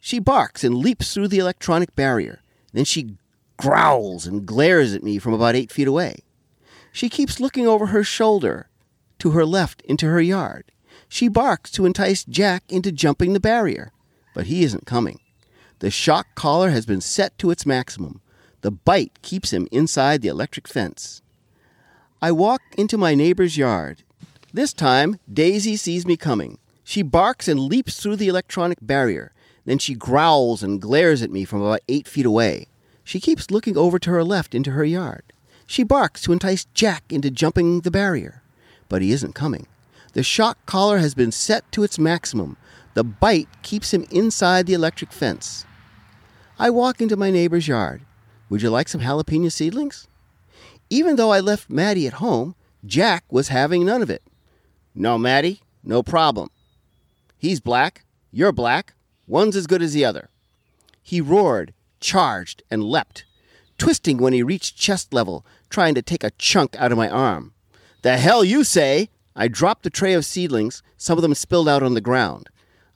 She 0.01 0.18
barks 0.18 0.64
and 0.64 0.76
leaps 0.76 1.12
through 1.12 1.28
the 1.28 1.38
electronic 1.38 1.94
barrier. 1.94 2.40
Then 2.72 2.84
she 2.84 3.16
growls 3.57 4.26
and 4.26 4.46
glares 4.46 4.94
at 4.94 5.03
me 5.03 5.18
from 5.18 5.32
about 5.32 5.55
eight 5.55 5.70
feet 5.70 5.88
away. 5.88 6.20
She 6.99 7.09
keeps 7.09 7.38
looking 7.38 7.64
over 7.64 7.86
her 7.86 8.03
shoulder 8.03 8.70
to 9.20 9.30
her 9.30 9.46
left 9.46 9.82
into 9.82 10.07
her 10.07 10.20
yard. 10.20 10.72
She 11.09 11.28
barks 11.28 11.70
to 11.70 11.86
entice 11.86 12.24
Jack 12.24 12.64
into 12.68 12.90
jumping 12.90 13.34
the 13.34 13.38
barrier, 13.38 13.92
but 14.34 14.46
he 14.46 14.64
isn't 14.64 14.84
coming. 14.84 15.20
The 15.78 15.92
shock 15.92 16.26
collar 16.34 16.70
has 16.70 16.86
been 16.86 17.01
set 17.01 17.38
to 17.38 17.53
its 17.53 17.64
maximum. 17.64 18.20
The 18.62 18.72
bite 18.72 19.22
keeps 19.22 19.53
him 19.53 19.68
inside 19.70 20.22
the 20.22 20.28
electric 20.28 20.66
fence. 20.66 21.22
I 22.20 22.32
walk 22.32 22.62
into 22.76 22.99
my 22.99 23.14
neighbor's 23.14 23.57
yard. 23.57 24.03
This 24.53 24.72
time, 24.72 25.20
Daisy 25.32 25.76
sees 25.76 26.05
me 26.05 26.16
coming. 26.16 26.59
She 26.82 27.03
barks 27.03 27.46
and 27.46 27.61
leaps 27.61 28.03
through 28.03 28.16
the 28.16 28.26
electronic 28.26 28.78
barrier. 28.82 29.32
Then 29.66 29.78
she 29.78 29.94
growls 29.94 30.64
and 30.64 30.82
glares 30.82 31.22
at 31.22 31.30
me 31.30 31.44
from 31.44 31.62
about 31.62 31.82
eight 31.88 32.09
feet 32.09 32.26
away. 32.26 32.66
She 33.05 33.20
keeps 33.20 33.53
looking 33.53 33.76
over 33.76 34.01
to 34.01 34.11
her 34.11 34.24
left 34.24 34.53
into 34.53 34.72
her 34.72 34.84
yard. 34.84 35.32
She 35.68 35.82
barks 35.82 36.22
to 36.22 36.32
entice 36.32 36.64
Jack 36.72 37.04
into 37.10 37.30
jumping 37.30 37.82
the 37.82 37.90
barrier, 37.90 38.42
but 38.88 39.02
he 39.02 39.12
isn't 39.12 39.34
coming. 39.34 39.66
The 40.14 40.22
shock 40.22 40.56
collar 40.64 40.96
has 40.96 41.14
been 41.14 41.30
set 41.30 41.70
to 41.72 41.82
its 41.82 41.98
maximum. 41.98 42.56
The 42.94 43.04
bite 43.04 43.48
keeps 43.62 43.92
him 43.92 44.06
inside 44.10 44.66
the 44.66 44.72
electric 44.72 45.12
fence. 45.12 45.66
I 46.58 46.70
walk 46.70 47.02
into 47.02 47.18
my 47.18 47.30
neighbor's 47.30 47.68
yard. 47.68 48.00
Would 48.48 48.62
you 48.62 48.70
like 48.70 48.88
some 48.88 49.02
jalapeno 49.02 49.52
seedlings? 49.52 50.08
Even 50.88 51.16
though 51.16 51.32
I 51.32 51.40
left 51.40 51.68
Maddie 51.68 52.06
at 52.06 52.14
home, 52.14 52.54
Jack 52.86 53.24
was 53.30 53.48
having 53.48 53.84
none 53.84 54.00
of 54.00 54.08
it. 54.08 54.22
No, 54.94 55.18
Maddie, 55.18 55.60
no 55.84 56.02
problem. 56.02 56.48
He's 57.36 57.60
black, 57.60 58.06
you're 58.32 58.52
black, 58.52 58.94
one's 59.26 59.54
as 59.54 59.66
good 59.66 59.82
as 59.82 59.92
the 59.92 60.06
other. 60.06 60.30
He 61.02 61.20
roared, 61.20 61.74
charged, 62.00 62.62
and 62.70 62.82
leapt, 62.82 63.26
twisting 63.76 64.16
when 64.16 64.32
he 64.32 64.42
reached 64.42 64.76
chest 64.76 65.12
level, 65.14 65.44
trying 65.70 65.94
to 65.94 66.02
take 66.02 66.24
a 66.24 66.30
chunk 66.32 66.76
out 66.76 66.92
of 66.92 66.98
my 66.98 67.08
arm. 67.08 67.52
The 68.02 68.16
hell 68.16 68.44
you 68.44 68.64
say! 68.64 69.10
I 69.34 69.48
dropped 69.48 69.84
the 69.84 69.90
tray 69.90 70.14
of 70.14 70.24
seedlings, 70.24 70.82
some 70.96 71.16
of 71.16 71.22
them 71.22 71.34
spilled 71.34 71.68
out 71.68 71.82
on 71.82 71.94
the 71.94 72.00
ground. 72.00 72.48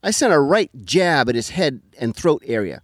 I 0.02 0.10
sent 0.10 0.32
a 0.32 0.40
right 0.40 0.70
jab 0.84 1.28
at 1.28 1.36
his 1.36 1.50
head 1.50 1.80
and 1.98 2.16
throat 2.16 2.42
area. 2.44 2.82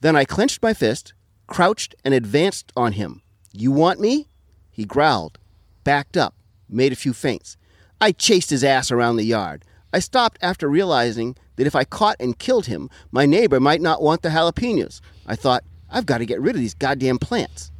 Then 0.00 0.16
I 0.16 0.26
clenched 0.26 0.62
my 0.62 0.74
fist, 0.74 1.14
crouched, 1.46 1.94
and 2.04 2.12
advanced 2.12 2.72
on 2.76 2.92
him. 2.92 3.22
You 3.52 3.72
want 3.72 4.00
me? 4.00 4.28
He 4.70 4.84
growled, 4.84 5.38
backed 5.84 6.16
up, 6.16 6.34
made 6.68 6.92
a 6.92 6.96
few 6.96 7.12
feints. 7.12 7.56
I 8.00 8.12
chased 8.12 8.50
his 8.50 8.64
ass 8.64 8.90
around 8.90 9.16
the 9.16 9.24
yard. 9.24 9.64
I 9.92 9.98
stopped 9.98 10.38
after 10.42 10.68
realizing 10.68 11.36
that 11.56 11.66
if 11.66 11.74
I 11.74 11.84
caught 11.84 12.16
and 12.20 12.38
killed 12.38 12.66
him, 12.66 12.88
my 13.10 13.26
neighbor 13.26 13.60
might 13.60 13.80
not 13.80 14.02
want 14.02 14.22
the 14.22 14.28
jalapenos. 14.28 15.00
I 15.26 15.36
thought, 15.36 15.64
I've 15.90 16.06
got 16.06 16.18
to 16.18 16.26
get 16.26 16.40
rid 16.40 16.54
of 16.54 16.60
these 16.60 16.74
goddamn 16.74 17.18
plants. 17.18 17.72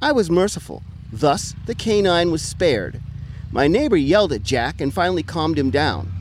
I 0.00 0.12
was 0.12 0.30
merciful. 0.30 0.82
Thus, 1.12 1.54
the 1.66 1.74
canine 1.74 2.30
was 2.30 2.42
spared. 2.42 3.00
My 3.50 3.66
neighbor 3.66 3.96
yelled 3.96 4.32
at 4.32 4.42
Jack 4.42 4.80
and 4.80 4.94
finally 4.94 5.22
calmed 5.22 5.58
him 5.58 5.70
down. 5.70 6.12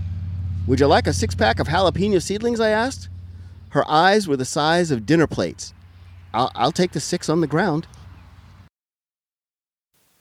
Would 0.66 0.80
you 0.80 0.88
like 0.88 1.08
a 1.08 1.14
six 1.14 1.36
pack 1.36 1.60
of 1.60 1.68
jalapeno 1.68 2.22
seedlings? 2.22 2.60
I 2.60 2.70
asked. 2.70 3.10
Her 3.70 3.90
eyes 3.90 4.28
were 4.28 4.38
the 4.38 4.46
size 4.46 4.92
of 4.92 5.06
dinner 5.06 5.28
plates. 5.28 5.74
I'll, 6.34 6.52
I'll 6.56 6.72
take 6.72 6.92
the 6.92 7.00
six 7.00 7.30
on 7.30 7.42
the 7.42 7.48
ground. 7.48 7.88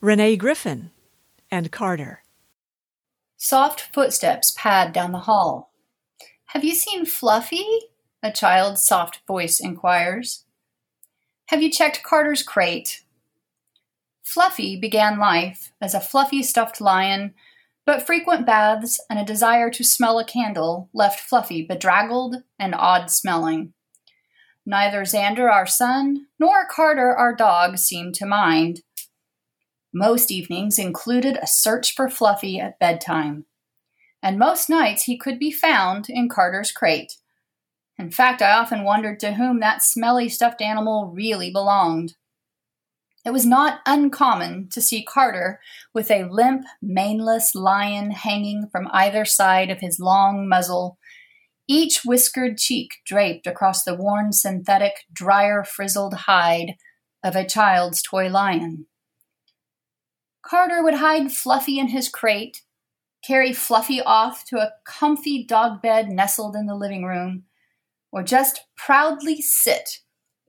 Renee 0.01 0.35
Griffin 0.35 0.91
and 1.49 1.71
Carter. 1.71 2.23
Soft 3.37 3.81
footsteps 3.93 4.53
pad 4.55 4.93
down 4.93 5.11
the 5.11 5.19
hall. 5.19 5.71
Have 6.47 6.63
you 6.63 6.75
seen 6.75 7.05
Fluffy? 7.05 7.65
A 8.21 8.31
child's 8.31 8.85
soft 8.85 9.21
voice 9.27 9.59
inquires. 9.59 10.43
Have 11.47 11.61
you 11.61 11.71
checked 11.71 12.03
Carter's 12.03 12.43
crate? 12.43 13.03
Fluffy 14.27 14.77
began 14.77 15.17
life 15.17 15.71
as 15.79 15.93
a 15.93 16.01
fluffy 16.01 16.43
stuffed 16.43 16.81
lion, 16.81 17.33
but 17.85 18.05
frequent 18.05 18.45
baths 18.45 18.99
and 19.09 19.17
a 19.17 19.23
desire 19.23 19.69
to 19.69 19.85
smell 19.85 20.19
a 20.19 20.25
candle 20.25 20.89
left 20.93 21.21
Fluffy 21.21 21.65
bedraggled 21.65 22.35
and 22.59 22.75
odd 22.75 23.09
smelling. 23.09 23.71
Neither 24.65 25.03
Xander, 25.03 25.49
our 25.49 25.65
son, 25.65 26.27
nor 26.37 26.67
Carter, 26.67 27.15
our 27.15 27.33
dog, 27.33 27.77
seemed 27.77 28.15
to 28.15 28.25
mind. 28.25 28.81
Most 29.93 30.29
evenings 30.29 30.77
included 30.77 31.37
a 31.37 31.47
search 31.47 31.95
for 31.95 32.09
Fluffy 32.09 32.59
at 32.59 32.79
bedtime, 32.79 33.45
and 34.21 34.37
most 34.37 34.69
nights 34.69 35.03
he 35.03 35.17
could 35.17 35.39
be 35.39 35.53
found 35.53 36.09
in 36.09 36.27
Carter's 36.27 36.73
crate. 36.73 37.13
In 37.97 38.11
fact, 38.11 38.41
I 38.41 38.51
often 38.51 38.83
wondered 38.83 39.21
to 39.21 39.35
whom 39.35 39.61
that 39.61 39.81
smelly 39.81 40.27
stuffed 40.27 40.61
animal 40.61 41.13
really 41.15 41.49
belonged. 41.49 42.15
It 43.27 43.33
was 43.33 43.45
not 43.45 43.81
uncommon 43.85 44.69
to 44.69 44.79
see 44.79 45.03
Carter 45.03 45.59
with 45.93 46.09
a 46.09 46.29
limp, 46.31 46.63
maneless 46.81 47.53
lion 47.53 48.11
hanging 48.11 48.69
from 48.71 48.87
either 48.93 49.25
side 49.25 49.69
of 49.69 49.81
his 49.81 49.99
long 49.99 50.47
muzzle, 50.47 50.97
each 51.67 52.05
whiskered 52.05 52.57
cheek 52.57 53.01
draped 53.05 53.45
across 53.45 53.83
the 53.83 53.95
worn 53.95 54.31
synthetic, 54.31 55.03
dryer 55.11 55.65
frizzled 55.65 56.13
hide 56.13 56.75
of 57.21 57.35
a 57.35 57.45
child's 57.45 58.01
toy 58.01 58.29
lion. 58.29 58.85
Carter 60.41 60.81
would 60.81 60.93
hide 60.93 61.29
Fluffy 61.29 61.79
in 61.79 61.89
his 61.89 62.07
crate, 62.07 62.61
carry 63.25 63.51
Fluffy 63.51 64.01
off 64.01 64.45
to 64.45 64.59
a 64.59 64.71
comfy 64.85 65.43
dog 65.43 65.81
bed 65.81 66.07
nestled 66.07 66.55
in 66.55 66.65
the 66.65 66.75
living 66.75 67.03
room, 67.03 67.43
or 68.09 68.23
just 68.23 68.61
proudly 68.77 69.41
sit 69.41 69.99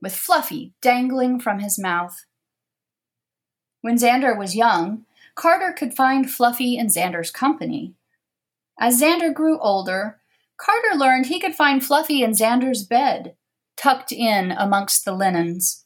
with 0.01 0.15
Fluffy 0.15 0.73
dangling 0.81 1.41
from 1.41 1.59
his 1.59 1.77
mouth. 1.77 2.23
When 3.81 3.97
Xander 3.97 4.37
was 4.37 4.55
young, 4.55 5.05
Carter 5.35 5.71
could 5.71 5.93
find 5.93 6.29
Fluffy 6.29 6.77
in 6.77 6.87
Xander's 6.87 7.31
company. 7.31 7.93
As 8.79 9.01
Xander 9.01 9.33
grew 9.33 9.59
older, 9.59 10.19
Carter 10.57 10.97
learned 10.97 11.27
he 11.27 11.39
could 11.39 11.55
find 11.55 11.83
Fluffy 11.83 12.21
in 12.21 12.31
Xander's 12.31 12.83
bed, 12.83 13.35
tucked 13.77 14.11
in 14.11 14.51
amongst 14.51 15.05
the 15.05 15.13
linens. 15.13 15.85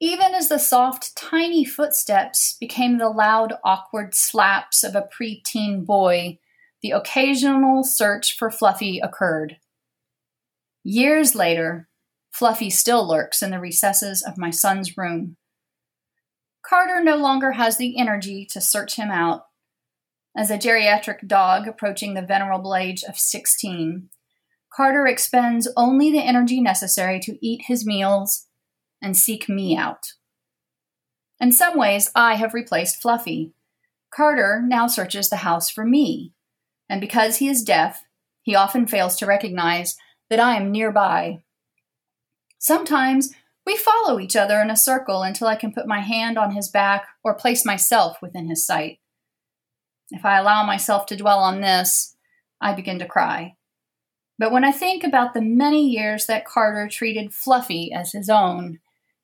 Even 0.00 0.34
as 0.34 0.48
the 0.48 0.58
soft, 0.58 1.16
tiny 1.16 1.64
footsteps 1.64 2.56
became 2.58 2.98
the 2.98 3.08
loud, 3.08 3.54
awkward 3.64 4.14
slaps 4.14 4.84
of 4.84 4.94
a 4.94 5.06
preteen 5.06 5.84
boy, 5.84 6.38
the 6.82 6.90
occasional 6.90 7.82
search 7.82 8.36
for 8.36 8.50
Fluffy 8.50 8.98
occurred. 8.98 9.58
Years 10.84 11.34
later, 11.34 11.88
Fluffy 12.30 12.68
still 12.68 13.06
lurks 13.06 13.42
in 13.42 13.50
the 13.50 13.58
recesses 13.58 14.22
of 14.22 14.38
my 14.38 14.50
son's 14.50 14.96
room. 14.98 15.36
Carter 16.68 17.02
no 17.02 17.16
longer 17.16 17.52
has 17.52 17.76
the 17.76 17.98
energy 17.98 18.44
to 18.50 18.60
search 18.60 18.96
him 18.96 19.10
out. 19.10 19.46
As 20.36 20.50
a 20.50 20.58
geriatric 20.58 21.26
dog 21.26 21.68
approaching 21.68 22.14
the 22.14 22.22
venerable 22.22 22.74
age 22.74 23.04
of 23.04 23.18
16, 23.18 24.08
Carter 24.74 25.06
expends 25.06 25.68
only 25.76 26.10
the 26.10 26.22
energy 26.22 26.60
necessary 26.60 27.20
to 27.20 27.38
eat 27.40 27.62
his 27.66 27.86
meals 27.86 28.46
and 29.00 29.16
seek 29.16 29.48
me 29.48 29.76
out. 29.76 30.12
In 31.40 31.52
some 31.52 31.78
ways, 31.78 32.10
I 32.14 32.34
have 32.34 32.52
replaced 32.52 33.00
Fluffy. 33.00 33.52
Carter 34.10 34.62
now 34.66 34.86
searches 34.86 35.28
the 35.28 35.36
house 35.36 35.70
for 35.70 35.84
me. 35.84 36.32
and 36.88 37.00
because 37.00 37.38
he 37.38 37.48
is 37.48 37.64
deaf, 37.64 38.04
he 38.42 38.54
often 38.54 38.86
fails 38.86 39.16
to 39.16 39.26
recognize 39.26 39.96
that 40.30 40.38
I 40.38 40.56
am 40.56 40.70
nearby. 40.70 41.40
Sometimes 42.58 43.34
we 43.66 43.76
follow 43.76 44.20
each 44.20 44.36
other 44.36 44.60
in 44.60 44.70
a 44.70 44.76
circle 44.76 45.22
until 45.22 45.48
I 45.48 45.56
can 45.56 45.72
put 45.72 45.88
my 45.88 46.00
hand 46.00 46.38
on 46.38 46.54
his 46.54 46.68
back 46.68 47.06
or 47.24 47.34
place 47.34 47.64
myself 47.64 48.22
within 48.22 48.48
his 48.48 48.64
sight. 48.64 49.00
If 50.10 50.24
I 50.24 50.38
allow 50.38 50.64
myself 50.64 51.06
to 51.06 51.16
dwell 51.16 51.40
on 51.40 51.60
this, 51.60 52.16
I 52.60 52.72
begin 52.72 53.00
to 53.00 53.06
cry. 53.06 53.56
But 54.38 54.52
when 54.52 54.64
I 54.64 54.70
think 54.70 55.02
about 55.02 55.34
the 55.34 55.42
many 55.42 55.88
years 55.88 56.26
that 56.26 56.44
Carter 56.44 56.88
treated 56.88 57.34
Fluffy 57.34 57.92
as 57.92 58.12
his 58.12 58.28
own, 58.28 58.78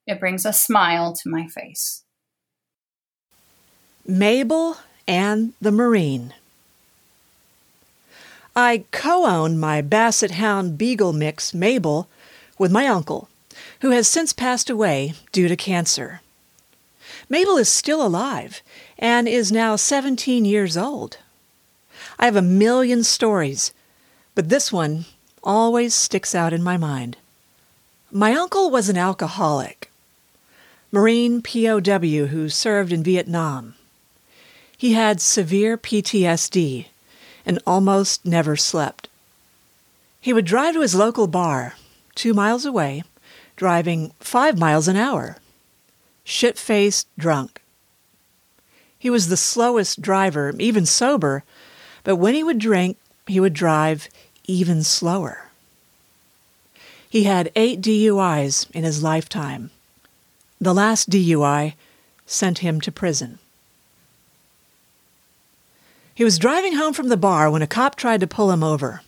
it 0.07 0.18
brings 0.18 0.45
a 0.45 0.53
smile 0.53 1.12
to 1.14 1.28
my 1.28 1.47
face. 1.47 2.03
Mabel 4.07 4.78
and 5.07 5.53
the 5.61 5.70
Marine. 5.70 6.34
I 8.57 8.84
co 8.90 9.24
own 9.24 9.59
my 9.59 9.80
Basset 9.80 10.32
Hound 10.32 10.76
Beagle 10.76 11.12
mix, 11.12 11.55
Mabel, 11.55 12.09
with 12.59 12.72
my 12.72 12.86
uncle, 12.86 13.28
who 13.83 13.91
has 13.91 14.07
since 14.07 14.33
passed 14.33 14.70
away 14.70 15.12
due 15.33 15.49
to 15.49 15.57
cancer. 15.57 16.20
Mabel 17.28 17.57
is 17.57 17.68
still 17.68 18.05
alive 18.05 18.62
and 18.97 19.26
is 19.26 19.51
now 19.51 19.74
17 19.74 20.45
years 20.45 20.76
old. 20.76 21.18
I 22.16 22.26
have 22.26 22.37
a 22.37 22.43
million 22.43 23.03
stories, 23.03 23.72
but 24.37 24.49
this 24.49 24.72
one 24.72 25.07
always 25.43 25.95
sticks 25.95 26.33
out 26.33 26.53
in 26.53 26.62
my 26.62 26.76
mind. 26.76 27.16
My 28.12 28.35
uncle 28.35 28.70
was 28.70 28.89
an 28.89 28.97
alcoholic, 28.97 29.91
Marine 30.93 31.43
POW 31.43 32.26
who 32.26 32.49
served 32.49 32.93
in 32.93 33.03
Vietnam. 33.03 33.74
He 34.78 34.93
had 34.93 35.20
severe 35.20 35.76
PTSD 35.76 36.87
and 37.45 37.59
almost 37.66 38.24
never 38.24 38.55
slept. 38.55 39.09
He 40.20 40.33
would 40.33 40.45
drive 40.45 40.74
to 40.74 40.83
his 40.83 40.95
local 40.95 41.26
bar, 41.26 41.74
two 42.14 42.33
miles 42.33 42.64
away, 42.64 43.03
driving 43.62 44.10
five 44.18 44.58
miles 44.58 44.88
an 44.88 44.96
hour, 44.96 45.36
shit 46.24 46.58
faced 46.58 47.06
drunk. 47.16 47.62
He 48.98 49.08
was 49.08 49.28
the 49.28 49.36
slowest 49.36 50.02
driver, 50.02 50.52
even 50.58 50.84
sober, 50.84 51.44
but 52.02 52.16
when 52.16 52.34
he 52.34 52.42
would 52.42 52.58
drink, 52.58 52.96
he 53.28 53.38
would 53.38 53.52
drive 53.52 54.08
even 54.48 54.82
slower. 54.82 55.44
He 57.08 57.22
had 57.22 57.52
eight 57.54 57.80
DUIs 57.80 58.68
in 58.72 58.82
his 58.82 59.00
lifetime. 59.00 59.70
The 60.60 60.74
last 60.74 61.08
DUI 61.08 61.74
sent 62.26 62.58
him 62.66 62.80
to 62.80 62.90
prison. 62.90 63.38
He 66.16 66.24
was 66.24 66.36
driving 66.36 66.74
home 66.74 66.94
from 66.94 67.10
the 67.10 67.16
bar 67.16 67.48
when 67.48 67.62
a 67.62 67.68
cop 67.68 67.94
tried 67.94 68.18
to 68.22 68.26
pull 68.26 68.50
him 68.50 68.64
over. 68.64 69.02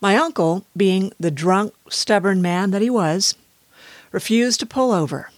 My 0.00 0.16
uncle, 0.16 0.64
being 0.76 1.12
the 1.18 1.32
drunk, 1.32 1.74
stubborn 1.88 2.40
man 2.40 2.70
that 2.70 2.80
he 2.80 2.88
was, 2.88 3.34
refused 4.14 4.60
to 4.60 4.64
pull 4.64 4.92
over 4.92 5.28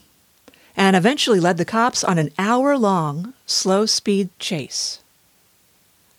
and 0.77 0.95
eventually 0.95 1.41
led 1.41 1.57
the 1.57 1.64
cops 1.64 2.05
on 2.05 2.18
an 2.18 2.31
hour 2.39 2.77
long, 2.77 3.33
slow 3.47 3.87
speed 3.87 4.29
chase. 4.39 5.01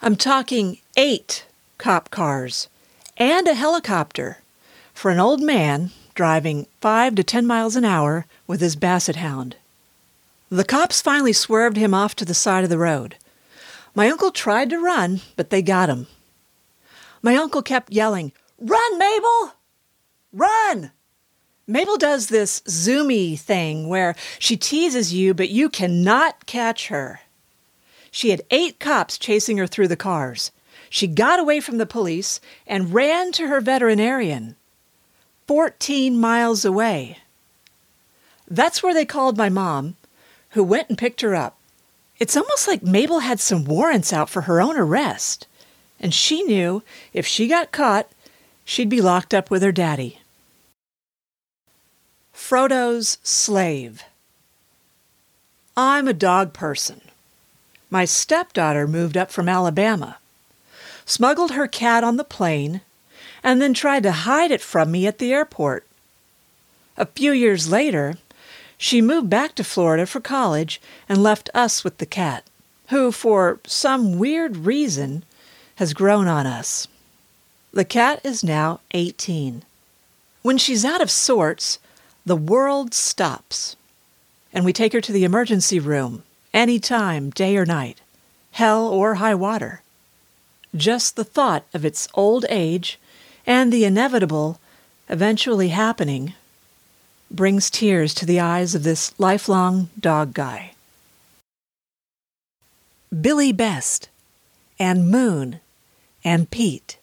I'm 0.02 0.16
talking 0.16 0.80
eight 0.98 1.46
cop 1.78 2.10
cars 2.10 2.68
and 3.16 3.48
a 3.48 3.54
helicopter 3.54 4.40
for 4.92 5.12
an 5.12 5.20
old 5.20 5.40
man 5.40 5.92
driving 6.16 6.66
five 6.82 7.14
to 7.14 7.24
ten 7.24 7.46
miles 7.46 7.76
an 7.76 7.86
hour 7.86 8.26
with 8.48 8.60
his 8.60 8.76
basset 8.76 9.18
hound. 9.18 9.56
The 10.50 10.64
cops 10.64 11.00
finally 11.00 11.34
swerved 11.34 11.78
him 11.78 11.94
off 11.94 12.16
to 12.16 12.26
the 12.26 12.34
side 12.34 12.64
of 12.64 12.72
the 12.72 12.80
road. 12.80 13.18
My 13.94 14.10
uncle 14.10 14.32
tried 14.32 14.72
to 14.72 14.80
run, 14.80 15.22
but 15.36 15.52
they 15.52 15.62
got 15.62 15.90
him. 15.90 16.08
My 17.22 17.36
uncle 17.36 17.62
kept 17.62 17.94
yelling, 17.94 18.32
Run, 18.60 18.98
Mabel! 18.98 19.54
Run! 20.34 20.92
Mabel 21.70 21.98
does 21.98 22.28
this 22.28 22.62
zoomy 22.62 23.38
thing 23.38 23.90
where 23.90 24.16
she 24.40 24.56
teases 24.56 25.14
you, 25.14 25.34
but 25.34 25.50
you 25.50 25.70
cannot 25.70 26.46
catch 26.46 26.88
her. 26.88 27.20
She 28.10 28.30
had 28.30 28.42
eight 28.52 28.80
cops 28.80 29.18
chasing 29.18 29.58
her 29.58 29.68
through 29.68 29.90
the 29.90 29.98
cars. 29.98 30.52
She 30.90 31.08
got 31.08 31.42
away 31.42 31.60
from 31.60 31.78
the 31.78 31.86
police 31.86 32.40
and 32.66 32.94
ran 32.94 33.34
to 33.34 33.48
her 33.48 33.60
veterinarian, 33.60 34.56
14 35.46 36.18
miles 36.18 36.64
away. 36.64 37.18
That's 38.50 38.82
where 38.82 38.94
they 38.94 39.06
called 39.06 39.38
my 39.38 39.50
mom, 39.50 39.98
who 40.52 40.64
went 40.64 40.88
and 40.88 40.98
picked 40.98 41.20
her 41.20 41.36
up. 41.36 41.58
It's 42.18 42.38
almost 42.38 42.66
like 42.66 42.82
Mabel 42.82 43.20
had 43.20 43.42
some 43.42 43.66
warrants 43.66 44.14
out 44.14 44.30
for 44.30 44.44
her 44.44 44.62
own 44.62 44.78
arrest, 44.78 45.48
and 46.00 46.14
she 46.14 46.44
knew 46.44 46.82
if 47.12 47.28
she 47.28 47.50
got 47.50 47.74
caught, 47.74 48.10
she'd 48.64 48.90
be 48.90 49.02
locked 49.02 49.34
up 49.34 49.52
with 49.52 49.62
her 49.62 49.74
daddy. 49.74 50.22
Frodo's 52.48 53.18
Slave. 53.24 54.04
I'm 55.76 56.08
a 56.08 56.14
dog 56.14 56.54
person. 56.54 57.02
My 57.90 58.06
stepdaughter 58.06 58.88
moved 58.88 59.18
up 59.18 59.32
from 59.32 59.50
Alabama, 59.50 60.20
smuggled 61.06 61.52
her 61.52 61.68
cat 61.68 62.06
on 62.06 62.16
the 62.16 62.24
plane, 62.24 62.80
and 63.44 63.62
then 63.62 63.74
tried 63.74 64.04
to 64.04 64.14
hide 64.14 64.52
it 64.52 64.62
from 64.62 64.92
me 64.92 65.06
at 65.06 65.18
the 65.18 65.34
airport. 65.34 65.86
A 66.96 67.08
few 67.08 67.34
years 67.34 67.70
later, 67.70 68.16
she 68.78 69.02
moved 69.02 69.30
back 69.30 69.54
to 69.56 69.64
Florida 69.66 70.06
for 70.06 70.22
college 70.22 70.80
and 71.10 71.22
left 71.22 71.50
us 71.54 71.84
with 71.84 71.98
the 71.98 72.06
cat, 72.06 72.46
who, 72.88 73.12
for 73.12 73.60
some 73.68 74.18
weird 74.18 74.56
reason, 74.56 75.26
has 75.76 75.94
grown 75.94 76.30
on 76.30 76.48
us. 76.48 76.88
The 77.74 77.84
cat 77.84 78.22
is 78.24 78.42
now 78.42 78.80
18. 78.92 79.64
When 80.44 80.58
she's 80.58 80.86
out 80.86 81.02
of 81.02 81.12
sorts, 81.12 81.80
the 82.28 82.36
world 82.36 82.94
stops, 82.94 83.78
and 84.52 84.66
we 84.66 84.74
take 84.74 84.92
her 84.92 85.00
to 85.00 85.14
the 85.14 85.24
emergency 85.24 85.80
room 85.80 86.24
any 86.54 86.78
time, 86.78 87.30
day 87.30 87.56
or 87.56 87.66
night, 87.66 88.02
hell 88.52 88.86
or 88.86 89.16
high 89.16 89.34
water. 89.34 89.82
Just 90.76 91.16
the 91.16 91.24
thought 91.24 91.64
of 91.74 91.86
its 91.86 92.10
old 92.14 92.46
age 92.50 93.00
and 93.46 93.72
the 93.72 93.86
inevitable 93.86 94.60
eventually 95.08 95.70
happening 95.70 96.34
brings 97.32 97.70
tears 97.70 98.14
to 98.16 98.26
the 98.26 98.42
eyes 98.42 98.76
of 98.76 98.84
this 98.84 99.18
lifelong 99.18 99.90
dog 99.98 100.34
guy. 100.34 100.74
Billy 103.22 103.54
Best 103.54 104.10
and 104.78 105.10
Moon 105.10 105.62
and 106.26 106.52
Pete. 106.52 106.98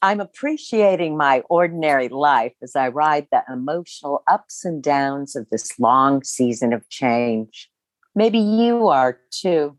I'm 0.00 0.20
appreciating 0.20 1.16
my 1.16 1.40
ordinary 1.50 2.08
life 2.08 2.52
as 2.62 2.76
I 2.76 2.88
ride 2.88 3.26
the 3.32 3.42
emotional 3.52 4.22
ups 4.28 4.64
and 4.64 4.80
downs 4.80 5.34
of 5.34 5.50
this 5.50 5.78
long 5.80 6.22
season 6.22 6.72
of 6.72 6.88
change. 6.88 7.68
Maybe 8.14 8.38
you 8.38 8.86
are 8.88 9.18
too. 9.32 9.76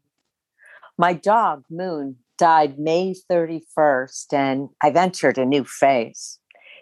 My 0.97 1.13
dog, 1.13 1.63
Moon, 1.69 2.17
died 2.37 2.77
May 2.77 3.15
31st, 3.31 4.33
and 4.33 4.69
I've 4.81 4.97
entered 4.97 5.37
a 5.37 5.45
new 5.45 5.63
phase. 5.63 6.39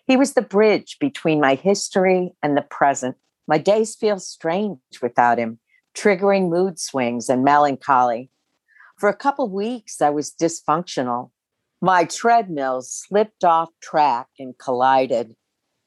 He 0.07 0.17
was 0.17 0.33
the 0.33 0.41
bridge 0.41 0.97
between 0.99 1.39
my 1.39 1.53
history 1.53 2.33
and 2.41 2.57
the 2.57 2.63
present. 2.63 3.17
My 3.47 3.59
days 3.59 3.95
feel 3.95 4.17
strange 4.17 4.79
without 4.99 5.37
him, 5.37 5.59
triggering 5.95 6.49
mood 6.49 6.79
swings 6.79 7.29
and 7.29 7.43
melancholy. 7.43 8.31
For 8.97 9.09
a 9.09 9.15
couple 9.15 9.47
weeks, 9.47 10.01
I 10.01 10.09
was 10.09 10.33
dysfunctional. 10.33 11.29
My 11.81 12.05
treadmill 12.05 12.81
slipped 12.81 13.43
off 13.43 13.69
track 13.81 14.27
and 14.39 14.57
collided. 14.57 15.35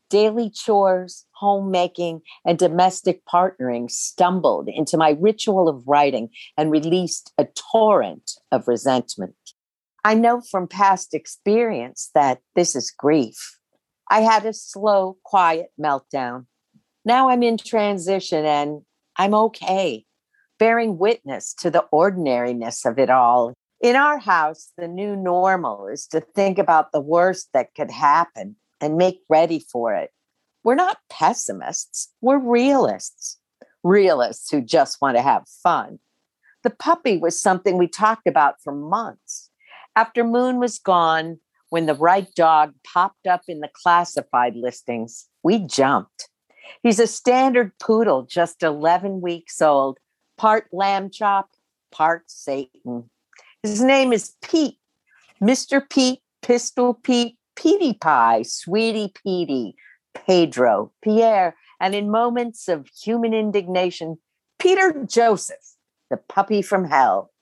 Daily 0.08 0.50
chores, 0.50 1.26
homemaking, 1.32 2.22
and 2.44 2.58
domestic 2.58 3.22
partnering 3.26 3.90
stumbled 3.90 4.68
into 4.68 4.96
my 4.96 5.16
ritual 5.20 5.68
of 5.68 5.82
writing 5.86 6.30
and 6.56 6.70
released 6.70 7.32
a 7.38 7.46
torrent 7.72 8.32
of 8.52 8.68
resentment. 8.68 9.34
I 10.04 10.14
know 10.14 10.40
from 10.40 10.66
past 10.66 11.12
experience 11.12 12.10
that 12.14 12.38
this 12.54 12.74
is 12.74 12.92
grief. 12.96 13.58
I 14.10 14.20
had 14.20 14.46
a 14.46 14.52
slow, 14.52 15.16
quiet 15.24 15.70
meltdown. 15.80 16.46
Now 17.04 17.30
I'm 17.30 17.42
in 17.42 17.58
transition 17.58 18.44
and 18.44 18.82
I'm 19.16 19.34
okay, 19.34 20.04
bearing 20.58 20.98
witness 20.98 21.54
to 21.60 21.70
the 21.70 21.84
ordinariness 21.92 22.84
of 22.84 22.98
it 22.98 23.10
all. 23.10 23.54
In 23.80 23.96
our 23.96 24.18
house, 24.18 24.72
the 24.76 24.86
new 24.86 25.16
normal 25.16 25.86
is 25.86 26.06
to 26.08 26.20
think 26.20 26.58
about 26.58 26.92
the 26.92 27.00
worst 27.00 27.48
that 27.54 27.74
could 27.74 27.90
happen 27.90 28.56
and 28.78 28.98
make 28.98 29.20
ready 29.30 29.58
for 29.58 29.94
it. 29.94 30.10
We're 30.62 30.74
not 30.74 30.98
pessimists, 31.08 32.12
we're 32.20 32.38
realists, 32.38 33.38
realists 33.82 34.50
who 34.50 34.60
just 34.60 35.00
want 35.00 35.16
to 35.16 35.22
have 35.22 35.48
fun. 35.62 35.98
The 36.62 36.68
puppy 36.68 37.16
was 37.16 37.40
something 37.40 37.78
we 37.78 37.88
talked 37.88 38.26
about 38.26 38.56
for 38.62 38.74
months. 38.74 39.48
After 39.96 40.24
Moon 40.24 40.58
was 40.58 40.78
gone, 40.78 41.38
when 41.70 41.86
the 41.86 41.94
right 41.94 42.28
dog 42.34 42.74
popped 42.84 43.26
up 43.26 43.42
in 43.48 43.60
the 43.60 43.70
classified 43.72 44.56
listings, 44.56 45.26
we 45.42 45.58
jumped. 45.58 46.28
He's 46.82 46.98
a 46.98 47.06
standard 47.06 47.72
poodle, 47.78 48.24
just 48.24 48.62
11 48.62 49.22
weeks 49.22 49.62
old, 49.62 49.98
part 50.36 50.66
lamb 50.70 51.10
chop, 51.10 51.48
part 51.90 52.24
Satan. 52.30 53.08
His 53.62 53.82
name 53.82 54.12
is 54.14 54.34
Pete, 54.42 54.78
Mr. 55.42 55.82
Pete, 55.90 56.20
Pistol 56.40 56.94
Pete, 56.94 57.36
Petey 57.56 57.92
Pie, 57.92 58.42
Sweetie 58.42 59.12
Petey, 59.22 59.76
Pedro, 60.14 60.92
Pierre, 61.02 61.54
and 61.78 61.94
in 61.94 62.10
moments 62.10 62.68
of 62.68 62.86
human 62.86 63.34
indignation, 63.34 64.16
Peter 64.58 65.04
Joseph, 65.04 65.76
the 66.08 66.16
puppy 66.16 66.62
from 66.62 66.86
hell. 66.86 67.32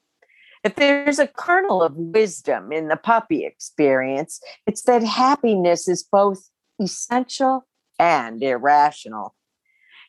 If 0.64 0.74
there's 0.74 1.20
a 1.20 1.28
kernel 1.28 1.84
of 1.84 1.94
wisdom 1.96 2.72
in 2.72 2.88
the 2.88 2.96
puppy 2.96 3.44
experience, 3.44 4.40
it's 4.66 4.82
that 4.82 5.04
happiness 5.04 5.86
is 5.86 6.02
both 6.02 6.50
essential 6.82 7.64
and 8.00 8.42
irrational. 8.42 9.36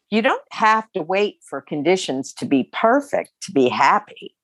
You 0.09 0.23
don't 0.23 0.41
have 0.51 0.91
to 0.93 1.03
wait 1.03 1.37
for 1.47 1.61
conditions 1.61 2.33
to 2.33 2.45
be 2.45 2.67
perfect 2.73 3.29
to 3.43 3.51
be 3.51 3.69
happy. 3.69 4.35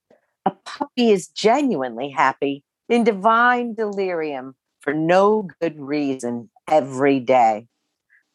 A 0.46 0.52
puppy 0.52 1.10
is 1.10 1.28
genuinely 1.28 2.10
happy 2.10 2.64
in 2.88 3.04
divine 3.04 3.74
delirium 3.74 4.56
for 4.80 4.94
no 4.94 5.50
good 5.60 5.80
reason 5.80 6.52
every 6.70 7.20
day. 7.20 7.68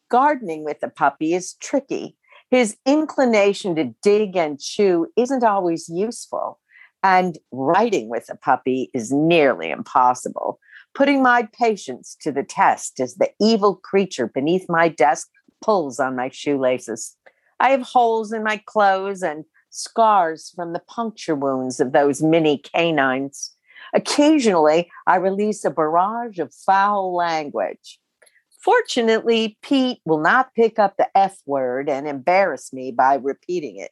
Gardening 0.09 0.65
with 0.65 0.83
a 0.83 0.89
puppy 0.89 1.33
is 1.33 1.53
tricky. 1.61 2.17
His 2.49 2.75
inclination 2.85 3.75
to 3.75 3.93
dig 4.03 4.35
and 4.35 4.59
chew 4.59 5.07
isn't 5.15 5.45
always 5.45 5.87
useful. 5.87 6.59
And 7.01 7.37
writing 7.51 8.09
with 8.09 8.29
a 8.29 8.35
puppy 8.35 8.91
is 8.93 9.11
nearly 9.11 9.71
impossible. 9.71 10.59
Putting 10.93 11.23
my 11.23 11.47
patience 11.57 12.17
to 12.21 12.31
the 12.31 12.43
test 12.43 12.99
as 12.99 13.15
the 13.15 13.29
evil 13.39 13.75
creature 13.75 14.27
beneath 14.27 14.65
my 14.67 14.89
desk 14.89 15.29
pulls 15.63 15.97
on 15.97 16.17
my 16.17 16.29
shoelaces. 16.29 17.15
I 17.61 17.69
have 17.69 17.83
holes 17.83 18.33
in 18.33 18.43
my 18.43 18.61
clothes 18.65 19.23
and 19.23 19.45
scars 19.71 20.51
from 20.55 20.73
the 20.73 20.79
puncture 20.79 21.35
wounds 21.35 21.79
of 21.79 21.91
those 21.91 22.21
mini 22.21 22.59
canines. 22.59 23.55
Occasionally, 23.93 24.91
I 25.07 25.15
release 25.15 25.65
a 25.65 25.71
barrage 25.71 26.39
of 26.39 26.53
foul 26.53 27.15
language. 27.15 27.99
Fortunately, 28.63 29.57
Pete 29.63 29.99
will 30.05 30.19
not 30.19 30.53
pick 30.53 30.77
up 30.77 30.95
the 30.97 31.09
F 31.17 31.39
word 31.47 31.89
and 31.89 32.07
embarrass 32.07 32.71
me 32.71 32.91
by 32.91 33.15
repeating 33.15 33.77
it. 33.77 33.91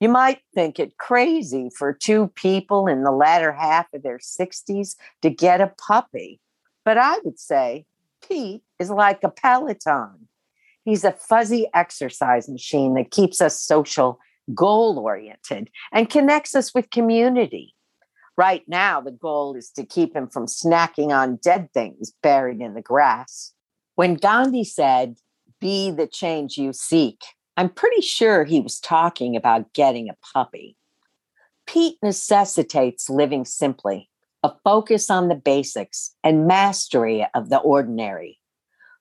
You 0.00 0.08
might 0.08 0.40
think 0.54 0.78
it 0.78 0.96
crazy 0.96 1.68
for 1.76 1.92
two 1.92 2.28
people 2.28 2.86
in 2.86 3.04
the 3.04 3.10
latter 3.10 3.52
half 3.52 3.86
of 3.92 4.02
their 4.02 4.18
60s 4.18 4.96
to 5.20 5.28
get 5.28 5.60
a 5.60 5.74
puppy, 5.86 6.40
but 6.86 6.96
I 6.96 7.18
would 7.22 7.38
say 7.38 7.84
Pete 8.26 8.62
is 8.78 8.88
like 8.88 9.22
a 9.22 9.28
Peloton. 9.28 10.28
He's 10.84 11.04
a 11.04 11.12
fuzzy 11.12 11.68
exercise 11.74 12.48
machine 12.48 12.94
that 12.94 13.10
keeps 13.10 13.42
us 13.42 13.60
social, 13.60 14.18
goal 14.54 14.98
oriented, 14.98 15.70
and 15.92 16.10
connects 16.10 16.54
us 16.54 16.74
with 16.74 16.90
community. 16.90 17.74
Right 18.36 18.62
now, 18.66 19.00
the 19.00 19.10
goal 19.10 19.54
is 19.54 19.70
to 19.72 19.84
keep 19.84 20.14
him 20.14 20.28
from 20.28 20.46
snacking 20.46 21.10
on 21.10 21.36
dead 21.36 21.68
things 21.74 22.12
buried 22.22 22.60
in 22.60 22.74
the 22.74 22.82
grass. 22.82 23.52
When 23.96 24.14
Gandhi 24.14 24.64
said, 24.64 25.16
Be 25.60 25.90
the 25.90 26.06
change 26.06 26.56
you 26.56 26.72
seek, 26.72 27.20
I'm 27.56 27.68
pretty 27.68 28.00
sure 28.00 28.44
he 28.44 28.60
was 28.60 28.80
talking 28.80 29.36
about 29.36 29.72
getting 29.74 30.08
a 30.08 30.16
puppy. 30.32 30.76
Pete 31.66 31.98
necessitates 32.02 33.10
living 33.10 33.44
simply, 33.44 34.08
a 34.42 34.52
focus 34.64 35.10
on 35.10 35.28
the 35.28 35.34
basics, 35.34 36.14
and 36.24 36.46
mastery 36.46 37.26
of 37.34 37.50
the 37.50 37.58
ordinary. 37.58 38.38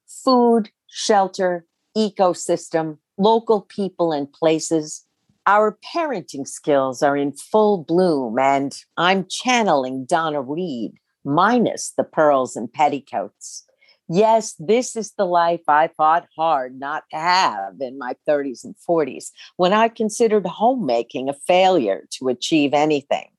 Food, 0.06 0.70
shelter, 0.88 1.66
ecosystem, 1.96 2.98
local 3.18 3.62
people 3.62 4.12
and 4.12 4.32
places. 4.32 5.06
Our 5.48 5.78
parenting 5.94 6.48
skills 6.48 7.02
are 7.02 7.18
in 7.18 7.32
full 7.32 7.84
bloom, 7.84 8.38
and 8.38 8.76
I'm 8.98 9.26
channeling 9.30 10.06
Donna 10.06 10.42
Reed, 10.42 10.94
minus 11.26 11.94
the 11.98 12.04
pearls 12.04 12.56
and 12.56 12.72
petticoats. 12.72 13.66
Yes, 14.12 14.56
this 14.58 14.96
is 14.96 15.14
the 15.14 15.26
life 15.26 15.62
I 15.68 15.90
fought 15.96 16.28
hard 16.36 16.80
not 16.80 17.04
to 17.12 17.18
have 17.18 17.76
in 17.80 18.00
my 18.00 18.16
30s 18.28 18.64
and 18.64 18.76
40s 18.88 19.30
when 19.58 19.72
I 19.72 19.88
considered 19.88 20.48
homemaking 20.48 21.30
a 21.30 21.34
failure 21.34 22.08
to 22.14 22.28
achieve 22.28 22.74
anything. 22.74 23.30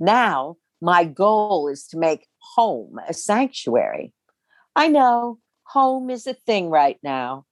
Now, 0.00 0.56
my 0.80 1.04
goal 1.04 1.68
is 1.68 1.86
to 1.88 1.98
make 1.98 2.26
home 2.38 2.98
a 3.08 3.14
sanctuary. 3.14 4.12
I 4.74 4.88
know 4.88 5.38
home 5.64 6.10
is 6.10 6.26
a 6.26 6.34
thing 6.34 6.70
right 6.70 6.98
now. 7.04 7.44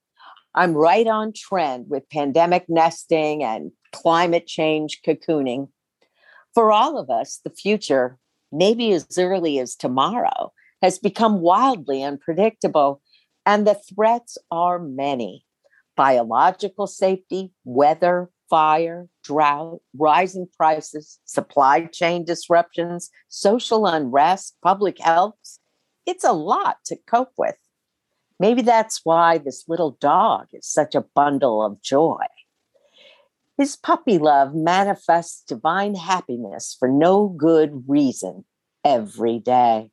I'm 0.55 0.73
right 0.73 1.07
on 1.07 1.33
trend 1.33 1.89
with 1.89 2.11
pandemic 2.11 2.67
nesting 2.69 3.45
and 3.45 3.71
climate 3.93 4.47
change 4.47 5.01
cocooning. 5.07 5.69
For 6.55 6.73
all 6.73 6.99
of 6.99 7.11
us, 7.11 7.41
the 7.45 7.51
future, 7.51 8.19
maybe 8.51 8.93
as 8.93 9.07
early 9.19 9.59
as 9.59 9.77
tomorrow, 9.77 10.53
has 10.83 10.99
become 10.99 11.41
wildly 11.41 12.03
unpredictable, 12.03 13.03
and 13.45 13.67
the 13.67 13.81
threats 13.95 14.39
are 14.51 14.79
many 14.79 15.45
biological 15.97 16.87
safety, 16.87 17.51
weather, 17.65 18.31
fire, 18.49 19.09
drought, 19.25 19.81
rising 19.97 20.47
prices, 20.57 21.19
supply 21.25 21.87
chain 21.87 22.25
disruptions, 22.25 23.11
social 23.29 23.85
unrest, 23.87 24.57
public 24.63 24.99
health. 25.01 25.35
It's 26.07 26.25
a 26.25 26.33
lot 26.33 26.79
to 26.87 26.97
cope 27.07 27.33
with. 27.37 27.57
Maybe 28.41 28.63
that's 28.63 29.01
why 29.05 29.39
this 29.39 29.65
little 29.69 29.99
dog 30.01 30.47
is 30.53 30.67
such 30.67 30.95
a 30.95 31.05
bundle 31.15 31.65
of 31.65 31.83
joy. 31.83 32.25
His 33.59 33.75
puppy 33.75 34.19
love 34.19 34.55
manifests 34.55 35.43
divine 35.43 35.97
happiness 35.97 36.77
for 36.79 36.87
no 36.89 37.27
good 37.27 37.85
reason 37.89 38.45
every 38.85 39.41
day. 39.41 39.91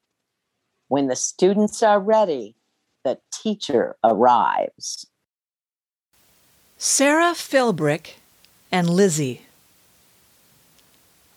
When 0.88 1.08
the 1.08 1.16
students 1.16 1.82
are 1.82 2.00
ready, 2.00 2.56
the 3.04 3.18
teacher 3.34 3.96
arrives. 4.04 5.08
Sarah 6.78 7.34
Philbrick 7.34 8.18
and 8.72 8.88
Lizzie. 8.88 9.42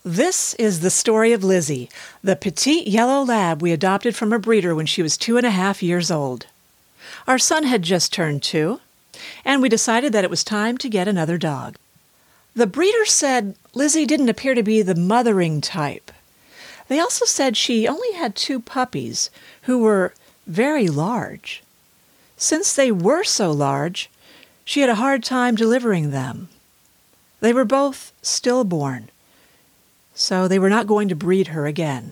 This 0.04 0.52
is 0.54 0.80
the 0.80 0.90
story 0.90 1.32
of 1.32 1.42
Lizzie, 1.42 1.88
the 2.22 2.36
petite 2.36 2.86
yellow 2.86 3.22
lab 3.22 3.62
we 3.62 3.72
adopted 3.72 4.14
from 4.14 4.34
a 4.34 4.38
breeder 4.38 4.74
when 4.74 4.86
she 4.86 5.02
was 5.02 5.16
two 5.16 5.38
and 5.38 5.46
a 5.46 5.50
half 5.50 5.82
years 5.82 6.10
old. 6.10 6.46
Our 7.26 7.38
son 7.38 7.64
had 7.64 7.82
just 7.82 8.12
turned 8.12 8.42
two, 8.42 8.80
and 9.46 9.62
we 9.62 9.70
decided 9.70 10.12
that 10.12 10.24
it 10.24 10.30
was 10.30 10.44
time 10.44 10.76
to 10.78 10.90
get 10.90 11.08
another 11.08 11.38
dog. 11.38 11.76
The 12.58 12.66
breeder 12.66 13.04
said 13.04 13.54
Lizzie 13.72 14.04
didn't 14.04 14.30
appear 14.30 14.56
to 14.56 14.64
be 14.64 14.82
the 14.82 14.96
mothering 14.96 15.60
type. 15.60 16.10
They 16.88 16.98
also 16.98 17.24
said 17.24 17.56
she 17.56 17.86
only 17.86 18.14
had 18.14 18.34
two 18.34 18.58
puppies 18.58 19.30
who 19.62 19.78
were 19.78 20.12
very 20.44 20.88
large. 20.88 21.62
Since 22.36 22.74
they 22.74 22.90
were 22.90 23.22
so 23.22 23.52
large, 23.52 24.10
she 24.64 24.80
had 24.80 24.90
a 24.90 24.96
hard 24.96 25.22
time 25.22 25.54
delivering 25.54 26.10
them. 26.10 26.48
They 27.38 27.52
were 27.52 27.64
both 27.64 28.12
stillborn, 28.22 29.10
so 30.16 30.48
they 30.48 30.58
were 30.58 30.68
not 30.68 30.88
going 30.88 31.08
to 31.10 31.14
breed 31.14 31.54
her 31.54 31.64
again. 31.68 32.10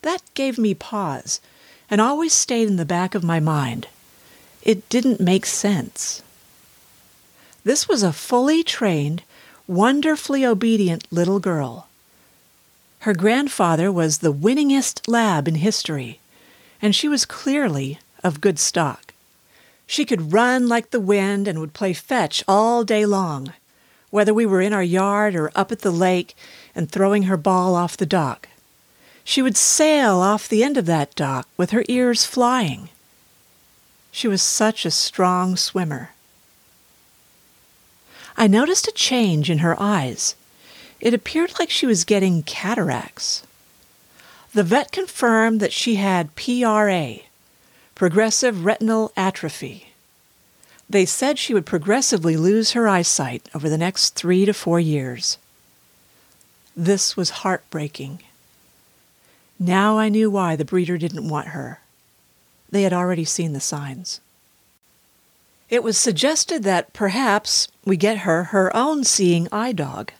That 0.00 0.22
gave 0.34 0.58
me 0.58 0.74
pause 0.74 1.40
and 1.88 2.00
always 2.00 2.32
stayed 2.32 2.66
in 2.66 2.74
the 2.74 2.84
back 2.84 3.14
of 3.14 3.22
my 3.22 3.38
mind. 3.38 3.86
It 4.62 4.88
didn't 4.88 5.20
make 5.20 5.46
sense. 5.46 6.24
This 7.64 7.88
was 7.88 8.02
a 8.02 8.12
fully 8.12 8.64
trained, 8.64 9.22
wonderfully 9.66 10.44
obedient 10.44 11.06
little 11.10 11.38
girl. 11.38 11.86
Her 13.00 13.14
grandfather 13.14 13.90
was 13.90 14.18
the 14.18 14.32
winningest 14.32 15.08
lab 15.08 15.46
in 15.46 15.56
history, 15.56 16.18
and 16.80 16.94
she 16.94 17.08
was 17.08 17.24
clearly 17.24 17.98
of 18.24 18.40
good 18.40 18.58
stock. 18.58 19.12
She 19.86 20.04
could 20.04 20.32
run 20.32 20.68
like 20.68 20.90
the 20.90 21.00
wind 21.00 21.46
and 21.46 21.60
would 21.60 21.74
play 21.74 21.92
fetch 21.92 22.42
all 22.48 22.84
day 22.84 23.04
long, 23.06 23.52
whether 24.10 24.34
we 24.34 24.46
were 24.46 24.60
in 24.60 24.72
our 24.72 24.82
yard 24.82 25.34
or 25.34 25.52
up 25.54 25.70
at 25.70 25.80
the 25.80 25.90
lake 25.90 26.36
and 26.74 26.90
throwing 26.90 27.24
her 27.24 27.36
ball 27.36 27.74
off 27.74 27.96
the 27.96 28.06
dock. 28.06 28.48
She 29.24 29.42
would 29.42 29.56
sail 29.56 30.16
off 30.16 30.48
the 30.48 30.64
end 30.64 30.76
of 30.76 30.86
that 30.86 31.14
dock 31.14 31.48
with 31.56 31.70
her 31.70 31.84
ears 31.88 32.24
flying. 32.24 32.88
She 34.10 34.26
was 34.26 34.42
such 34.42 34.84
a 34.84 34.90
strong 34.90 35.56
swimmer. 35.56 36.10
I 38.36 38.46
noticed 38.46 38.88
a 38.88 38.92
change 38.92 39.50
in 39.50 39.58
her 39.58 39.80
eyes 39.80 40.34
it 41.02 41.12
appeared 41.12 41.58
like 41.58 41.68
she 41.68 41.84
was 41.84 42.04
getting 42.04 42.44
cataracts. 42.44 43.42
The 44.54 44.62
vet 44.62 44.92
confirmed 44.92 45.58
that 45.58 45.72
she 45.72 45.96
had 45.96 46.36
PRA, 46.36 47.16
progressive 47.96 48.64
retinal 48.64 49.10
atrophy. 49.16 49.88
They 50.88 51.04
said 51.04 51.38
she 51.38 51.54
would 51.54 51.66
progressively 51.66 52.36
lose 52.36 52.72
her 52.72 52.86
eyesight 52.86 53.48
over 53.52 53.68
the 53.68 53.76
next 53.76 54.14
three 54.14 54.44
to 54.44 54.52
four 54.52 54.78
years. 54.78 55.38
This 56.76 57.16
was 57.16 57.42
heartbreaking. 57.42 58.22
Now 59.58 59.98
I 59.98 60.08
knew 60.08 60.30
why 60.30 60.54
the 60.54 60.64
breeder 60.64 60.98
didn't 60.98 61.28
want 61.28 61.48
her. 61.48 61.80
They 62.70 62.82
had 62.82 62.92
already 62.92 63.24
seen 63.24 63.54
the 63.54 63.60
signs. 63.60 64.20
It 65.72 65.82
was 65.82 65.96
suggested 65.96 66.64
that 66.64 66.92
perhaps 66.92 67.66
we 67.86 67.96
get 67.96 68.18
her 68.18 68.44
her 68.52 68.70
own 68.76 69.04
seeing 69.04 69.48
eye 69.50 69.72
dog 69.72 70.12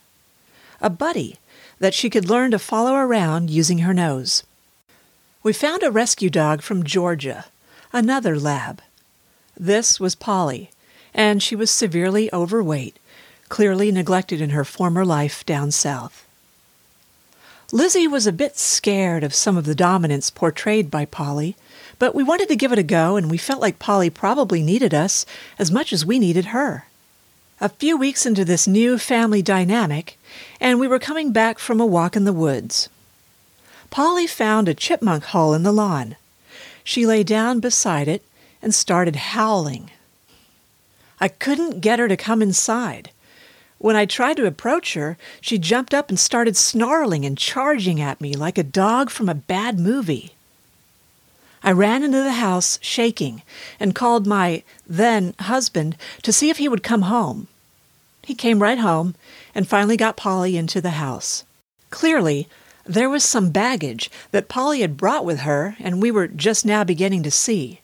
a 0.80 0.88
buddy 0.88 1.36
that 1.78 1.92
she 1.92 2.08
could 2.08 2.30
learn 2.30 2.52
to 2.52 2.58
follow 2.58 2.94
around 2.94 3.50
using 3.50 3.80
her 3.80 3.92
nose. 3.92 4.44
We 5.42 5.52
found 5.52 5.82
a 5.82 5.90
rescue 5.90 6.30
dog 6.30 6.62
from 6.62 6.84
Georgia, 6.84 7.44
another 7.92 8.40
lab. 8.40 8.80
This 9.54 10.00
was 10.00 10.14
Polly, 10.14 10.70
and 11.12 11.42
she 11.42 11.54
was 11.54 11.70
severely 11.70 12.32
overweight, 12.32 12.98
clearly 13.50 13.92
neglected 13.92 14.40
in 14.40 14.50
her 14.50 14.64
former 14.64 15.04
life 15.04 15.44
down 15.44 15.70
south. 15.70 16.26
Lizzie 17.72 18.08
was 18.08 18.26
a 18.26 18.32
bit 18.32 18.56
scared 18.56 19.22
of 19.22 19.34
some 19.34 19.58
of 19.58 19.66
the 19.66 19.74
dominance 19.74 20.30
portrayed 20.30 20.90
by 20.90 21.04
Polly, 21.04 21.56
but 22.02 22.16
we 22.16 22.24
wanted 22.24 22.48
to 22.48 22.56
give 22.56 22.72
it 22.72 22.80
a 22.80 22.82
go, 22.82 23.14
and 23.14 23.30
we 23.30 23.38
felt 23.38 23.60
like 23.60 23.78
Polly 23.78 24.10
probably 24.10 24.60
needed 24.60 24.92
us 24.92 25.24
as 25.56 25.70
much 25.70 25.92
as 25.92 26.04
we 26.04 26.18
needed 26.18 26.46
her. 26.46 26.88
A 27.60 27.68
few 27.68 27.96
weeks 27.96 28.26
into 28.26 28.44
this 28.44 28.66
new 28.66 28.98
family 28.98 29.40
dynamic, 29.40 30.18
and 30.60 30.80
we 30.80 30.88
were 30.88 30.98
coming 30.98 31.30
back 31.30 31.60
from 31.60 31.80
a 31.80 31.86
walk 31.86 32.16
in 32.16 32.24
the 32.24 32.32
woods. 32.32 32.88
Polly 33.90 34.26
found 34.26 34.68
a 34.68 34.74
chipmunk 34.74 35.22
hole 35.26 35.54
in 35.54 35.62
the 35.62 35.70
lawn. 35.70 36.16
She 36.82 37.06
lay 37.06 37.22
down 37.22 37.60
beside 37.60 38.08
it 38.08 38.24
and 38.60 38.74
started 38.74 39.14
howling. 39.14 39.92
I 41.20 41.28
couldn't 41.28 41.82
get 41.82 42.00
her 42.00 42.08
to 42.08 42.16
come 42.16 42.42
inside. 42.42 43.12
When 43.78 43.94
I 43.94 44.06
tried 44.06 44.38
to 44.38 44.46
approach 44.46 44.94
her, 44.94 45.16
she 45.40 45.56
jumped 45.56 45.94
up 45.94 46.08
and 46.08 46.18
started 46.18 46.56
snarling 46.56 47.24
and 47.24 47.38
charging 47.38 48.00
at 48.00 48.20
me 48.20 48.34
like 48.34 48.58
a 48.58 48.64
dog 48.64 49.08
from 49.08 49.28
a 49.28 49.36
bad 49.36 49.78
movie. 49.78 50.32
I 51.64 51.72
ran 51.72 52.02
into 52.02 52.22
the 52.22 52.32
house 52.32 52.78
shaking 52.82 53.42
and 53.78 53.94
called 53.94 54.26
my 54.26 54.62
then 54.86 55.34
husband 55.38 55.96
to 56.22 56.32
see 56.32 56.50
if 56.50 56.58
he 56.58 56.68
would 56.68 56.82
come 56.82 57.02
home. 57.02 57.46
He 58.22 58.34
came 58.34 58.62
right 58.62 58.78
home 58.78 59.14
and 59.54 59.68
finally 59.68 59.96
got 59.96 60.16
Polly 60.16 60.56
into 60.56 60.80
the 60.80 60.90
house. 60.90 61.44
Clearly, 61.90 62.48
there 62.84 63.10
was 63.10 63.24
some 63.24 63.50
baggage 63.50 64.10
that 64.32 64.48
Polly 64.48 64.80
had 64.80 64.96
brought 64.96 65.24
with 65.24 65.40
her, 65.40 65.76
and 65.78 66.02
we 66.02 66.10
were 66.10 66.26
just 66.26 66.64
now 66.64 66.82
beginning 66.82 67.22
to 67.22 67.30
see. 67.30 67.80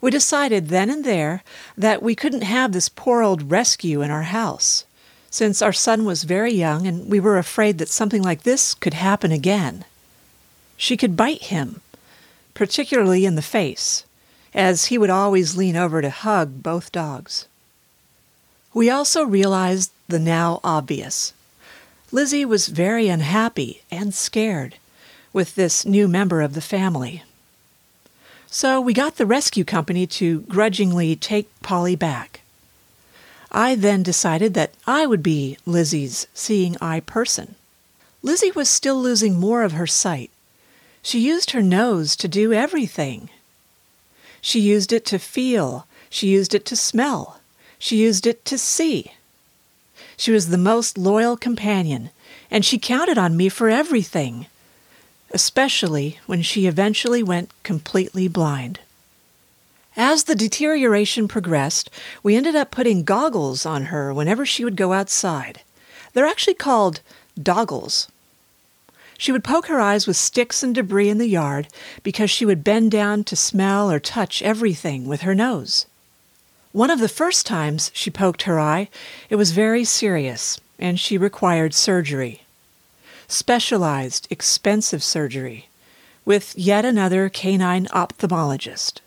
We 0.00 0.10
decided 0.10 0.68
then 0.68 0.88
and 0.88 1.04
there 1.04 1.42
that 1.76 2.02
we 2.02 2.14
couldn't 2.14 2.42
have 2.42 2.72
this 2.72 2.88
poor 2.88 3.22
old 3.22 3.50
rescue 3.50 4.00
in 4.00 4.10
our 4.10 4.22
house, 4.22 4.84
since 5.30 5.60
our 5.60 5.72
son 5.72 6.04
was 6.04 6.24
very 6.24 6.52
young 6.52 6.86
and 6.86 7.10
we 7.10 7.20
were 7.20 7.36
afraid 7.36 7.78
that 7.78 7.88
something 7.88 8.22
like 8.22 8.44
this 8.44 8.74
could 8.74 8.94
happen 8.94 9.32
again. 9.32 9.84
She 10.76 10.96
could 10.96 11.16
bite 11.16 11.42
him, 11.44 11.80
particularly 12.58 13.24
in 13.24 13.36
the 13.36 13.40
face, 13.40 14.04
as 14.52 14.86
he 14.86 14.98
would 14.98 15.10
always 15.10 15.56
lean 15.56 15.76
over 15.76 16.02
to 16.02 16.10
hug 16.10 16.60
both 16.60 16.90
dogs. 16.90 17.46
We 18.74 18.90
also 18.90 19.22
realized 19.22 19.92
the 20.08 20.18
now 20.18 20.58
obvious. 20.64 21.32
Lizzie 22.10 22.44
was 22.44 22.66
very 22.66 23.06
unhappy 23.06 23.82
and 23.92 24.12
scared 24.12 24.74
with 25.32 25.54
this 25.54 25.86
new 25.86 26.08
member 26.08 26.40
of 26.42 26.54
the 26.54 26.60
family. 26.60 27.22
So 28.48 28.80
we 28.80 28.92
got 28.92 29.18
the 29.18 29.26
rescue 29.26 29.64
company 29.64 30.04
to 30.18 30.40
grudgingly 30.40 31.14
take 31.14 31.48
Polly 31.62 31.94
back. 31.94 32.40
I 33.52 33.76
then 33.76 34.02
decided 34.02 34.54
that 34.54 34.72
I 34.84 35.06
would 35.06 35.22
be 35.22 35.58
Lizzie's 35.64 36.26
seeing 36.34 36.76
eye 36.80 37.00
person. 37.00 37.54
Lizzie 38.20 38.50
was 38.50 38.68
still 38.68 39.00
losing 39.00 39.38
more 39.38 39.62
of 39.62 39.72
her 39.72 39.86
sight. 39.86 40.32
She 41.02 41.20
used 41.20 41.52
her 41.52 41.62
nose 41.62 42.16
to 42.16 42.28
do 42.28 42.52
everything. 42.52 43.30
She 44.40 44.60
used 44.60 44.92
it 44.92 45.04
to 45.06 45.18
feel, 45.18 45.86
she 46.10 46.28
used 46.28 46.54
it 46.54 46.64
to 46.66 46.76
smell, 46.76 47.40
she 47.78 47.96
used 47.96 48.26
it 48.26 48.44
to 48.46 48.58
see. 48.58 49.12
She 50.16 50.30
was 50.30 50.48
the 50.48 50.58
most 50.58 50.98
loyal 50.98 51.36
companion, 51.36 52.10
and 52.50 52.64
she 52.64 52.78
counted 52.78 53.18
on 53.18 53.36
me 53.36 53.48
for 53.48 53.68
everything 53.68 54.46
especially 55.30 56.18
when 56.26 56.42
she 56.42 56.66
eventually 56.66 57.22
went 57.22 57.50
completely 57.62 58.28
blind. 58.28 58.80
As 59.96 60.24
the 60.24 60.34
deterioration 60.34 61.28
progressed, 61.28 61.90
we 62.22 62.36
ended 62.36 62.54
up 62.54 62.70
putting 62.70 63.02
goggles 63.02 63.66
on 63.66 63.86
her 63.86 64.14
whenever 64.14 64.46
she 64.46 64.64
would 64.64 64.76
go 64.76 64.92
outside. 64.92 65.60
They're 66.12 66.26
actually 66.26 66.54
called 66.54 67.00
doggles. 67.40 68.08
She 69.18 69.32
would 69.32 69.44
poke 69.44 69.66
her 69.66 69.80
eyes 69.80 70.06
with 70.06 70.16
sticks 70.16 70.62
and 70.62 70.74
debris 70.74 71.10
in 71.10 71.18
the 71.18 71.28
yard 71.28 71.68
because 72.02 72.30
she 72.30 72.46
would 72.46 72.64
bend 72.64 72.90
down 72.90 73.24
to 73.24 73.36
smell 73.36 73.90
or 73.90 74.00
touch 74.00 74.40
everything 74.40 75.06
with 75.06 75.20
her 75.22 75.34
nose. 75.34 75.84
One 76.72 76.88
of 76.88 77.00
the 77.00 77.08
first 77.08 77.44
times 77.44 77.90
she 77.92 78.10
poked 78.10 78.42
her 78.42 78.60
eye, 78.60 78.88
it 79.28 79.36
was 79.36 79.50
very 79.50 79.84
serious, 79.84 80.60
and 80.78 80.98
she 80.98 81.18
required 81.18 81.74
surgery 81.74 82.42
specialized, 83.28 84.26
expensive 84.30 85.02
surgery 85.02 85.68
with 86.24 86.54
yet 86.56 86.84
another 86.84 87.28
canine 87.28 87.86
ophthalmologist. 87.86 89.00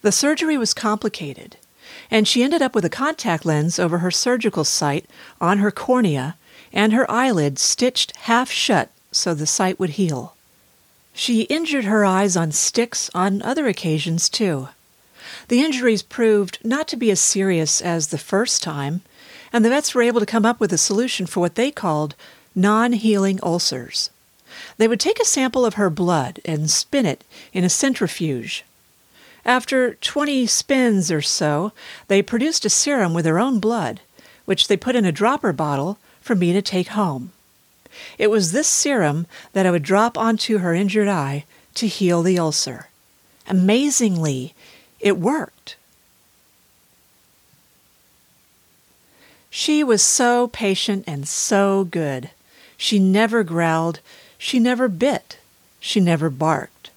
The 0.00 0.12
surgery 0.12 0.56
was 0.56 0.74
complicated, 0.74 1.56
and 2.10 2.26
she 2.26 2.42
ended 2.42 2.62
up 2.62 2.74
with 2.74 2.84
a 2.84 2.90
contact 2.90 3.44
lens 3.44 3.78
over 3.78 3.98
her 3.98 4.10
surgical 4.10 4.64
site 4.64 5.04
on 5.40 5.58
her 5.58 5.70
cornea 5.70 6.36
and 6.72 6.92
her 6.92 7.10
eyelids 7.10 7.60
stitched 7.62 8.16
half 8.16 8.50
shut 8.50 8.90
so 9.10 9.34
the 9.34 9.46
sight 9.46 9.78
would 9.78 9.90
heal. 9.90 10.34
She 11.14 11.42
injured 11.42 11.84
her 11.84 12.04
eyes 12.04 12.36
on 12.36 12.52
sticks 12.52 13.10
on 13.14 13.42
other 13.42 13.66
occasions, 13.66 14.28
too. 14.28 14.68
The 15.48 15.60
injuries 15.60 16.02
proved 16.02 16.58
not 16.64 16.88
to 16.88 16.96
be 16.96 17.10
as 17.10 17.20
serious 17.20 17.80
as 17.80 18.08
the 18.08 18.18
first 18.18 18.62
time, 18.62 19.02
and 19.52 19.64
the 19.64 19.68
vets 19.68 19.94
were 19.94 20.02
able 20.02 20.20
to 20.20 20.26
come 20.26 20.46
up 20.46 20.58
with 20.58 20.72
a 20.72 20.78
solution 20.78 21.26
for 21.26 21.40
what 21.40 21.54
they 21.54 21.70
called 21.70 22.14
non 22.54 22.94
healing 22.94 23.38
ulcers. 23.42 24.10
They 24.78 24.88
would 24.88 25.00
take 25.00 25.20
a 25.20 25.24
sample 25.24 25.64
of 25.64 25.74
her 25.74 25.90
blood 25.90 26.40
and 26.44 26.70
spin 26.70 27.06
it 27.06 27.24
in 27.52 27.64
a 27.64 27.70
centrifuge. 27.70 28.64
After 29.44 29.94
20 29.94 30.46
spins 30.46 31.10
or 31.10 31.22
so, 31.22 31.72
they 32.08 32.22
produced 32.22 32.64
a 32.64 32.70
serum 32.70 33.12
with 33.12 33.24
their 33.24 33.38
own 33.38 33.58
blood, 33.58 34.00
which 34.44 34.68
they 34.68 34.76
put 34.76 34.96
in 34.96 35.04
a 35.04 35.12
dropper 35.12 35.52
bottle 35.52 35.98
for 36.22 36.34
me 36.34 36.52
to 36.52 36.62
take 36.62 36.88
home. 36.88 37.32
It 38.18 38.30
was 38.30 38.52
this 38.52 38.68
serum 38.68 39.26
that 39.52 39.66
I 39.66 39.70
would 39.70 39.82
drop 39.82 40.16
onto 40.16 40.58
her 40.58 40.74
injured 40.74 41.08
eye 41.08 41.44
to 41.74 41.86
heal 41.86 42.22
the 42.22 42.38
ulcer. 42.38 42.88
Amazingly, 43.46 44.54
it 45.00 45.18
worked. 45.18 45.76
She 49.50 49.84
was 49.84 50.02
so 50.02 50.48
patient 50.48 51.04
and 51.06 51.28
so 51.28 51.84
good. 51.84 52.30
She 52.78 52.98
never 52.98 53.44
growled. 53.44 54.00
She 54.38 54.58
never 54.58 54.88
bit. 54.88 55.38
She 55.78 56.00
never 56.00 56.30
barked. 56.30 56.90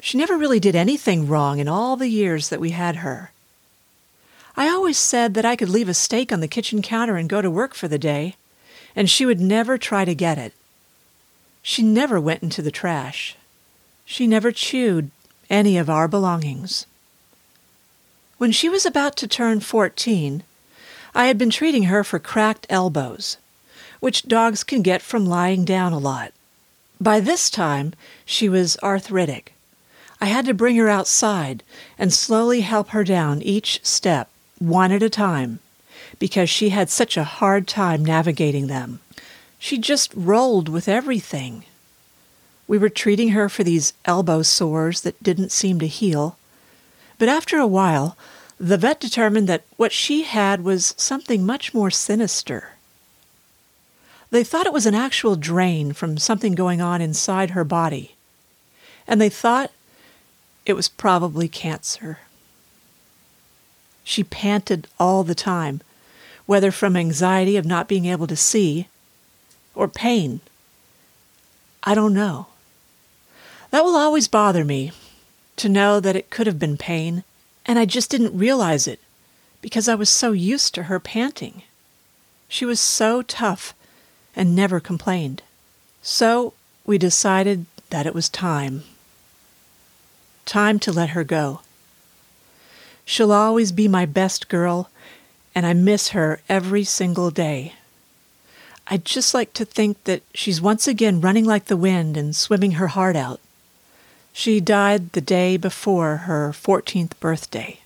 She 0.00 0.18
never 0.18 0.36
really 0.36 0.60
did 0.60 0.76
anything 0.76 1.26
wrong 1.26 1.58
in 1.58 1.68
all 1.68 1.96
the 1.96 2.08
years 2.08 2.50
that 2.50 2.60
we 2.60 2.70
had 2.70 2.96
her. 2.96 3.30
I 4.56 4.68
always 4.68 4.98
said 4.98 5.34
that 5.34 5.44
I 5.44 5.56
could 5.56 5.68
leave 5.68 5.88
a 5.88 5.94
steak 5.94 6.32
on 6.32 6.40
the 6.40 6.48
kitchen 6.48 6.82
counter 6.82 7.16
and 7.16 7.28
go 7.28 7.42
to 7.42 7.50
work 7.50 7.74
for 7.74 7.88
the 7.88 7.98
day, 7.98 8.36
and 8.94 9.10
she 9.10 9.26
would 9.26 9.40
never 9.40 9.76
try 9.76 10.04
to 10.04 10.14
get 10.14 10.38
it. 10.38 10.52
She 11.62 11.82
never 11.82 12.20
went 12.20 12.42
into 12.42 12.62
the 12.62 12.70
trash. 12.70 13.36
She 14.04 14.26
never 14.26 14.52
chewed 14.52 15.10
any 15.50 15.76
of 15.76 15.90
our 15.90 16.06
belongings. 16.06 16.86
When 18.38 18.52
she 18.52 18.68
was 18.68 18.84
about 18.84 19.16
to 19.16 19.28
turn 19.28 19.60
14, 19.60 20.42
I 21.14 21.26
had 21.26 21.38
been 21.38 21.50
treating 21.50 21.84
her 21.84 22.04
for 22.04 22.18
cracked 22.18 22.66
elbows 22.68 23.38
which 24.04 24.28
dogs 24.28 24.62
can 24.62 24.82
get 24.82 25.00
from 25.00 25.24
lying 25.24 25.64
down 25.64 25.90
a 25.90 25.98
lot. 25.98 26.30
By 27.00 27.20
this 27.20 27.48
time, 27.48 27.94
she 28.26 28.50
was 28.50 28.76
arthritic. 28.82 29.54
I 30.20 30.26
had 30.26 30.44
to 30.44 30.52
bring 30.52 30.76
her 30.76 30.90
outside 30.90 31.62
and 31.98 32.12
slowly 32.12 32.60
help 32.60 32.90
her 32.90 33.02
down 33.02 33.40
each 33.40 33.80
step, 33.82 34.28
one 34.58 34.92
at 34.92 35.02
a 35.02 35.10
time, 35.10 35.58
because 36.18 36.48
she 36.48 36.70
had 36.70 36.90
such 36.90 37.16
a 37.16 37.24
hard 37.24 37.66
time 37.66 38.04
navigating 38.04 38.66
them. 38.66 39.00
She 39.58 39.78
just 39.78 40.12
rolled 40.14 40.68
with 40.68 40.88
everything. 40.88 41.64
We 42.66 42.78
were 42.78 42.88
treating 42.88 43.30
her 43.30 43.48
for 43.48 43.64
these 43.64 43.92
elbow 44.04 44.42
sores 44.42 45.02
that 45.02 45.22
didn't 45.22 45.52
seem 45.52 45.78
to 45.80 45.86
heal. 45.86 46.38
But 47.18 47.28
after 47.28 47.58
a 47.58 47.66
while, 47.66 48.16
the 48.58 48.78
vet 48.78 49.00
determined 49.00 49.48
that 49.48 49.64
what 49.76 49.92
she 49.92 50.22
had 50.22 50.62
was 50.62 50.94
something 50.96 51.44
much 51.44 51.74
more 51.74 51.90
sinister. 51.90 52.70
They 54.30 54.44
thought 54.44 54.66
it 54.66 54.72
was 54.72 54.86
an 54.86 54.94
actual 54.94 55.36
drain 55.36 55.92
from 55.92 56.18
something 56.18 56.54
going 56.54 56.80
on 56.80 57.00
inside 57.00 57.50
her 57.50 57.64
body. 57.64 58.16
And 59.06 59.20
they 59.20 59.28
thought 59.28 59.70
it 60.66 60.72
was 60.72 60.88
probably 60.88 61.48
cancer. 61.48 62.18
She 64.04 64.22
panted 64.22 64.86
all 65.00 65.24
the 65.24 65.34
time, 65.34 65.80
whether 66.46 66.70
from 66.70 66.96
anxiety 66.96 67.56
of 67.56 67.64
not 67.64 67.88
being 67.88 68.04
able 68.04 68.26
to 68.26 68.36
see 68.36 68.88
or 69.74 69.88
pain. 69.88 70.40
I 71.82 71.94
don't 71.94 72.14
know. 72.14 72.46
That 73.70 73.82
will 73.82 73.96
always 73.96 74.28
bother 74.28 74.64
me, 74.64 74.92
to 75.56 75.68
know 75.68 75.98
that 76.00 76.16
it 76.16 76.30
could 76.30 76.46
have 76.46 76.58
been 76.58 76.76
pain, 76.76 77.24
and 77.66 77.78
I 77.78 77.86
just 77.86 78.10
didn't 78.10 78.38
realize 78.38 78.86
it 78.86 79.00
because 79.60 79.88
I 79.88 79.94
was 79.94 80.10
so 80.10 80.32
used 80.32 80.74
to 80.74 80.84
her 80.84 81.00
panting. 81.00 81.62
She 82.46 82.64
was 82.64 82.78
so 82.78 83.22
tough 83.22 83.74
and 84.36 84.54
never 84.54 84.78
complained. 84.78 85.42
So 86.02 86.52
we 86.84 86.98
decided 86.98 87.66
that 87.90 88.06
it 88.06 88.14
was 88.14 88.28
time. 88.28 88.84
Time 90.44 90.78
to 90.80 90.92
let 90.92 91.10
her 91.10 91.24
go. 91.24 91.60
She'll 93.04 93.32
always 93.32 93.72
be 93.72 93.88
my 93.88 94.06
best 94.06 94.48
girl, 94.48 94.90
and 95.54 95.66
I 95.66 95.72
miss 95.72 96.08
her 96.10 96.40
every 96.48 96.84
single 96.84 97.30
day. 97.30 97.74
I'd 98.86 99.04
just 99.04 99.34
like 99.34 99.52
to 99.54 99.64
think 99.64 100.04
that 100.04 100.22
she's 100.34 100.60
once 100.60 100.86
again 100.86 101.20
running 101.20 101.44
like 101.44 101.66
the 101.66 101.76
wind 101.76 102.16
and 102.16 102.36
swimming 102.36 102.72
her 102.72 102.88
heart 102.88 103.16
out. 103.16 103.40
She 104.32 104.60
died 104.60 105.12
the 105.12 105.20
day 105.20 105.56
before 105.56 106.18
her 106.28 106.50
14th 106.52 107.12
birthday. 107.20 107.80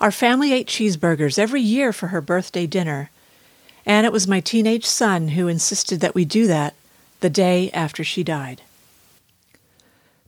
Our 0.00 0.10
family 0.12 0.52
ate 0.52 0.66
cheeseburgers 0.66 1.38
every 1.38 1.60
year 1.60 1.92
for 1.92 2.08
her 2.08 2.20
birthday 2.20 2.66
dinner, 2.66 3.10
and 3.84 4.06
it 4.06 4.12
was 4.12 4.28
my 4.28 4.40
teenage 4.40 4.86
son 4.86 5.28
who 5.28 5.48
insisted 5.48 6.00
that 6.00 6.14
we 6.14 6.24
do 6.24 6.46
that 6.46 6.74
the 7.20 7.30
day 7.30 7.70
after 7.72 8.04
she 8.04 8.22
died. 8.22 8.62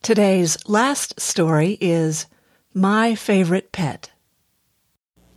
Today's 0.03 0.59
last 0.69 1.21
story 1.21 1.79
is 1.81 2.27
My 2.75 3.15
Favorite 3.15 3.71
Pet. 3.71 4.13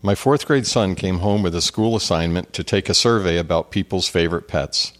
My 0.01 0.15
fourth 0.15 0.45
grade 0.45 0.65
son 0.65 0.95
came 0.95 1.19
home 1.19 1.43
with 1.43 1.53
a 1.53 1.61
school 1.61 1.97
assignment 1.97 2.53
to 2.53 2.63
take 2.63 2.87
a 2.87 2.93
survey 2.93 3.35
about 3.35 3.71
people's 3.71 4.07
favorite 4.07 4.47
pets. 4.47 4.93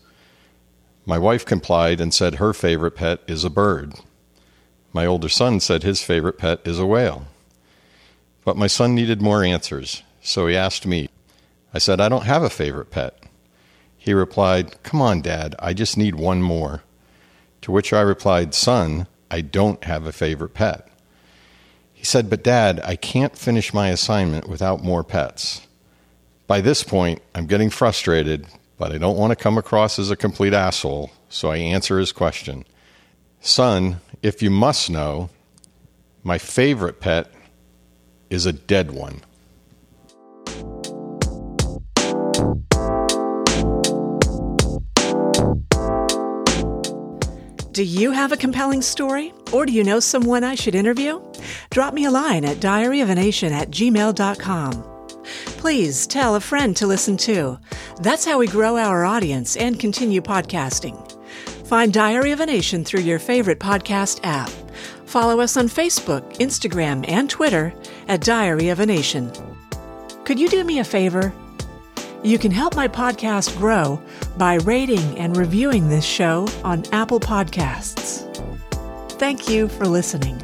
My 1.05 1.17
wife 1.17 1.45
complied 1.45 2.01
and 2.01 2.13
said 2.13 2.35
her 2.35 2.51
favorite 2.51 2.91
pet 2.91 3.21
is 3.25 3.45
a 3.45 3.49
bird. 3.49 3.93
My 4.91 5.05
older 5.05 5.29
son 5.29 5.61
said 5.61 5.83
his 5.83 6.03
favorite 6.03 6.37
pet 6.37 6.59
is 6.65 6.77
a 6.77 6.85
whale. 6.85 7.27
But 8.43 8.57
my 8.57 8.67
son 8.67 8.93
needed 8.93 9.21
more 9.21 9.41
answers, 9.41 10.03
so 10.21 10.45
he 10.45 10.57
asked 10.57 10.85
me. 10.85 11.07
I 11.73 11.77
said, 11.77 12.01
I 12.01 12.09
don't 12.09 12.25
have 12.25 12.43
a 12.43 12.49
favorite 12.49 12.91
pet. 12.91 13.17
He 13.97 14.13
replied, 14.13 14.83
Come 14.83 15.01
on, 15.01 15.21
Dad, 15.21 15.55
I 15.59 15.73
just 15.73 15.95
need 15.95 16.15
one 16.15 16.41
more. 16.41 16.83
To 17.61 17.71
which 17.71 17.93
I 17.93 18.01
replied, 18.01 18.53
Son, 18.53 19.07
I 19.31 19.39
don't 19.39 19.85
have 19.85 20.05
a 20.05 20.11
favorite 20.11 20.53
pet. 20.53 20.89
He 22.05 22.07
said, 22.07 22.29
But 22.29 22.43
Dad, 22.43 22.81
I 22.83 22.95
can't 22.95 23.35
finish 23.35 23.73
my 23.73 23.89
assignment 23.89 24.47
without 24.47 24.83
more 24.83 25.03
pets. 25.03 25.65
By 26.45 26.61
this 26.61 26.83
point, 26.83 27.23
I'm 27.33 27.47
getting 27.47 27.71
frustrated, 27.71 28.45
but 28.77 28.91
I 28.91 28.99
don't 28.99 29.17
want 29.17 29.31
to 29.31 29.35
come 29.35 29.57
across 29.57 29.97
as 29.97 30.11
a 30.11 30.15
complete 30.15 30.53
asshole, 30.53 31.09
so 31.29 31.49
I 31.49 31.57
answer 31.57 31.97
his 31.97 32.11
question. 32.11 32.63
Son, 33.41 34.01
if 34.21 34.43
you 34.43 34.51
must 34.51 34.87
know, 34.87 35.31
my 36.21 36.37
favorite 36.37 36.99
pet 36.99 37.33
is 38.29 38.45
a 38.45 38.53
dead 38.53 38.91
one. 38.91 39.21
Do 47.75 47.83
you 47.83 48.11
have 48.11 48.31
a 48.31 48.37
compelling 48.37 48.81
story? 48.81 49.33
Or 49.51 49.65
do 49.65 49.73
you 49.73 49.83
know 49.83 49.99
someone 49.99 50.45
I 50.45 50.55
should 50.55 50.75
interview? 50.75 51.21
Drop 51.71 51.93
me 51.93 52.05
a 52.05 52.09
line 52.09 52.45
at 52.45 52.61
diaryofanation 52.61 53.51
at 53.51 53.69
gmail.com. 53.69 54.83
Please 55.57 56.07
tell 56.07 56.35
a 56.35 56.39
friend 56.39 56.73
to 56.77 56.87
listen 56.87 57.17
too. 57.17 57.59
That's 58.01 58.23
how 58.23 58.37
we 58.39 58.47
grow 58.47 58.77
our 58.77 59.03
audience 59.03 59.57
and 59.57 59.77
continue 59.77 60.21
podcasting. 60.21 60.95
Find 61.67 61.91
Diary 61.91 62.31
of 62.31 62.39
a 62.39 62.45
Nation 62.45 62.85
through 62.85 63.01
your 63.01 63.19
favorite 63.19 63.59
podcast 63.59 64.21
app. 64.23 64.51
Follow 65.05 65.41
us 65.41 65.57
on 65.57 65.67
Facebook, 65.67 66.37
Instagram, 66.37 67.03
and 67.09 67.29
Twitter 67.29 67.73
at 68.07 68.21
Diary 68.21 68.69
of 68.69 68.79
a 68.79 68.85
Nation. 68.85 69.33
Could 70.23 70.39
you 70.39 70.47
do 70.47 70.63
me 70.63 70.79
a 70.79 70.85
favor? 70.85 71.33
You 72.25 72.39
can 72.39 72.49
help 72.49 72.75
my 72.75 72.87
podcast 72.87 73.55
grow 73.55 74.01
by 74.35 74.55
rating 74.55 75.19
and 75.19 75.37
reviewing 75.37 75.89
this 75.89 76.03
show 76.03 76.47
on 76.63 76.83
Apple 76.91 77.19
Podcasts. 77.19 78.23
Thank 79.19 79.47
you 79.47 79.67
for 79.67 79.85
listening. 79.85 80.41